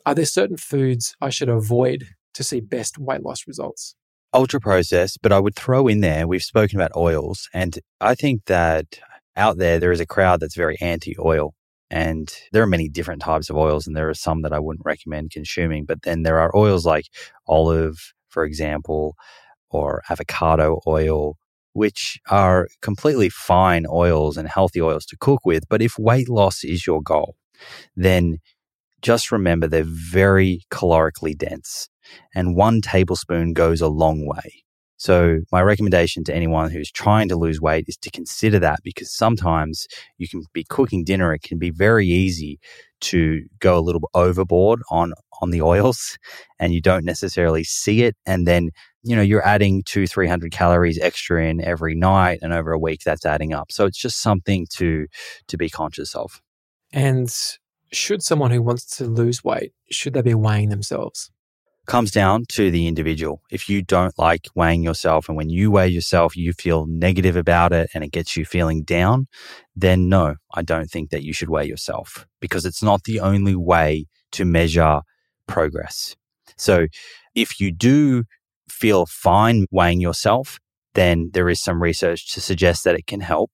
[0.06, 3.94] Are there certain foods I should avoid to see best weight loss results?
[4.32, 7.48] Ultra processed, but I would throw in there, we've spoken about oils.
[7.52, 9.00] And I think that
[9.36, 11.54] out there, there is a crowd that's very anti oil.
[11.90, 14.84] And there are many different types of oils, and there are some that I wouldn't
[14.84, 15.86] recommend consuming.
[15.86, 17.06] But then there are oils like
[17.46, 19.14] olive, for example,
[19.70, 21.38] or avocado oil,
[21.78, 25.68] which are completely fine oils and healthy oils to cook with.
[25.68, 27.36] But if weight loss is your goal,
[27.96, 28.38] then
[29.00, 31.88] just remember they're very calorically dense,
[32.34, 34.64] and one tablespoon goes a long way.
[35.00, 39.14] So, my recommendation to anyone who's trying to lose weight is to consider that because
[39.14, 39.86] sometimes
[40.16, 41.32] you can be cooking dinner.
[41.32, 42.58] It can be very easy
[43.02, 46.18] to go a little overboard on, on the oils
[46.58, 48.16] and you don't necessarily see it.
[48.26, 48.70] And then,
[49.08, 53.00] you know, you're adding two, 300 calories extra in every night and over a week
[53.04, 53.72] that's adding up.
[53.72, 55.06] So, it's just something to,
[55.48, 56.40] to be conscious of.
[56.92, 57.34] And
[57.92, 61.30] should someone who wants to lose weight, should they be weighing themselves?
[61.88, 63.42] comes down to the individual.
[63.50, 67.72] If you don't like weighing yourself and when you weigh yourself, you feel negative about
[67.72, 69.26] it and it gets you feeling down,
[69.74, 73.56] then no, I don't think that you should weigh yourself because it's not the only
[73.56, 75.00] way to measure
[75.46, 76.14] progress.
[76.56, 76.86] So
[77.34, 78.24] if you do
[78.70, 80.58] feel fine weighing yourself,
[80.94, 83.50] then there is some research to suggest that it can help.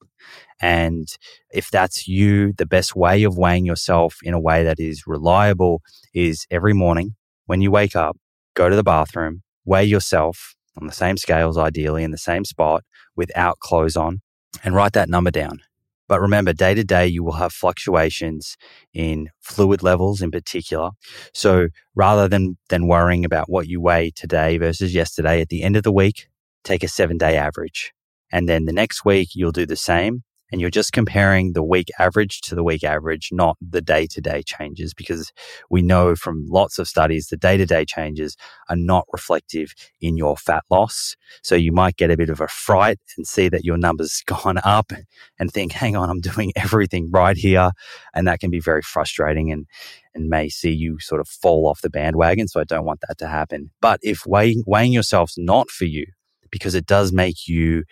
[0.61, 1.09] And
[1.51, 5.83] if that's you, the best way of weighing yourself in a way that is reliable
[6.15, 7.17] is every morning
[7.47, 8.17] when you wake up,
[8.55, 12.83] go to the bathroom, weigh yourself on the same scales, ideally in the same spot
[13.17, 14.21] without clothes on,
[14.63, 15.61] and write that number down.
[16.09, 18.57] But remember, day to day, you will have fluctuations
[18.93, 20.91] in fluid levels in particular.
[21.33, 25.77] So rather than, than worrying about what you weigh today versus yesterday, at the end
[25.77, 26.29] of the week,
[26.63, 27.93] take a seven day average.
[28.31, 31.89] And then the next week, you'll do the same and you're just comparing the week
[31.99, 35.33] average to the week average, not the day to day changes, because
[35.71, 38.37] we know from lots of studies the day to day changes
[38.69, 41.17] are not reflective in your fat loss.
[41.43, 44.59] So you might get a bit of a fright and see that your numbers gone
[44.65, 44.93] up
[45.39, 47.71] and think, hang on, I'm doing everything right here.
[48.15, 49.67] And that can be very frustrating and,
[50.15, 52.49] and may see you sort of fall off the bandwagon.
[52.49, 53.71] So I don't want that to happen.
[53.81, 56.07] But if weighing, weighing yourself's not for you,
[56.51, 57.83] because it does make you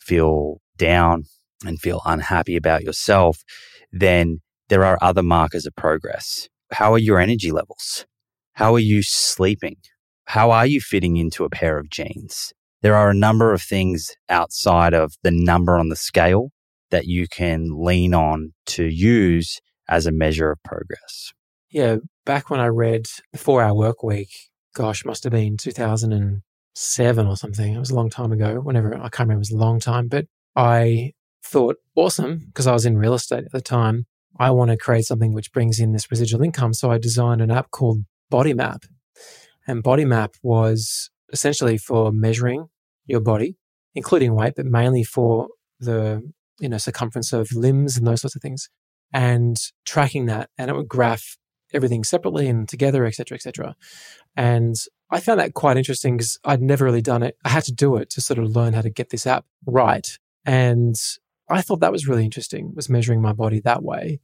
[0.00, 1.22] feel down
[1.64, 3.42] and feel unhappy about yourself,
[3.90, 6.48] then there are other markers of progress.
[6.72, 8.06] How are your energy levels?
[8.54, 9.76] How are you sleeping?
[10.26, 12.52] How are you fitting into a pair of jeans?
[12.80, 16.50] There are a number of things outside of the number on the scale
[16.90, 21.32] that you can lean on to use as a measure of progress.
[21.70, 24.30] Yeah, back when I read The Four Hour Work Week,
[24.74, 27.74] gosh, must have been 2007 or something.
[27.74, 30.08] It was a long time ago, whenever, I can't remember, it was a long time,
[30.08, 31.12] but I
[31.44, 34.06] thought, awesome, because I was in real estate at the time.
[34.38, 36.72] I want to create something which brings in this residual income.
[36.72, 38.84] So I designed an app called Body Map.
[39.66, 42.68] And Body Map was essentially for measuring
[43.06, 43.56] your body,
[43.94, 45.48] including weight, but mainly for
[45.78, 46.22] the
[46.60, 48.68] you know circumference of limbs and those sorts of things,
[49.12, 50.50] and tracking that.
[50.56, 51.36] And it would graph
[51.72, 53.76] everything separately and together, etc., etc.
[54.36, 54.76] And
[55.10, 57.36] I found that quite interesting because I'd never really done it.
[57.44, 60.18] I had to do it to sort of learn how to get this app right.
[60.44, 60.96] And
[61.48, 64.20] I thought that was really interesting, was measuring my body that way.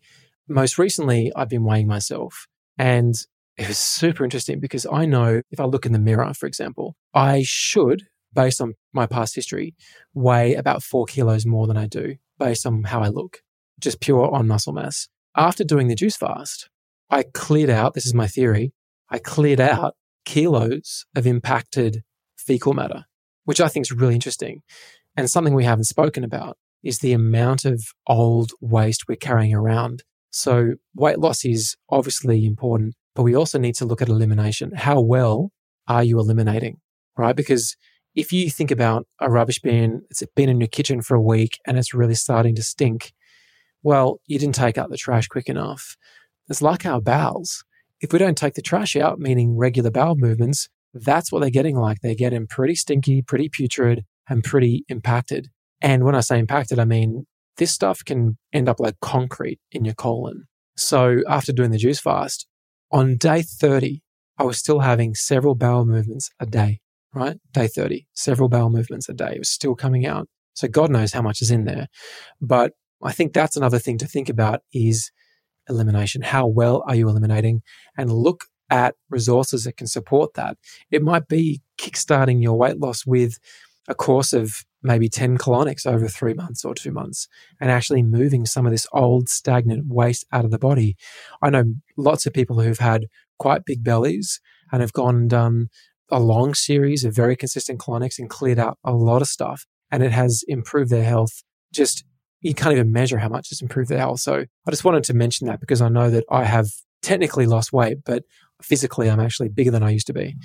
[0.48, 2.46] Most recently, I've been weighing myself
[2.78, 3.14] and
[3.56, 6.96] it was super interesting because I know if I look in the mirror, for example,
[7.12, 9.74] I should, based on my past history,
[10.14, 13.42] weigh about four kilos more than I do based on how I look,
[13.80, 15.08] just pure on muscle mass.
[15.36, 16.70] After doing the juice fast,
[17.10, 18.72] I cleared out, this is my theory,
[19.10, 22.04] I cleared out kilos of impacted
[22.36, 23.06] fecal matter,
[23.44, 24.62] which I think is really interesting
[25.16, 26.56] and something we haven't spoken about
[26.88, 30.02] is the amount of old waste we're carrying around.
[30.30, 34.72] So weight loss is obviously important, but we also need to look at elimination.
[34.74, 35.50] How well
[35.86, 36.78] are you eliminating?
[37.16, 37.36] Right?
[37.36, 37.76] Because
[38.14, 41.58] if you think about a rubbish bin, it's been in your kitchen for a week
[41.66, 43.12] and it's really starting to stink.
[43.82, 45.96] Well, you didn't take out the trash quick enough.
[46.48, 47.64] It's like our bowels.
[48.00, 51.76] If we don't take the trash out, meaning regular bowel movements, that's what they're getting
[51.76, 51.98] like.
[52.02, 55.48] They're getting pretty stinky, pretty putrid, and pretty impacted.
[55.80, 57.26] And when I say impacted, I mean
[57.56, 60.44] this stuff can end up like concrete in your colon.
[60.76, 62.46] So after doing the juice fast,
[62.90, 64.00] on day 30,
[64.38, 66.80] I was still having several bowel movements a day,
[67.12, 67.36] right?
[67.52, 69.32] Day 30, several bowel movements a day.
[69.34, 70.28] It was still coming out.
[70.54, 71.88] So God knows how much is in there.
[72.40, 72.72] But
[73.02, 75.10] I think that's another thing to think about is
[75.68, 76.22] elimination.
[76.22, 77.62] How well are you eliminating?
[77.96, 80.56] And look at resources that can support that.
[80.90, 83.38] It might be kickstarting your weight loss with
[83.88, 87.26] a course of maybe 10 colonics over three months or two months
[87.60, 90.96] and actually moving some of this old stagnant waste out of the body.
[91.42, 91.64] I know
[91.96, 93.06] lots of people who've had
[93.38, 94.40] quite big bellies
[94.72, 95.68] and have gone and done
[96.10, 100.02] a long series of very consistent colonics and cleared out a lot of stuff and
[100.02, 101.42] it has improved their health
[101.72, 102.04] just
[102.40, 104.20] you can't even measure how much it's improved their health.
[104.20, 106.68] So I just wanted to mention that because I know that I have
[107.02, 108.22] technically lost weight, but
[108.62, 110.36] physically I'm actually bigger than I used to be.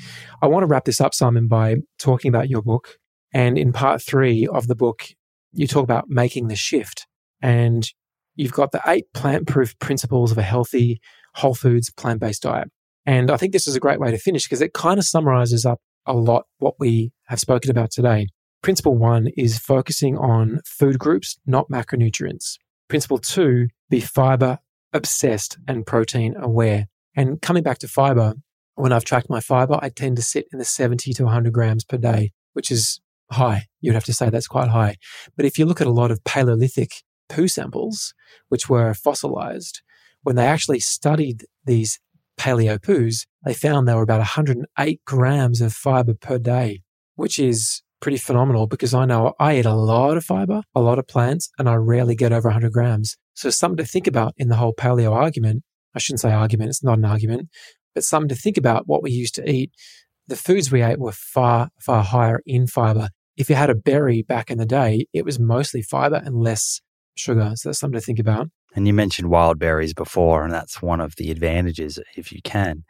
[0.41, 2.97] I want to wrap this up, Simon, by talking about your book
[3.34, 5.07] and in part three of the book,
[5.51, 7.07] you talk about making the shift.
[7.41, 7.88] And
[8.35, 11.01] you've got the eight plant proof principles of a healthy,
[11.35, 12.69] whole foods, plant based diet.
[13.05, 15.65] And I think this is a great way to finish because it kind of summarizes
[15.65, 18.27] up a lot what we have spoken about today.
[18.61, 22.57] Principle one is focusing on food groups, not macronutrients.
[22.88, 24.60] Principle two, be fiber
[24.93, 26.88] obsessed and protein aware.
[27.15, 28.35] And coming back to fiber,
[28.76, 31.84] when I've tracked my fiber, I tend to sit in the 70 to 100 grams
[31.84, 33.01] per day, which is
[33.31, 33.67] high.
[33.81, 34.95] You'd have to say that's quite high.
[35.35, 38.13] But if you look at a lot of Paleolithic poo samples,
[38.49, 39.81] which were fossilized,
[40.23, 41.99] when they actually studied these
[42.37, 46.81] paleo poos, they found they were about 108 grams of fiber per day,
[47.15, 50.99] which is pretty phenomenal because I know I eat a lot of fiber, a lot
[50.99, 53.17] of plants, and I rarely get over 100 grams.
[53.33, 55.63] So something to think about in the whole paleo argument.
[55.95, 57.49] I shouldn't say argument, it's not an argument,
[57.93, 59.71] but something to think about what we used to eat.
[60.27, 63.09] The foods we ate were far, far higher in fiber.
[63.35, 66.79] If you had a berry back in the day, it was mostly fiber and less
[67.15, 67.53] sugar.
[67.55, 68.49] So that's something to think about.
[68.75, 72.83] And you mentioned wild berries before, and that's one of the advantages if you can.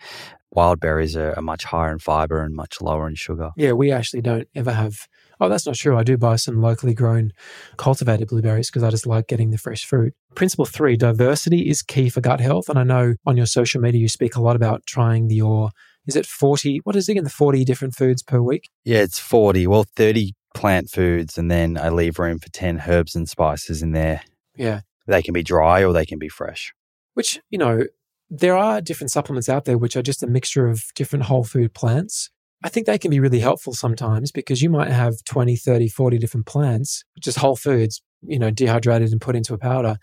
[0.52, 3.52] Wild berries are, are much higher in fiber and much lower in sugar.
[3.58, 4.94] Yeah, we actually don't ever have.
[5.42, 5.98] Oh, that's not true.
[5.98, 7.32] I do buy some locally grown
[7.78, 10.14] cultivated blueberries because I just like getting the fresh fruit.
[10.36, 12.70] Principle three diversity is key for gut health.
[12.70, 15.72] And I know on your social media, you speak a lot about trying the, your,
[16.08, 18.70] is it 40, what is it in the 40 different foods per week?
[18.84, 19.68] Yeah, it's 40.
[19.68, 23.92] Well, 30 plant foods, and then I leave room for 10 herbs and spices in
[23.92, 24.22] there.
[24.56, 24.82] Yeah.
[25.08, 26.74] They can be dry or they can be fresh.
[27.14, 27.86] Which, you know,
[28.30, 31.74] there are different supplements out there which are just a mixture of different whole food
[31.74, 32.30] plants.
[32.64, 36.18] I think they can be really helpful sometimes because you might have 20, 30, 40
[36.18, 39.98] different plants, just whole foods, you know, dehydrated and put into a powder.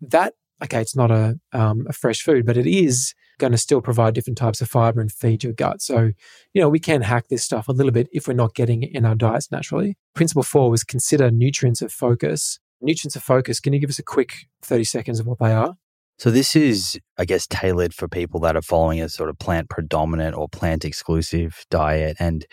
[0.00, 0.32] That,
[0.64, 4.14] okay, it's not a, um, a fresh food, but it is going to still provide
[4.14, 5.82] different types of fiber and feed your gut.
[5.82, 6.12] So,
[6.54, 8.94] you know, we can hack this stuff a little bit if we're not getting it
[8.94, 9.96] in our diets naturally.
[10.14, 12.60] Principle four was consider nutrients of focus.
[12.80, 15.74] Nutrients of focus, can you give us a quick 30 seconds of what they are?
[16.20, 19.70] So this is, I guess, tailored for people that are following a sort of plant
[19.70, 22.18] predominant or plant exclusive diet.
[22.20, 22.44] And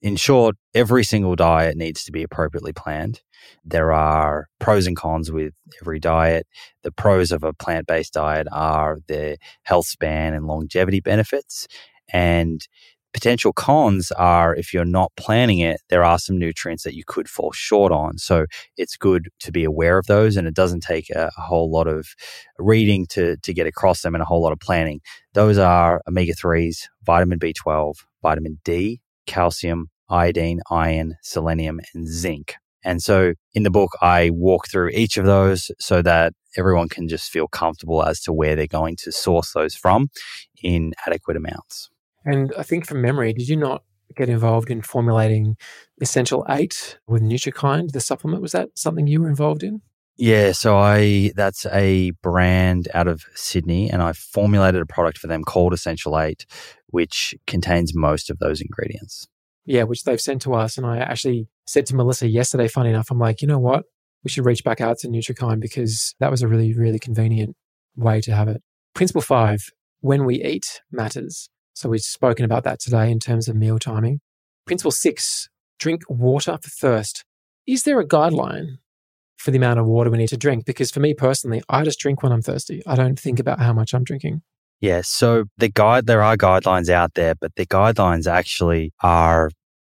[0.00, 3.22] in short, every single diet needs to be appropriately planned.
[3.64, 6.46] There are pros and cons with every diet.
[6.84, 11.66] The pros of a plant based diet are the health span and longevity benefits.
[12.12, 12.64] And
[13.12, 17.28] potential cons are if you're not planning it, there are some nutrients that you could
[17.28, 18.18] fall short on.
[18.18, 20.36] So it's good to be aware of those.
[20.36, 22.08] And it doesn't take a, a whole lot of
[22.58, 25.00] reading to, to get across them and a whole lot of planning.
[25.34, 32.54] Those are omega 3s, vitamin B12, vitamin D, calcium, iodine, iron, selenium, and zinc.
[32.84, 37.08] And so in the book, I walk through each of those so that everyone can
[37.08, 40.08] just feel comfortable as to where they're going to source those from
[40.62, 41.90] in adequate amounts.
[42.24, 43.82] And I think from memory, did you not
[44.16, 45.56] get involved in formulating
[46.00, 48.42] Essential 8 with NutriKind, the supplement?
[48.42, 49.82] Was that something you were involved in?
[50.16, 55.28] Yeah, so I that's a brand out of Sydney and I formulated a product for
[55.28, 56.44] them called Essential 8
[56.90, 59.28] which contains most of those ingredients.
[59.66, 63.12] Yeah, which they've sent to us and I actually said to Melissa yesterday funny enough
[63.12, 63.84] I'm like, "You know what?
[64.24, 67.54] We should reach back out to NutriKind because that was a really really convenient
[67.94, 68.60] way to have it."
[68.94, 69.70] Principle 5,
[70.00, 71.48] when we eat matters.
[71.78, 74.18] So we've spoken about that today in terms of meal timing.
[74.66, 75.48] Principle six,
[75.78, 77.24] drink water for thirst.
[77.68, 78.78] Is there a guideline
[79.36, 80.66] for the amount of water we need to drink?
[80.66, 82.82] Because for me personally, I just drink when I'm thirsty.
[82.84, 84.42] I don't think about how much I'm drinking.
[84.80, 89.48] Yeah, so the guide there are guidelines out there, but the guidelines actually are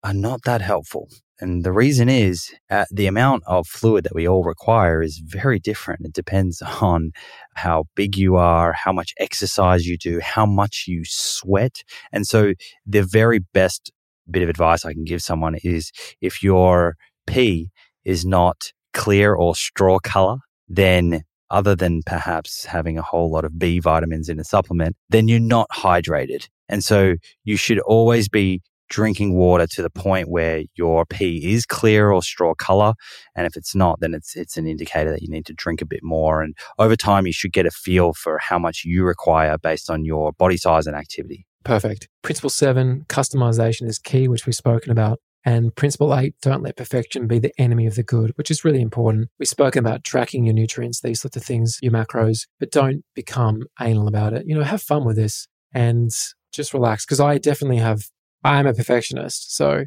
[0.06, 1.10] are not that helpful.
[1.40, 5.60] And the reason is uh, the amount of fluid that we all require is very
[5.60, 6.06] different.
[6.06, 7.12] It depends on
[7.56, 11.84] how big you are, how much exercise you do, how much you sweat.
[12.12, 12.54] And so
[12.86, 13.92] the very best
[14.30, 15.92] bit of advice I can give someone is
[16.22, 16.96] if your
[17.28, 17.72] pee
[18.06, 20.38] is not clear or straw color,
[20.68, 25.28] then other than perhaps having a whole lot of B vitamins in a supplement, then
[25.28, 26.48] you're not hydrated.
[26.68, 28.62] And so you should always be
[28.94, 32.94] drinking water to the point where your pee is clear or straw color.
[33.36, 35.86] And if it's not, then it's it's an indicator that you need to drink a
[35.86, 36.44] bit more.
[36.44, 40.06] And over time, you should get a feel for how much you require based on
[40.06, 41.48] your body size and activity.
[41.64, 42.08] Perfect.
[42.22, 45.20] Principle seven, customization is key, which we've spoken about.
[45.46, 48.82] And principle eight, don't let perfection be the enemy of the good, which is really
[48.82, 49.30] important.
[49.40, 53.64] We've spoken about tracking your nutrients, these sorts of things, your macros, but don't become
[53.82, 54.46] anal about it.
[54.46, 56.12] You know, have fun with this and
[56.54, 57.06] just relax.
[57.06, 58.04] Because I definitely have
[58.44, 59.56] I am a perfectionist.
[59.56, 59.86] So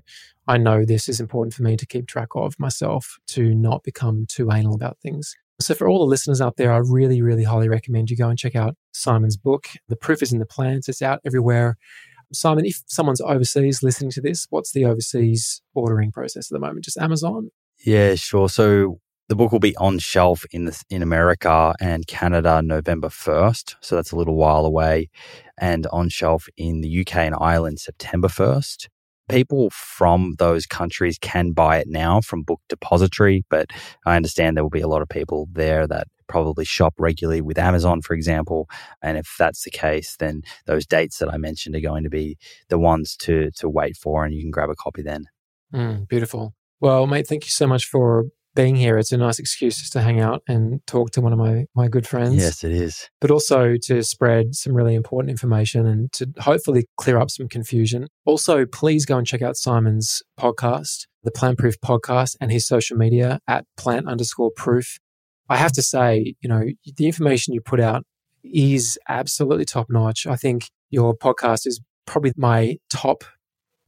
[0.48, 4.26] I know this is important for me to keep track of myself to not become
[4.28, 5.34] too anal about things.
[5.58, 8.38] So, for all the listeners out there, I really, really highly recommend you go and
[8.38, 9.68] check out Simon's book.
[9.88, 11.78] The Proof is in the Plants, it's out everywhere.
[12.32, 16.84] Simon, if someone's overseas listening to this, what's the overseas ordering process at the moment?
[16.84, 17.50] Just Amazon?
[17.84, 18.48] Yeah, sure.
[18.48, 23.74] So, the book will be on shelf in the, in America and Canada November 1st.
[23.80, 25.08] So, that's a little while away
[25.58, 28.88] and on shelf in the UK and Ireland September 1st.
[29.28, 33.70] people from those countries can buy it now from Book Depository, but
[34.04, 37.58] I understand there will be a lot of people there that probably shop regularly with
[37.58, 38.68] Amazon, for example.
[39.02, 42.36] And if that's the case, then those dates that I mentioned are going to be
[42.68, 45.24] the ones to to wait for, and you can grab a copy then.
[45.74, 46.54] Mm, beautiful.
[46.80, 48.98] Well, mate, thank you so much for being here.
[48.98, 51.86] It's a nice excuse just to hang out and talk to one of my, my
[51.86, 52.36] good friends.
[52.36, 53.08] Yes, it is.
[53.20, 58.08] But also to spread some really important information and to hopefully clear up some confusion.
[58.24, 62.96] Also, please go and check out Simon's podcast, the Plant Proof podcast, and his social
[62.96, 64.98] media at plant underscore proof.
[65.48, 66.64] I have to say, you know,
[66.96, 68.04] the information you put out
[68.42, 70.26] is absolutely top notch.
[70.26, 73.24] I think your podcast is probably my top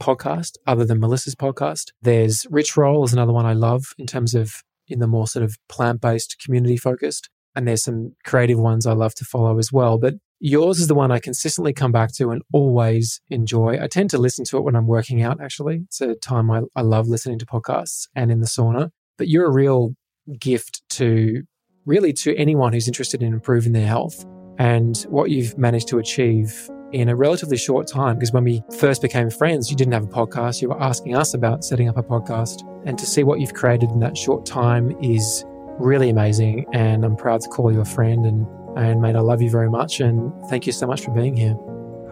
[0.03, 1.93] podcast other than Melissa's podcast.
[2.03, 5.45] There's Rich Roll is another one I love in terms of in the more sort
[5.45, 7.29] of plant-based community focused.
[7.55, 9.99] And there's some creative ones I love to follow as well.
[9.99, 13.79] But yours is the one I consistently come back to and always enjoy.
[13.83, 15.83] I tend to listen to it when I'm working out, actually.
[15.87, 18.91] It's a time I, I love listening to podcasts and in the sauna.
[19.17, 19.95] But you're a real
[20.39, 21.43] gift to
[21.85, 24.25] really to anyone who's interested in improving their health.
[24.59, 28.17] And what you've managed to achieve in a relatively short time.
[28.17, 30.63] Because when we first became friends, you didn't have a podcast.
[30.63, 32.63] You were asking us about setting up a podcast.
[32.87, 35.45] And to see what you've created in that short time is
[35.79, 36.67] really amazing.
[36.73, 38.25] And I'm proud to call you a friend.
[38.25, 38.47] And,
[38.77, 40.01] and mate, I love you very much.
[40.01, 41.57] And thank you so much for being here.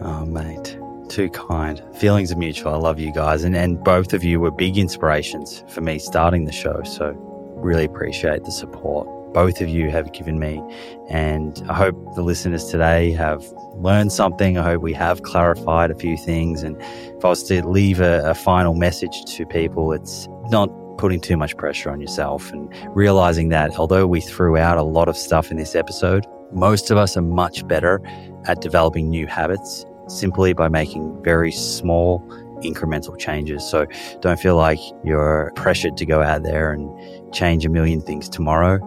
[0.01, 0.77] Oh, mate.
[1.09, 1.81] Too kind.
[1.95, 2.73] Feelings are mutual.
[2.73, 3.43] I love you guys.
[3.43, 6.83] And, and both of you were big inspirations for me starting the show.
[6.83, 7.13] So
[7.55, 10.61] really appreciate the support both of you have given me.
[11.09, 13.43] And I hope the listeners today have
[13.75, 14.57] learned something.
[14.57, 16.63] I hope we have clarified a few things.
[16.63, 21.21] And if I was to leave a, a final message to people, it's not putting
[21.21, 25.15] too much pressure on yourself and realizing that although we threw out a lot of
[25.15, 28.01] stuff in this episode, most of us are much better
[28.45, 32.19] at developing new habits simply by making very small
[32.63, 33.67] incremental changes.
[33.69, 33.85] So
[34.21, 36.89] don't feel like you're pressured to go out there and
[37.33, 38.79] change a million things tomorrow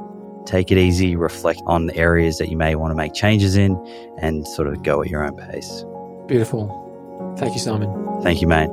[0.46, 3.76] take it easy, reflect on the areas that you may want to make changes in,
[4.18, 5.84] and sort of go at your own pace.
[6.26, 7.34] Beautiful.
[7.38, 8.22] Thank you, Simon.
[8.22, 8.70] Thank you, mate.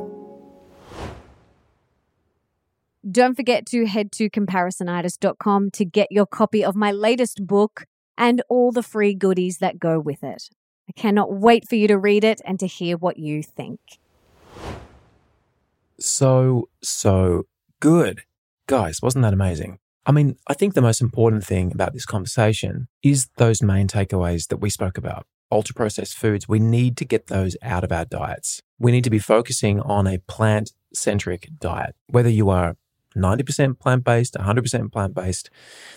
[3.09, 7.85] Don't forget to head to comparisonitis.com to get your copy of my latest book
[8.17, 10.49] and all the free goodies that go with it.
[10.89, 13.79] I cannot wait for you to read it and to hear what you think.
[15.99, 17.47] So, so
[17.79, 18.23] good.
[18.67, 19.79] Guys, wasn't that amazing?
[20.07, 24.47] I mean, I think the most important thing about this conversation is those main takeaways
[24.47, 25.27] that we spoke about.
[25.51, 28.61] Ultra processed foods, we need to get those out of our diets.
[28.79, 31.93] We need to be focusing on a plant centric diet.
[32.07, 32.77] Whether you are
[33.17, 35.49] 90% plant based, 100% plant based,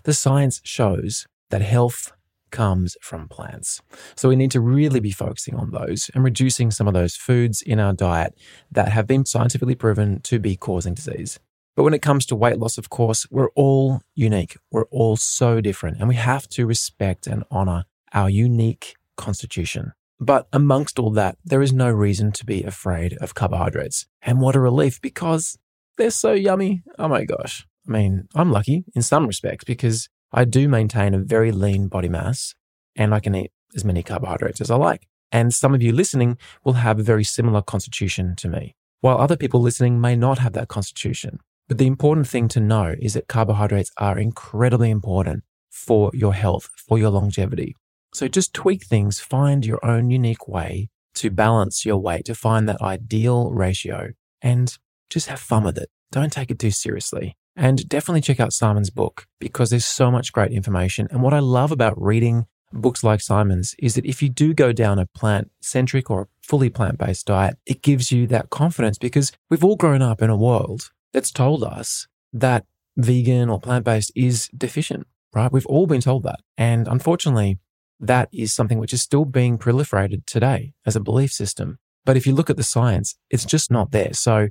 [0.03, 2.12] the science shows that health
[2.51, 3.81] comes from plants.
[4.16, 7.62] So we need to really be focusing on those and reducing some of those foods
[7.62, 8.37] in our diet
[8.73, 11.39] that have been scientifically proven to be causing disease.
[11.81, 14.59] But when it comes to weight loss, of course, we're all unique.
[14.70, 19.94] We're all so different, and we have to respect and honor our unique constitution.
[20.20, 24.05] But amongst all that, there is no reason to be afraid of carbohydrates.
[24.20, 25.57] And what a relief because
[25.97, 26.82] they're so yummy.
[26.98, 27.66] Oh my gosh.
[27.89, 32.11] I mean, I'm lucky in some respects because I do maintain a very lean body
[32.11, 32.55] mass
[32.94, 35.09] and I can eat as many carbohydrates as I like.
[35.32, 39.39] And some of you listening will have a very similar constitution to me, while other
[39.39, 41.39] people listening may not have that constitution.
[41.71, 46.69] But the important thing to know is that carbohydrates are incredibly important for your health,
[46.77, 47.77] for your longevity.
[48.13, 52.69] So just tweak things, find your own unique way to balance your weight, to find
[52.69, 54.09] that ideal ratio,
[54.43, 54.77] and
[55.11, 55.91] just have fun with it.
[56.11, 57.37] Don't take it too seriously.
[57.55, 61.07] And definitely check out Simon's book because there's so much great information.
[61.13, 64.73] And what I love about reading books like Simon's is that if you do go
[64.73, 68.99] down a plant centric or a fully plant based diet, it gives you that confidence
[68.99, 72.66] because we've all grown up in a world that's told us that
[72.97, 75.53] vegan or plant based is deficient, right?
[75.53, 76.41] We've all been told that.
[76.57, 77.59] And unfortunately,
[77.99, 81.78] that is something which is still being proliferated today as a belief system.
[82.05, 84.15] But if you look at the science, it's just not there.
[84.15, 84.49] So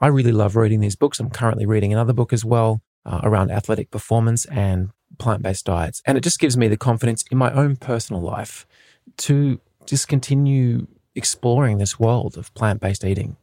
[0.00, 1.20] I really love reading these books.
[1.20, 6.02] I'm currently reading another book as well uh, around athletic performance and plant based diets.
[6.04, 8.66] And it just gives me the confidence in my own personal life
[9.18, 13.36] to just continue exploring this world of plant based eating.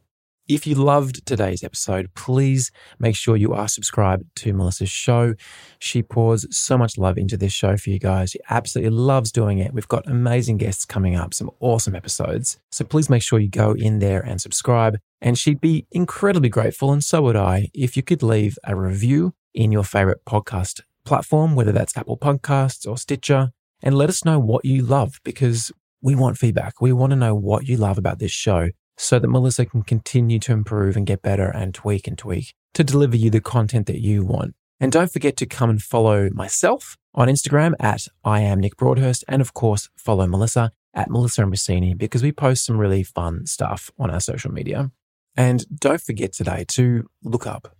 [0.48, 2.70] If you loved today's episode, please
[3.00, 5.34] make sure you are subscribed to Melissa's show.
[5.80, 8.30] She pours so much love into this show for you guys.
[8.30, 9.74] She absolutely loves doing it.
[9.74, 12.60] We've got amazing guests coming up, some awesome episodes.
[12.70, 14.98] So please make sure you go in there and subscribe.
[15.20, 19.34] And she'd be incredibly grateful, and so would I, if you could leave a review
[19.52, 23.50] in your favorite podcast platform, whether that's Apple Podcasts or Stitcher,
[23.82, 26.80] and let us know what you love because we want feedback.
[26.80, 30.38] We want to know what you love about this show so that Melissa can continue
[30.40, 34.00] to improve and get better and tweak and tweak to deliver you the content that
[34.00, 34.54] you want.
[34.80, 39.24] And don't forget to come and follow myself on Instagram at I am Nick Broadhurst.
[39.28, 43.90] And of course, follow Melissa at Melissa Ambrosini because we post some really fun stuff
[43.98, 44.90] on our social media.
[45.36, 47.74] And don't forget today to look up,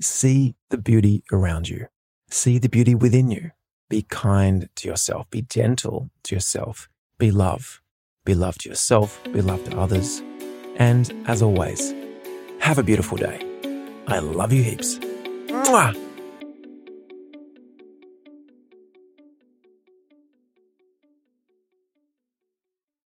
[0.00, 1.86] see the beauty around you,
[2.30, 3.50] see the beauty within you.
[3.90, 7.80] Be kind to yourself, be gentle to yourself, be love,
[8.26, 10.22] be love to yourself, be love to others.
[10.78, 11.92] And as always,
[12.60, 13.38] have a beautiful day.
[14.06, 14.98] I love you heaps.
[15.48, 16.07] Mwah!